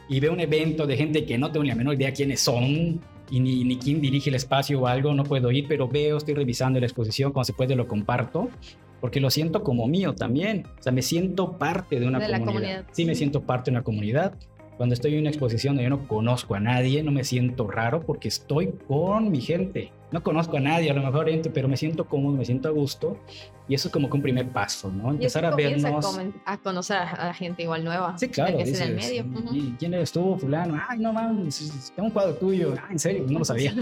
[0.08, 3.00] Y veo un evento de gente que no tengo ni la menor idea quiénes son
[3.30, 6.34] y ni, ni quién dirige el espacio o algo, no puedo ir, pero veo, estoy
[6.34, 8.48] revisando la exposición, cuando se puede lo comparto,
[9.00, 10.64] porque lo siento como mío también.
[10.78, 12.46] O sea, me siento parte de una De comunidad.
[12.46, 12.84] comunidad.
[12.92, 14.34] Sí, me siento parte de una comunidad.
[14.76, 18.00] Cuando estoy en una exposición donde yo no conozco a nadie, no me siento raro
[18.04, 19.90] porque estoy con mi gente.
[20.12, 22.70] No conozco a nadie, a lo mejor entro, pero me siento cómodo, me siento a
[22.70, 23.18] gusto.
[23.68, 25.08] Y eso es como que un primer paso, ¿no?
[25.10, 26.18] Y Empezar que a vernos.
[26.44, 28.16] a conocer a, gente igual nueva.
[28.16, 28.56] Sí, claro.
[28.56, 29.52] Que es en el dices, medio.
[29.52, 30.80] "¿Y ¿Quién eres tú, fulano?
[30.88, 32.74] Ay, no mames, tengo un cuadro tuyo.
[32.78, 33.74] Ah, en serio, no lo sabía.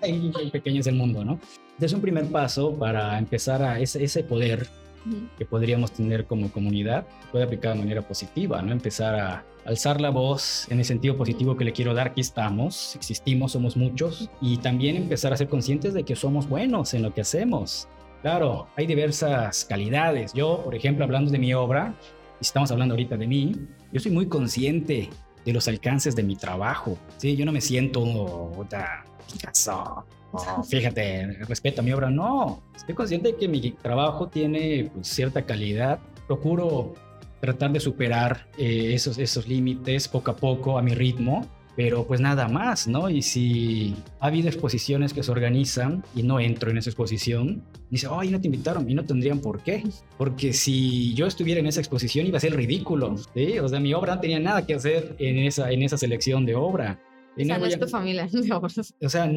[0.00, 1.38] Qué pequeño es el mundo, ¿no?
[1.80, 4.68] Es un primer paso para empezar a ese, ese poder.
[5.36, 8.72] Que podríamos tener como comunidad, puede aplicar de manera positiva, ¿no?
[8.72, 12.96] Empezar a alzar la voz en el sentido positivo que le quiero dar, aquí estamos,
[12.96, 17.12] existimos, somos muchos, y también empezar a ser conscientes de que somos buenos en lo
[17.12, 17.88] que hacemos.
[18.22, 20.32] Claro, hay diversas calidades.
[20.32, 21.94] Yo, por ejemplo, hablando de mi obra,
[22.40, 23.52] y estamos hablando ahorita de mí,
[23.92, 25.10] yo soy muy consciente
[25.44, 26.98] de los alcances de mi trabajo.
[27.16, 28.00] Sí, yo no me siento
[29.32, 30.04] Picasso.
[30.32, 32.10] o, fíjate, respeto a mi obra.
[32.10, 35.98] No, estoy consciente de que mi trabajo tiene pues, cierta calidad.
[36.26, 36.94] Procuro
[37.40, 41.46] tratar de superar eh, esos, esos límites poco a poco a mi ritmo.
[41.76, 43.08] Pero pues nada más, ¿no?
[43.08, 48.08] Y si ha habido exposiciones que se organizan y no entro en esa exposición, dice,
[48.10, 49.84] ay, no te invitaron y no tendrían por qué.
[50.16, 53.60] Porque si yo estuviera en esa exposición iba a ser ridículo, ¿sí?
[53.60, 56.56] O sea, mi obra no tenía nada que hacer en esa, en esa selección de
[56.56, 56.98] obra.
[57.38, 58.28] Y O sea, no es tu familia.
[59.02, 59.30] o sea,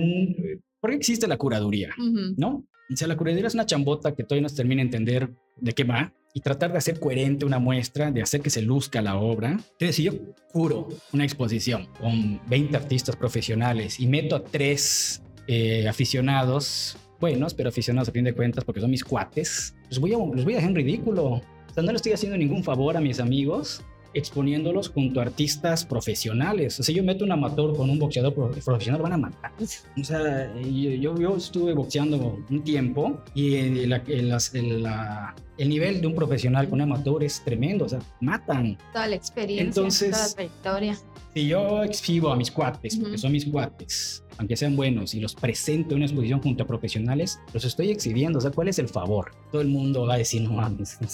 [0.80, 1.94] ¿Por qué existe la curaduría?
[1.98, 2.34] Ujú.
[2.38, 2.66] ¿No?
[2.92, 5.72] O sea, la curaduría es una chambota que todavía no se termina de entender de
[5.72, 9.16] qué va y tratar de hacer coherente una muestra, de hacer que se luzca la
[9.16, 9.52] obra.
[9.52, 10.14] Entonces, si yo
[10.52, 17.70] curo una exposición con 20 artistas profesionales y meto a tres eh, aficionados, buenos, pero
[17.70, 20.58] aficionados a fin de cuentas porque son mis cuates, los voy a, los voy a
[20.58, 21.26] dejar en ridículo.
[21.26, 23.84] O sea, no le estoy haciendo ningún favor a mis amigos
[24.14, 26.80] exponiéndolos junto a artistas profesionales.
[26.80, 29.52] O sea, yo meto un amateur con un boxeador pro- profesional, van a matar.
[30.00, 35.36] O sea, yo, yo, estuve boxeando un tiempo y el, la- el- las- el- la-
[35.58, 38.78] el nivel de un profesional con un amateur es tremendo, o sea, matan.
[38.94, 40.98] Toda la experiencia, Entonces- toda la trayectoria.
[41.34, 45.36] Si yo exhibo a mis cuates, porque son mis cuates, aunque sean buenos, y los
[45.36, 48.40] presento en una exposición junto a profesionales, los estoy exhibiendo.
[48.40, 49.32] O sea, ¿cuál es el favor?
[49.52, 50.98] Todo el mundo va a decir, no mames.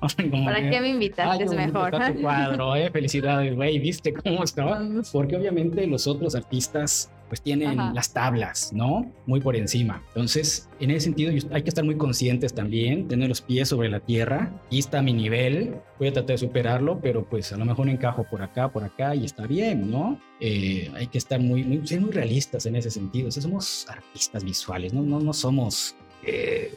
[0.00, 1.44] O sea, como ¿Para que, qué me "Ay, invitaste?
[1.44, 1.90] Es mejor.
[1.92, 4.80] tu cuadro, eh, felicidades, güey, ¿viste cómo estaba?
[5.12, 7.92] Porque obviamente los otros artistas pues tienen Ajá.
[7.94, 9.12] las tablas, ¿no?
[9.26, 10.02] Muy por encima.
[10.08, 14.00] Entonces, en ese sentido, hay que estar muy conscientes también, tener los pies sobre la
[14.00, 14.52] tierra.
[14.66, 18.24] Aquí está mi nivel, voy a tratar de superarlo, pero pues a lo mejor encajo
[18.30, 20.20] por acá, por acá y está bien, ¿no?
[20.40, 23.28] Eh, hay que estar muy, muy, ser muy realistas en ese sentido.
[23.28, 25.96] O sea, somos artistas visuales, no, no, no somos
[26.26, 26.72] eh,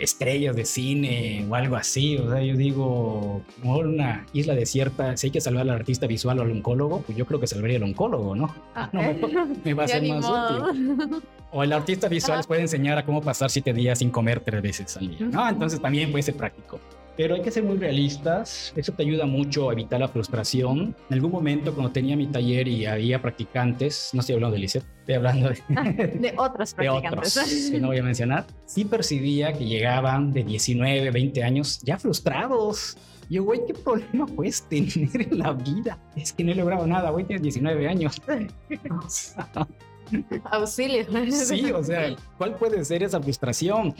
[0.00, 2.16] estrellas de cine o algo así.
[2.16, 6.38] O sea, yo digo, como una isla desierta, si hay que salvar al artista visual
[6.38, 8.54] o al oncólogo, pues yo creo que salvaría al oncólogo, ¿no?
[8.74, 9.14] Ah, No, me,
[9.64, 10.70] me va a ser más modo.
[10.70, 11.22] útil.
[11.50, 14.62] O el artista visual les puede enseñar a cómo pasar siete días sin comer tres
[14.62, 15.48] veces al día, ¿no?
[15.48, 16.80] Entonces también puede ser práctico.
[17.16, 20.96] Pero hay que ser muy realistas, eso te ayuda mucho a evitar la frustración.
[21.10, 24.84] En algún momento cuando tenía mi taller y había practicantes, no estoy hablando de Lisset,
[25.00, 25.56] estoy hablando de,
[26.18, 27.36] De otros de practicantes.
[27.36, 31.98] otros que no voy a mencionar, sí percibía que llegaban de 19, 20 años ya
[31.98, 32.96] frustrados.
[33.28, 35.98] Yo, güey, ¿qué problema puedes tener en la vida?
[36.16, 38.20] Es que no he logrado nada, güey, tienes 19 años.
[40.50, 41.04] Auxilio.
[41.30, 43.94] Sí, o sea, ¿cuál puede ser esa frustración?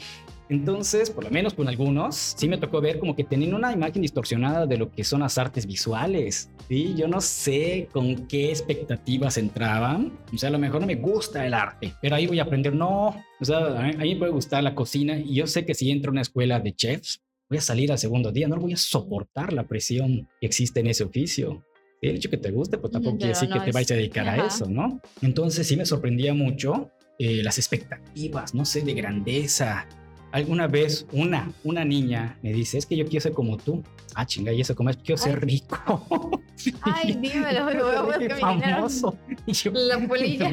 [0.52, 4.02] Entonces, por lo menos con algunos, sí me tocó ver como que tenían una imagen
[4.02, 6.50] distorsionada de lo que son las artes visuales.
[6.68, 10.12] Sí, yo no sé con qué expectativas entraban.
[10.30, 12.74] O sea, a lo mejor no me gusta el arte, pero ahí voy a aprender.
[12.74, 15.64] No, o sea, a mí a mí me puede gustar la cocina y yo sé
[15.64, 18.56] que si entro a una escuela de chefs, voy a salir al segundo día, no
[18.56, 21.64] voy a soportar la presión que existe en ese oficio.
[22.02, 23.94] El hecho que te guste, pues tampoco quiere decir que no te es- vayas a
[23.94, 24.46] dedicar a Ajá.
[24.48, 25.00] eso, ¿no?
[25.22, 29.86] Entonces sí me sorprendía mucho eh, las expectativas, no sé, de grandeza.
[30.32, 33.82] Alguna vez una, una niña me dice, es que yo quiero ser como tú.
[34.14, 36.42] Ah, chinga, y eso como es, quiero ser rico.
[36.82, 39.16] Ay, dímelo, me voy a buscar famoso.
[39.46, 40.52] Y yo, La polilla.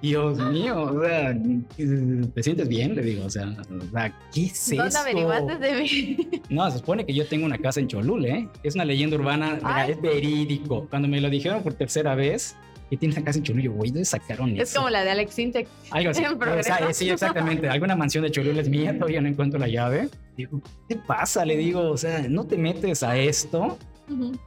[0.00, 1.36] Dios mío, o sea,
[2.34, 2.94] ¿te sientes bien?
[2.94, 5.00] Le digo, o sea, o sea, ¿qué es ¿Dónde esto?
[5.00, 6.28] averiguaste de mí?
[6.48, 8.48] No, se supone que yo tengo una casa en Cholula, ¿eh?
[8.62, 9.90] Es una leyenda urbana, Ay.
[9.92, 10.86] es verídico.
[10.88, 12.56] Cuando me lo dijeron por tercera vez,
[12.90, 14.62] que tiene una casa en Cholula, yo, güey, ¿dónde sacaron eso?
[14.62, 15.68] Es como la de Alex Sintek.
[15.90, 16.22] Algo así.
[16.56, 17.68] O sea, sí, exactamente.
[17.68, 20.08] Alguna mansión de Cholula es mía, todavía no encuentro la llave.
[20.36, 21.44] Digo, ¿qué te pasa?
[21.44, 23.78] Le digo, o sea, no te metes a esto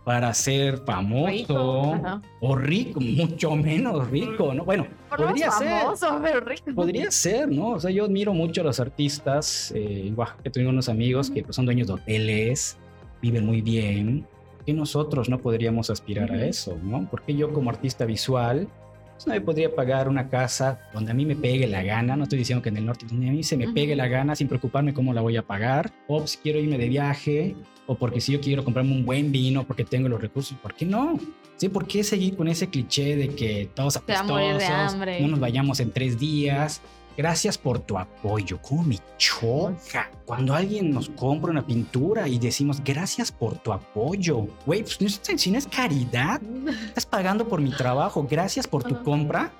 [0.06, 2.02] para ser famoso Rico.
[2.40, 4.64] O rico, mucho menos rico, ¿no?
[4.64, 5.82] Bueno, Por podría menos ser.
[5.82, 6.74] famoso, pero rico.
[6.74, 7.72] Podría ser, ¿no?
[7.72, 9.72] O sea, yo admiro mucho a los artistas.
[9.76, 12.78] Eh, en Oaxaca tengo unos amigos que pues, son dueños de hoteles,
[13.22, 14.26] viven muy bien.
[14.70, 17.08] Que nosotros no podríamos aspirar a eso, ¿no?
[17.10, 18.68] Porque yo como artista visual,
[19.14, 22.16] pues no me podría pagar una casa donde a mí me pegue la gana.
[22.16, 24.36] No estoy diciendo que en el norte, donde a mí se me pegue la gana
[24.36, 25.92] sin preocuparme cómo la voy a pagar.
[26.08, 27.56] O si quiero irme de viaje,
[27.88, 30.86] o porque si yo quiero comprarme un buen vino porque tengo los recursos, ¿por qué
[30.86, 31.18] no?
[31.56, 35.90] Sí, ¿por qué seguir con ese cliché de que todos apestosos, no nos vayamos en
[35.90, 36.80] tres días?
[37.20, 38.62] Gracias por tu apoyo.
[38.62, 44.48] ¿Cómo me choca cuando alguien nos compra una pintura y decimos gracias por tu apoyo?
[44.66, 46.42] Güey, pues no es, si no es caridad,
[46.88, 48.26] estás pagando por mi trabajo.
[48.30, 49.52] Gracias por tu compra.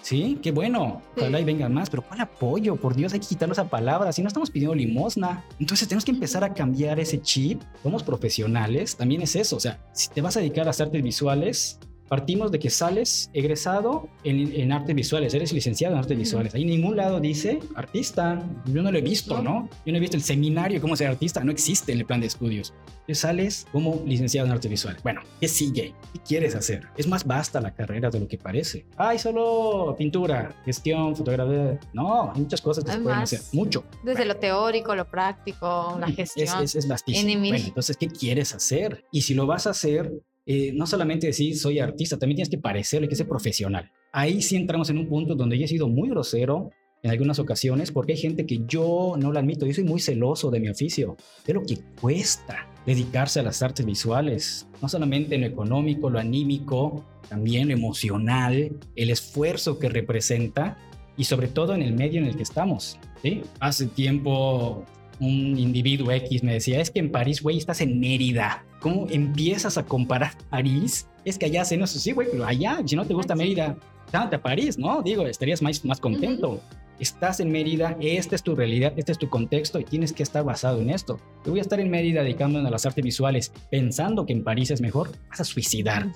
[0.00, 1.02] Sí, qué bueno.
[1.14, 1.42] Ojalá Sí.
[1.42, 2.74] y vengan más, pero ¿cuál apoyo?
[2.76, 4.10] Por Dios, hay que quitarle esa palabra.
[4.10, 5.44] Si no estamos pidiendo limosna.
[5.60, 7.60] Entonces tenemos que empezar a cambiar ese chip.
[7.82, 9.56] Somos profesionales, también es eso.
[9.56, 11.78] O sea, si te vas a dedicar a las artes visuales,
[12.08, 16.54] partimos de que sales egresado en, en artes visuales, eres licenciado en artes visuales.
[16.54, 18.42] Ahí en ningún lado dice artista.
[18.66, 19.68] Yo no lo he visto, No.
[19.84, 21.42] Yo no he visto el seminario cómo ser artista.
[21.44, 22.72] No existe en el plan de estudios.
[23.06, 25.02] Tú sales como licenciado en artes visuales.
[25.02, 25.94] Bueno, ¿qué sigue?
[26.14, 26.88] ¿Qué quieres hacer?
[26.96, 28.86] Es más vasta la carrera de lo que parece.
[28.96, 31.78] Ay, solo pintura, gestión, fotografía.
[31.92, 33.40] No, hay muchas cosas que se pueden hacer.
[33.52, 33.84] Mucho.
[34.02, 36.62] Desde lo teórico, lo práctico, la Es, gestión.
[36.62, 37.28] es, es vastísimo.
[37.30, 37.50] N mil.
[37.52, 39.04] Bueno, entonces, ¿qué quieres hacer?
[39.12, 40.10] Y si lo vas a hacer,
[40.46, 43.90] eh, no solamente decir soy artista, también tienes que parecerle que ser profesional.
[44.12, 46.70] Ahí sí entramos en un punto donde yo he sido muy grosero
[47.02, 49.66] en algunas ocasiones porque hay gente que yo no lo admito.
[49.66, 51.16] Yo soy muy celoso de mi oficio,
[51.46, 56.18] de lo que cuesta dedicarse a las artes visuales, no solamente en lo económico, lo
[56.18, 60.76] anímico, también lo emocional, el esfuerzo que representa
[61.16, 62.98] y sobre todo en el medio en el que estamos.
[63.22, 63.42] ¿sí?
[63.60, 64.84] Hace tiempo
[65.20, 68.64] un individuo X me decía, es que en París, güey, estás en Mérida.
[68.84, 71.08] ¿Cómo empiezas a comparar París?
[71.24, 73.78] Es que allá hacen eso, sí, güey, pero allá, si no te gusta Mérida,
[74.12, 75.00] date a París, ¿no?
[75.00, 76.60] Digo, estarías más, más contento.
[77.00, 80.44] Estás en Mérida, esta es tu realidad, este es tu contexto y tienes que estar
[80.44, 81.18] basado en esto.
[81.46, 84.70] Yo voy a estar en Mérida dedicándome a las artes visuales pensando que en París
[84.70, 86.06] es mejor, vas a suicidar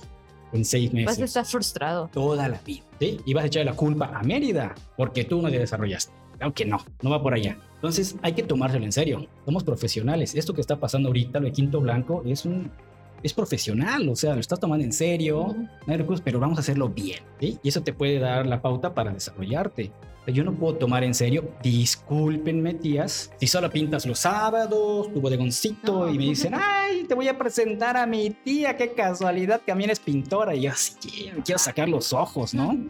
[0.53, 1.07] en seis meses.
[1.07, 2.11] Vas a estar frustrado.
[2.12, 2.85] Toda la vida.
[3.01, 3.19] ¿sí?
[3.24, 6.12] Y vas a echar la culpa a Mérida porque tú no te desarrollaste.
[6.40, 7.57] Aunque no, no va por allá.
[7.79, 9.27] Entonces hay que tomárselo en serio.
[9.45, 10.35] Somos profesionales.
[10.35, 12.71] Esto que está pasando ahorita, lo de Quinto Blanco, es un
[13.23, 15.55] es profesional, o sea, lo estás tomando en serio,
[15.87, 17.21] no hay recursos, pero vamos a hacerlo bien.
[17.41, 17.59] ¿sí?
[17.63, 19.91] Y eso te puede dar la pauta para desarrollarte.
[20.27, 26.11] Yo no puedo tomar en serio, discúlpenme tías, si solo pintas los sábados, tu bodegoncito
[26.11, 29.89] y me dicen, ay, te voy a presentar a mi tía, qué casualidad, que también
[29.89, 30.55] es pintora.
[30.55, 32.77] Y yo así quiero, quiero sacar los ojos, ¿no?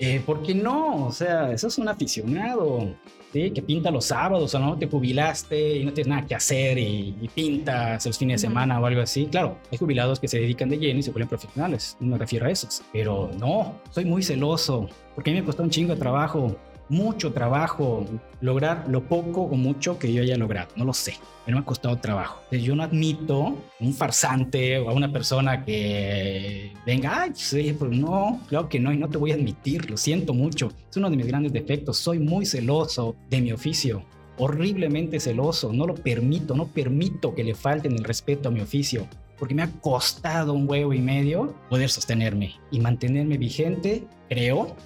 [0.00, 1.06] Eh, ¿Por qué no?
[1.06, 2.96] O sea, eso es un aficionado.
[3.34, 3.50] ¿Sí?
[3.50, 7.28] que pinta los sábados o no te jubilaste y no tienes nada que hacer y,
[7.34, 9.26] pintas los fines de semana o algo así.
[9.26, 12.46] Claro, hay jubilados que se dedican de lleno y se vuelven profesionales, no me refiero
[12.46, 15.98] a esos, pero no, soy muy celoso porque a mí me costó un chingo de
[15.98, 16.56] trabajo
[16.88, 18.06] mucho trabajo
[18.40, 20.68] lograr lo poco o mucho que yo haya logrado.
[20.76, 22.42] No lo sé, pero me ha costado trabajo.
[22.50, 28.40] Yo no admito un farsante o a una persona que venga, ay, sí, pues no,
[28.48, 30.72] claro que no, y no te voy a admitir, lo siento mucho.
[30.90, 31.98] Es uno de mis grandes defectos.
[31.98, 34.04] Soy muy celoso de mi oficio,
[34.38, 35.72] horriblemente celoso.
[35.72, 39.08] No lo permito, no permito que le falten el respeto a mi oficio
[39.38, 44.76] porque me ha costado un huevo y medio poder sostenerme y mantenerme vigente, creo,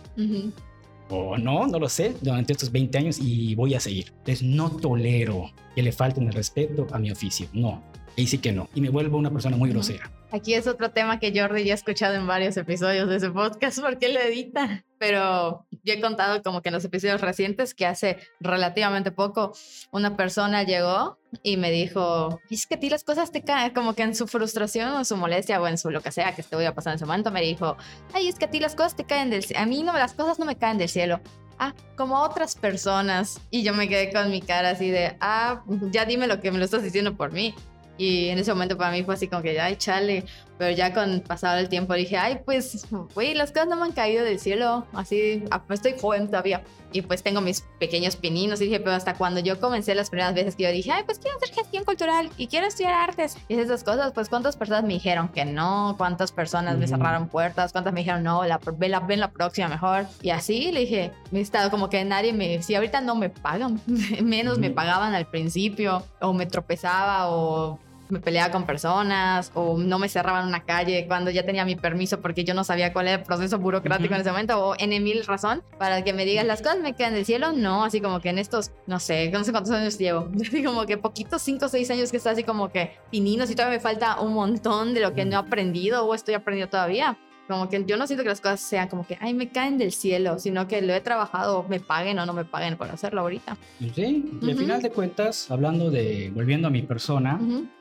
[1.11, 4.13] o no, no lo sé, durante estos 20 años y voy a seguir.
[4.19, 7.83] Entonces no tolero que le falten el respeto a mi oficio, no,
[8.17, 10.11] ahí sí que no, y me vuelvo una persona muy grosera.
[10.31, 13.79] Aquí es otro tema que Jordi ya ha escuchado en varios episodios de ese podcast
[13.83, 14.85] porque lo edita.
[14.99, 19.53] Pero yo he contado como que en los episodios recientes que hace relativamente poco
[19.91, 23.95] una persona llegó y me dijo, es que a ti las cosas te caen, como
[23.95, 26.57] que en su frustración o su molestia o en su lo que sea que te
[26.57, 27.77] voy a pasar en ese momento, me dijo,
[28.13, 30.15] ay, es que a ti las cosas te caen del cielo, a mí no, las
[30.15, 31.21] cosas no me caen del cielo.
[31.61, 33.41] Ah, como otras personas.
[33.51, 36.59] Y yo me quedé con mi cara así de, ah, ya dime lo que me
[36.59, 37.53] lo estás diciendo por mí.
[37.99, 40.25] Y en ese momento para mí fue así como que, ay, chale.
[40.57, 43.93] Pero ya con pasado el tiempo dije, ay, pues, güey, las cosas no me han
[43.93, 44.87] caído del cielo.
[44.93, 46.63] Así, ah, pues, estoy joven todavía.
[46.91, 48.61] Y pues tengo mis pequeños pininos.
[48.61, 51.19] Y dije, pero hasta cuando yo comencé las primeras veces que yo dije, ay, pues
[51.19, 53.37] quiero hacer gestión cultural y quiero estudiar artes.
[53.49, 55.95] Y esas cosas, pues, ¿cuántas personas me dijeron que no?
[55.99, 57.73] ¿Cuántas personas me cerraron puertas?
[57.73, 60.07] ¿Cuántas me dijeron, no, la, ven, la, ven la próxima mejor?
[60.23, 63.81] Y así le dije, me estado como que nadie me, si ahorita no me pagan,
[64.23, 67.79] menos me pagaban al principio, o me tropezaba, o
[68.09, 72.21] me peleaba con personas o no me cerraban una calle cuando ya tenía mi permiso
[72.21, 75.25] porque yo no sabía cuál era el proceso burocrático en ese momento o en mil
[75.25, 77.53] razón para que me digas las cosas me quedan del cielo.
[77.53, 80.29] No, así como que en estos, no sé, no sé cuántos años llevo.
[80.41, 83.55] Así como que poquitos, cinco o seis años que está así como que pininos y
[83.55, 87.19] todavía me falta un montón de lo que no he aprendido o estoy aprendiendo todavía.
[87.49, 89.93] Como que yo no siento que las cosas sean como que, ay, me caen del
[89.93, 93.57] cielo, sino que lo he trabajado, me paguen o no me paguen por hacerlo ahorita.
[93.95, 97.41] Sí, y al final de cuentas, hablando de, volviendo a mi persona,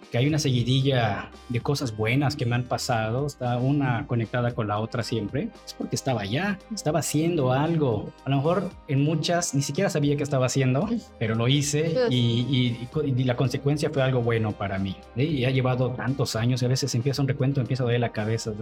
[0.10, 4.68] que hay una seguidilla de cosas buenas que me han pasado, está una conectada con
[4.68, 8.14] la otra siempre, es porque estaba allá, estaba haciendo algo.
[8.24, 10.88] A lo mejor en muchas ni siquiera sabía qué estaba haciendo,
[11.20, 14.96] pero lo hice y, y, la consecuencia fue algo bueno para mí.
[15.16, 18.12] Y ha llevado tantos años y a veces empieza un recuento, empieza a doler la
[18.12, 18.54] cabeza.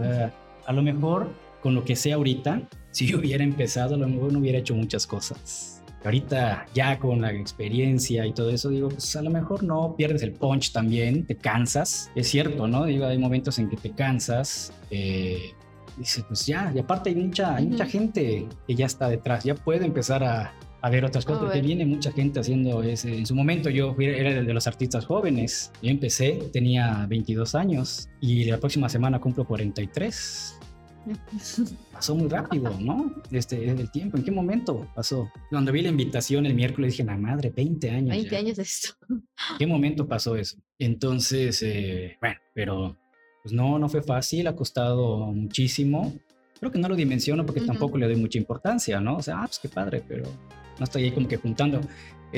[0.66, 1.30] A lo mejor
[1.62, 2.62] con lo que sé ahorita,
[2.92, 5.84] si yo hubiera empezado, a lo mejor no hubiera hecho muchas cosas.
[6.04, 10.22] Ahorita ya con la experiencia y todo eso, digo, pues a lo mejor no pierdes
[10.22, 12.12] el punch también, te cansas.
[12.14, 12.86] Es cierto, ¿no?
[12.86, 14.72] Digo, hay momentos en que te cansas.
[14.92, 15.54] Eh,
[15.98, 19.56] dice, pues ya, y aparte hay mucha, hay mucha gente que ya está detrás, ya
[19.56, 20.54] puede empezar a,
[20.86, 23.18] a ver otras cosas, porque viene mucha gente haciendo ese.
[23.18, 25.72] En su momento yo era el de los artistas jóvenes.
[25.82, 30.60] Yo empecé, tenía 22 años y la próxima semana cumplo 43.
[31.91, 33.16] Pasó muy rápido, ¿no?
[33.32, 35.28] Este, el tiempo, ¿en qué momento pasó?
[35.49, 38.10] Cuando vi la invitación el miércoles dije, la madre, 20 años.
[38.10, 38.90] 20 años de esto.
[39.10, 39.24] ¿En
[39.57, 40.57] qué momento pasó eso?
[40.78, 42.95] Entonces, eh, bueno, pero
[43.41, 46.14] pues no, no fue fácil, ha costado muchísimo.
[46.60, 49.18] Creo que no lo dimensiono porque tampoco le doy mucha importancia, ¿no?
[49.18, 50.26] O sea, ah, pues qué padre, pero
[50.80, 51.82] no estoy ahí como que juntando.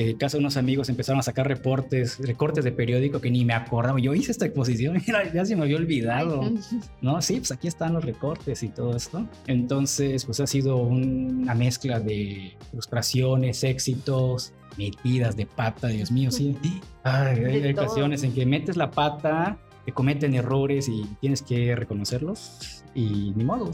[0.00, 3.54] Eh, caso de unos amigos empezaron a sacar reportes, recortes de periódico que ni me
[3.54, 3.98] acordaba.
[3.98, 6.42] Yo hice esta exposición y ya se me había olvidado.
[7.00, 9.26] No, sí, pues aquí están los recortes y todo esto.
[9.48, 16.56] Entonces, pues ha sido una mezcla de frustraciones, éxitos, metidas de pata, Dios mío, sí.
[17.02, 23.32] hay, ocasiones en que metes la pata te cometen errores y tienes que reconocerlos y
[23.36, 23.70] ni modo,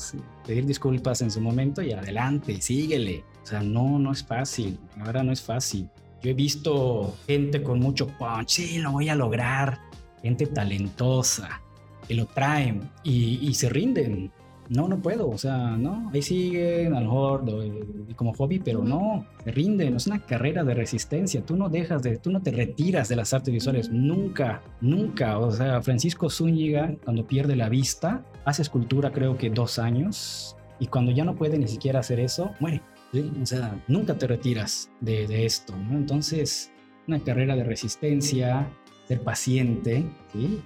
[0.47, 3.25] pedir disculpas en su momento y adelante, síguele.
[3.43, 5.89] O sea, no, no es fácil, ahora no es fácil.
[6.23, 9.79] Yo he visto gente con mucho punch, sí, lo voy a lograr,
[10.23, 11.63] gente talentosa,
[12.07, 14.31] que lo traen y, y se rinden.
[14.69, 17.45] No, no puedo, o sea, no, ahí siguen, a lo mejor
[18.17, 22.17] como hobby, pero no, se rinden, es una carrera de resistencia, tú no dejas de,
[22.17, 27.27] tú no te retiras de las artes visuales, nunca, nunca, o sea, Francisco Zúñiga, cuando
[27.27, 31.69] pierde la vista, hace escultura creo que dos años, y cuando ya no puede ni
[31.69, 32.81] siquiera hacer eso, muere,
[33.41, 35.97] o sea, nunca te retiras de, de esto, ¿no?
[35.97, 36.73] Entonces,
[37.07, 38.69] una carrera de resistencia,
[39.07, 40.05] ser paciente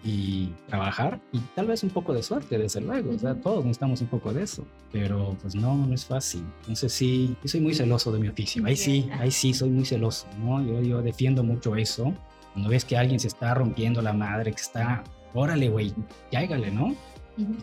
[0.05, 3.12] y trabajar y tal vez un poco de suerte, desde luego.
[3.12, 6.44] O sea, todos necesitamos un poco de eso, pero pues no, no es fácil.
[6.60, 8.64] Entonces sí, yo soy muy celoso de mi oficio.
[8.64, 10.62] Ahí sí, ahí sí soy muy celoso, ¿no?
[10.62, 12.14] Yo, yo defiendo mucho eso.
[12.52, 15.92] Cuando ves que alguien se está rompiendo la madre, que está, órale, güey,
[16.30, 16.94] cáigale, ¿no?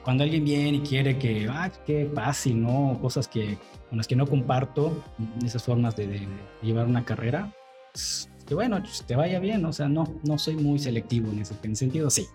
[0.03, 2.97] Cuando alguien viene y quiere que, ah, qué fácil, ¿no?
[3.01, 3.57] Cosas que,
[3.89, 5.03] con las que no comparto,
[5.43, 6.27] esas formas de, de
[6.61, 7.51] llevar una carrera,
[7.91, 11.39] pues, que bueno, pues, te vaya bien, o sea, no, no soy muy selectivo en
[11.39, 12.27] ese sentido, sí,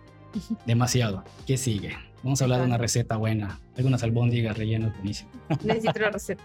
[0.66, 1.24] demasiado.
[1.46, 1.96] ¿Qué sigue?
[2.22, 5.34] Vamos a hablar de una receta buena, algunas albóndigas rellenas buenísimas.
[5.64, 6.44] Necesito la receta.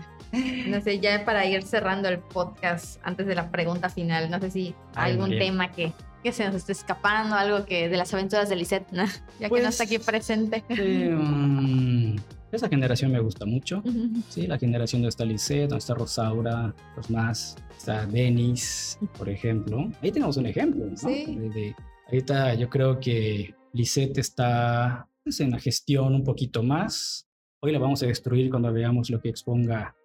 [0.68, 4.52] No sé, ya para ir cerrando el podcast antes de la pregunta final, no sé
[4.52, 5.92] si hay algún tema que,
[6.26, 9.06] que se nos esté escapando, algo que de las aventuras de Lisette, ¿no?
[9.40, 10.64] ya que no está aquí pues, presente.
[10.70, 12.16] Eh,
[12.52, 13.84] esa generación me gusta mucho,
[14.30, 19.88] sí, la generación de esta Lisette, donde está Rosaura, los más, está Denis, por ejemplo.
[20.02, 20.98] Ahí tenemos un ejemplo, ¿no?
[20.98, 21.76] Sí.
[22.08, 27.28] ahorita yo creo que Lisette está pues, en la gestión un poquito más.
[27.60, 29.96] Hoy la vamos a destruir cuando veamos lo que exponga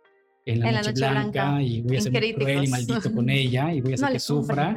[0.47, 3.93] en la, noche, blanca, y voy a ser cruel y maldito con ella y voy
[3.93, 4.75] a hacer que sufra,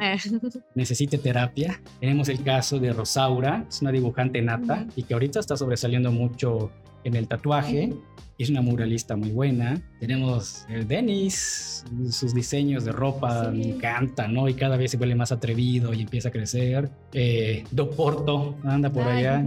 [0.74, 1.80] necesite terapia.
[2.00, 6.70] Tenemos el caso de Rosaura, es una dibujante nata y que ahorita está sobresaliendo mucho
[7.04, 7.92] en el tatuaje.
[8.36, 9.80] Es una muralista muy buena.
[10.00, 14.48] Tenemos el Denis, sus diseños de ropa me encantan, ¿no?
[14.48, 16.90] Y cada vez se vuelve más atrevido y empieza a crecer.
[17.12, 19.44] Eh, Do Porto anda por allá.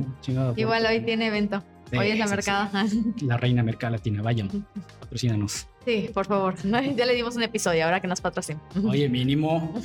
[0.55, 1.61] Igual hoy tiene evento.
[1.91, 2.85] Hoy es la mercada.
[3.21, 4.65] La reina mercada latina, vayan,
[5.01, 5.67] patrocínanos.
[5.87, 6.55] Sí, por favor.
[6.97, 8.61] Ya le dimos un episodio, ahora que nos patrocina.
[8.83, 9.73] Oye, mínimo.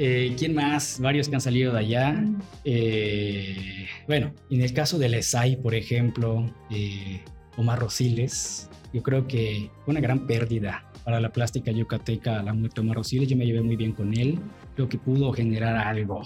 [0.00, 1.00] Eh, ¿Quién más?
[1.00, 2.24] Varios que han salido de allá.
[2.62, 7.20] Eh, bueno, en el caso de Lesai, por ejemplo, eh,
[7.56, 12.76] Omar Rosiles, yo creo que fue una gran pérdida para la plástica yucateca la muerte
[12.76, 13.28] de Omar Rosiles.
[13.28, 14.38] Yo me llevé muy bien con él.
[14.76, 16.22] Creo que pudo generar algo.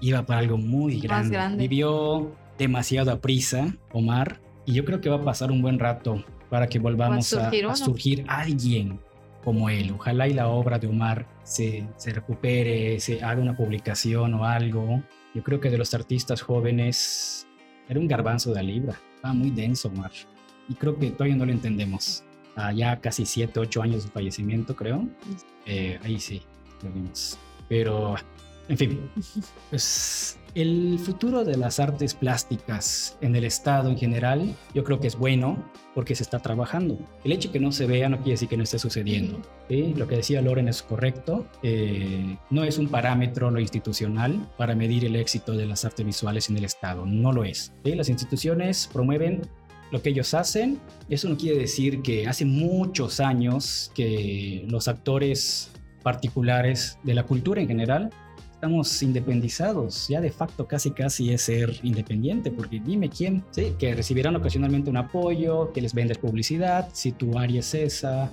[0.00, 1.34] Iba para algo muy grande.
[1.34, 1.68] grande.
[1.68, 6.24] Vivió demasiado a prisa, Omar, y yo creo que va a pasar un buen rato
[6.50, 9.00] para que volvamos a, a surgir alguien
[9.44, 9.92] como él.
[9.92, 15.02] Ojalá y la obra de Omar se, se recupere, se haga una publicación o algo.
[15.34, 17.46] Yo creo que de los artistas jóvenes
[17.88, 19.00] era un garbanzo de la libra.
[19.14, 20.10] Estaba muy denso Omar.
[20.68, 22.24] Y creo que todavía no lo entendemos.
[22.56, 25.08] Ah, ya casi 7, 8 años de fallecimiento, creo.
[25.66, 26.42] Eh, ahí sí,
[26.82, 27.38] lo vimos.
[27.68, 28.16] Pero,
[28.68, 29.10] en fin,
[29.70, 35.06] pues el futuro de las artes plásticas en el Estado en general, yo creo que
[35.06, 35.62] es bueno
[35.94, 36.98] porque se está trabajando.
[37.24, 39.40] El hecho de que no se vea no quiere decir que no esté sucediendo.
[39.68, 41.46] Lo que decía Loren es correcto.
[41.62, 46.48] Eh, no es un parámetro lo institucional para medir el éxito de las artes visuales
[46.50, 47.06] en el Estado.
[47.06, 47.72] No lo es.
[47.84, 49.42] Las instituciones promueven
[49.90, 50.80] lo que ellos hacen.
[51.08, 55.70] Eso no quiere decir que hace muchos años que los actores
[56.02, 58.10] particulares de la cultura en general
[58.60, 63.94] estamos independizados, ya de facto casi casi es ser independiente, porque dime quién, sí, que
[63.94, 68.30] recibirán ocasionalmente un apoyo, que les vendes publicidad, si tu área es esa,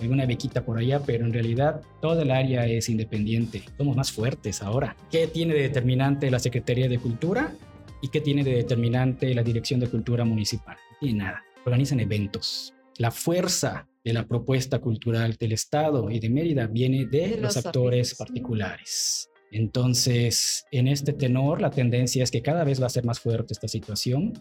[0.00, 4.62] alguna bequita por allá, pero en realidad toda el área es independiente, somos más fuertes
[4.62, 4.96] ahora.
[5.10, 7.52] ¿Qué tiene de determinante la Secretaría de Cultura
[8.00, 10.78] y qué tiene de determinante la Dirección de Cultura Municipal?
[10.92, 12.72] No tiene nada, organizan eventos.
[12.96, 18.14] La fuerza de la propuesta cultural del Estado y de Mérida viene de, los, actores
[18.14, 19.28] particulares.
[19.50, 23.52] Entonces, en este tenor, la tendencia es que cada vez va a ser más fuerte
[23.52, 24.34] esta situación.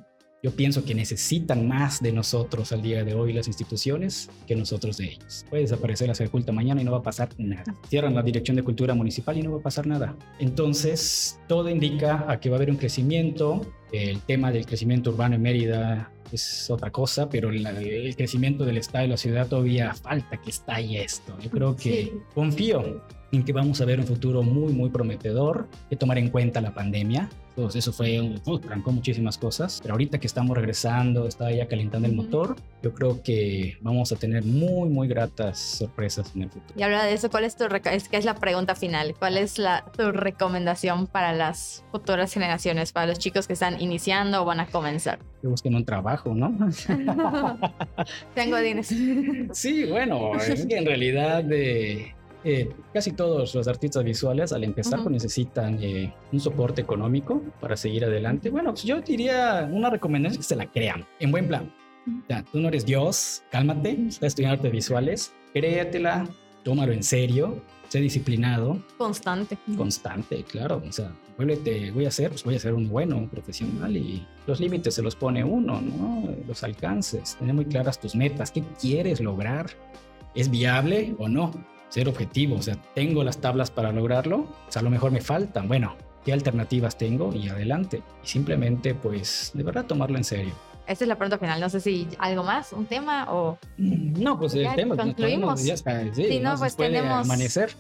[0.43, 4.97] Yo pienso que necesitan más de nosotros al día de hoy las instituciones que nosotros
[4.97, 5.45] de ellos.
[5.49, 7.75] Puede desaparecer la Culta mañana y no va a pasar nada.
[7.89, 10.15] Cierran la Dirección de Cultura Municipal y no va a pasar nada.
[10.39, 13.65] Entonces, todo indica a que va a haber un crecimiento.
[13.91, 19.05] El tema del crecimiento urbano en Mérida es otra cosa, pero el crecimiento del Estado
[19.05, 21.35] y la ciudad todavía falta que estalle esto.
[21.39, 23.01] Yo creo que confío
[23.31, 26.73] en que vamos a ver un futuro muy, muy prometedor, que tomar en cuenta la
[26.73, 27.29] pandemia.
[27.49, 31.67] Entonces eso fue, un, uh, trancó muchísimas cosas, pero ahorita que estamos regresando, está ya
[31.67, 36.49] calentando el motor, yo creo que vamos a tener muy, muy gratas sorpresas en el
[36.51, 36.75] futuro.
[36.77, 39.57] Y habla de eso, ¿cuál es tu, es que es la pregunta final, cuál es
[39.57, 44.59] la, tu recomendación para las futuras generaciones, para los chicos que están iniciando o van
[44.59, 45.17] a comenzar?
[45.41, 46.55] Que busquen un trabajo, ¿no?
[48.35, 48.87] Tengo dinero.
[49.53, 51.43] Sí, bueno, es que en realidad...
[51.43, 57.41] de eh, casi todos los artistas visuales al empezar pues, necesitan eh, un soporte económico
[57.59, 58.49] para seguir adelante.
[58.49, 61.73] Bueno, pues yo diría una recomendación que se la crean, en buen plan.
[62.29, 66.25] Ya, tú no eres Dios, cálmate, estás estudiando artes visuales, créatela,
[66.63, 68.81] tómalo en serio, sé disciplinado.
[68.97, 69.57] Constante.
[69.75, 70.81] Constante, claro.
[70.87, 74.25] O sea, vuélvete, voy a ser, pues voy a ser un bueno, un profesional y
[74.45, 76.33] los límites se los pone uno, ¿no?
[76.47, 79.67] Los alcances, tener muy claras tus metas, qué quieres lograr,
[80.35, 81.51] ¿es viable o no?
[81.89, 85.21] Ser objetivo, o sea, tengo las tablas para lograrlo, o sea, a lo mejor me
[85.21, 85.95] faltan, bueno,
[86.25, 87.33] ¿qué alternativas tengo?
[87.33, 88.03] Y adelante.
[88.23, 90.53] Y simplemente, pues, de verdad tomarlo en serio.
[90.87, 91.59] Esta es la pregunta final.
[91.59, 93.57] No sé si algo más, un tema o.
[93.77, 94.95] Mm, no, pues el tema.
[94.95, 95.63] Concluimos.
[95.63, 97.25] Ya está, sí, no, pues tenemos.
[97.25, 97.71] Amanecer.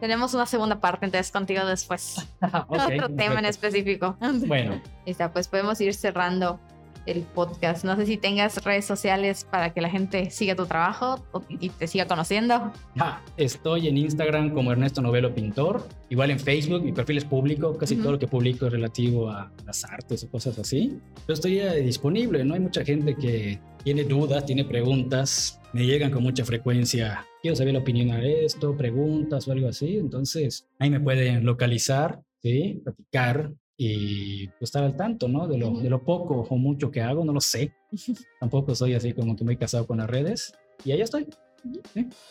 [0.00, 2.16] Tenemos una segunda parte, entonces contigo después.
[2.68, 4.16] Otro tema en específico.
[4.46, 4.80] Bueno.
[5.06, 6.58] Está, pues podemos ir cerrando
[7.06, 7.84] el podcast.
[7.84, 11.86] No sé si tengas redes sociales para que la gente siga tu trabajo y te
[11.86, 12.72] siga conociendo.
[12.98, 17.76] Ah, estoy en Instagram como Ernesto Novelo Pintor, igual en Facebook, mi perfil es público,
[17.76, 20.98] casi todo lo que publico es relativo a las artes o cosas así.
[21.26, 22.54] Yo estoy disponible, ¿no?
[22.54, 27.26] Hay mucha gente que tiene dudas, tiene preguntas, me llegan con mucha frecuencia.
[27.40, 29.96] Quiero saber la opinión de esto, preguntas o algo así.
[29.96, 32.80] Entonces, ahí me pueden localizar, ¿sí?
[32.84, 33.52] Platicar
[33.84, 35.48] y pues, estar al tanto, ¿no?
[35.48, 37.74] De lo, de lo poco o mucho que hago, no lo sé.
[38.40, 40.54] Tampoco soy así como que muy casado con las redes.
[40.84, 41.26] Y ahí estoy.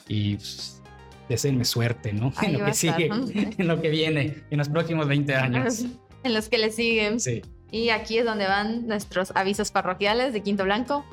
[0.08, 0.82] Y pues,
[1.28, 2.32] deseenme suerte, ¿no?
[2.42, 3.10] en lo que sigue,
[3.58, 5.86] en lo que viene, en los próximos 20 años.
[6.24, 7.20] en los que le siguen.
[7.20, 7.42] Sí.
[7.70, 11.06] Y aquí es donde van nuestros avisos parroquiales de Quinto Blanco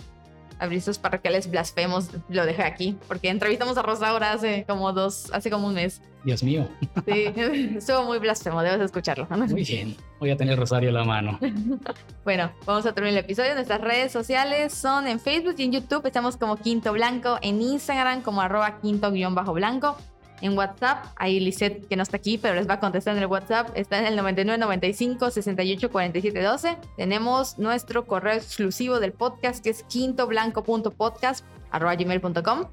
[0.59, 5.69] avisos parroquiales blasfemos, lo dejé aquí, porque entrevistamos a Rosaura hace como dos, hace como
[5.69, 6.01] un mes.
[6.25, 6.69] Dios mío.
[7.07, 7.33] Sí,
[7.77, 9.27] estuvo muy blasfemo, debes escucharlo.
[9.31, 11.39] Muy bien, voy a tener Rosario en la mano.
[12.25, 13.55] bueno, vamos a terminar el episodio.
[13.55, 18.23] Nuestras redes sociales son en Facebook y en YouTube, estamos como Quinto Blanco, en Instagram
[18.23, 19.97] como arroba quinto-blanco
[20.41, 21.05] en WhatsApp.
[21.17, 23.99] Ahí Lisette, que no está aquí, pero les va a contestar en el WhatsApp, está
[23.99, 26.77] en el 9995 68 47 12.
[26.97, 32.65] Tenemos nuestro correo exclusivo del podcast que es quintoblanco.podcast.gmail.com.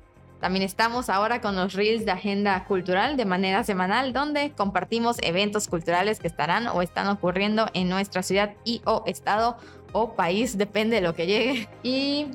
[0.41, 5.67] También estamos ahora con los reels de agenda cultural de manera semanal, donde compartimos eventos
[5.67, 9.57] culturales que estarán o están ocurriendo en nuestra ciudad y o estado
[9.93, 11.69] o país, depende de lo que llegue.
[11.83, 12.27] Y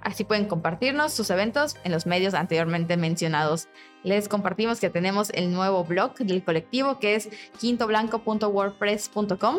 [0.00, 3.68] Así pueden compartirnos sus eventos en los medios anteriormente mencionados.
[4.04, 7.28] Les compartimos que tenemos el nuevo blog del colectivo que es
[7.60, 9.56] quintoblanco.wordpress.com.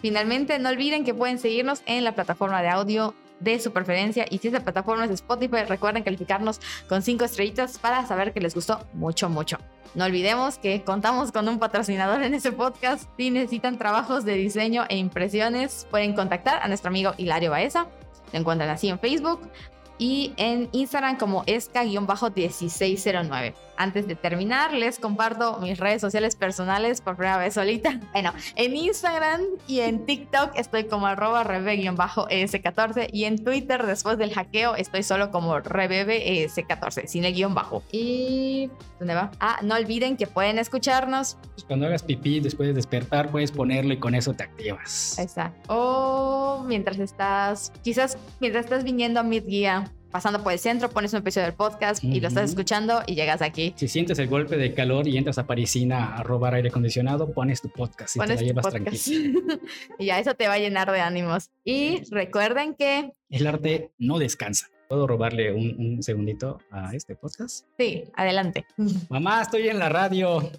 [0.00, 4.38] Finalmente, no olviden que pueden seguirnos en la plataforma de audio de su preferencia y
[4.38, 8.86] si esa plataforma es Spotify, recuerden calificarnos con 5 estrellitas para saber que les gustó
[8.94, 9.58] mucho, mucho.
[9.94, 13.08] No olvidemos que contamos con un patrocinador en este podcast.
[13.16, 17.86] Si necesitan trabajos de diseño e impresiones, pueden contactar a nuestro amigo Hilario Baeza
[18.32, 19.48] lo encuentran así en Facebook
[19.98, 23.54] y en Instagram como esca-1609.
[23.76, 28.00] Antes de terminar, les comparto mis redes sociales personales por primera vez solita.
[28.16, 34.32] Bueno, en Instagram y en TikTok estoy como arroba rebe-es14 y en Twitter después del
[34.32, 37.82] hackeo estoy solo como rebebes14, sin el guion bajo.
[37.92, 38.70] Y...
[38.98, 39.30] ¿Dónde va?
[39.38, 41.36] Ah, no olviden que pueden escucharnos.
[41.52, 45.18] Pues cuando hagas pipí después de despertar puedes ponerlo y con eso te activas.
[45.18, 45.52] Ahí está.
[45.68, 51.12] O mientras estás, quizás mientras estás viniendo a mi guía pasando por el centro, pones
[51.12, 53.74] un episodio del podcast y lo estás escuchando y llegas aquí.
[53.76, 57.60] Si sientes el golpe de calor y entras a Parisina a robar aire acondicionado, pones
[57.60, 59.40] tu podcast y te la llevas tranquilo.
[59.98, 61.50] y ya eso te va a llenar de ánimos.
[61.64, 63.10] Y recuerden que...
[63.28, 64.70] El arte no descansa.
[64.88, 67.66] ¿Puedo robarle un, segundito a este podcast?
[67.78, 68.64] Sí, adelante.
[69.10, 70.50] Mamá, estoy en la radio.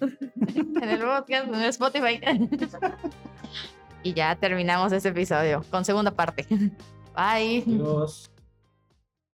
[0.80, 2.20] en el podcast, en Spotify.
[4.04, 6.46] y ya terminamos este episodio con segunda parte.
[6.48, 7.64] Bye.
[7.66, 8.30] Adiós.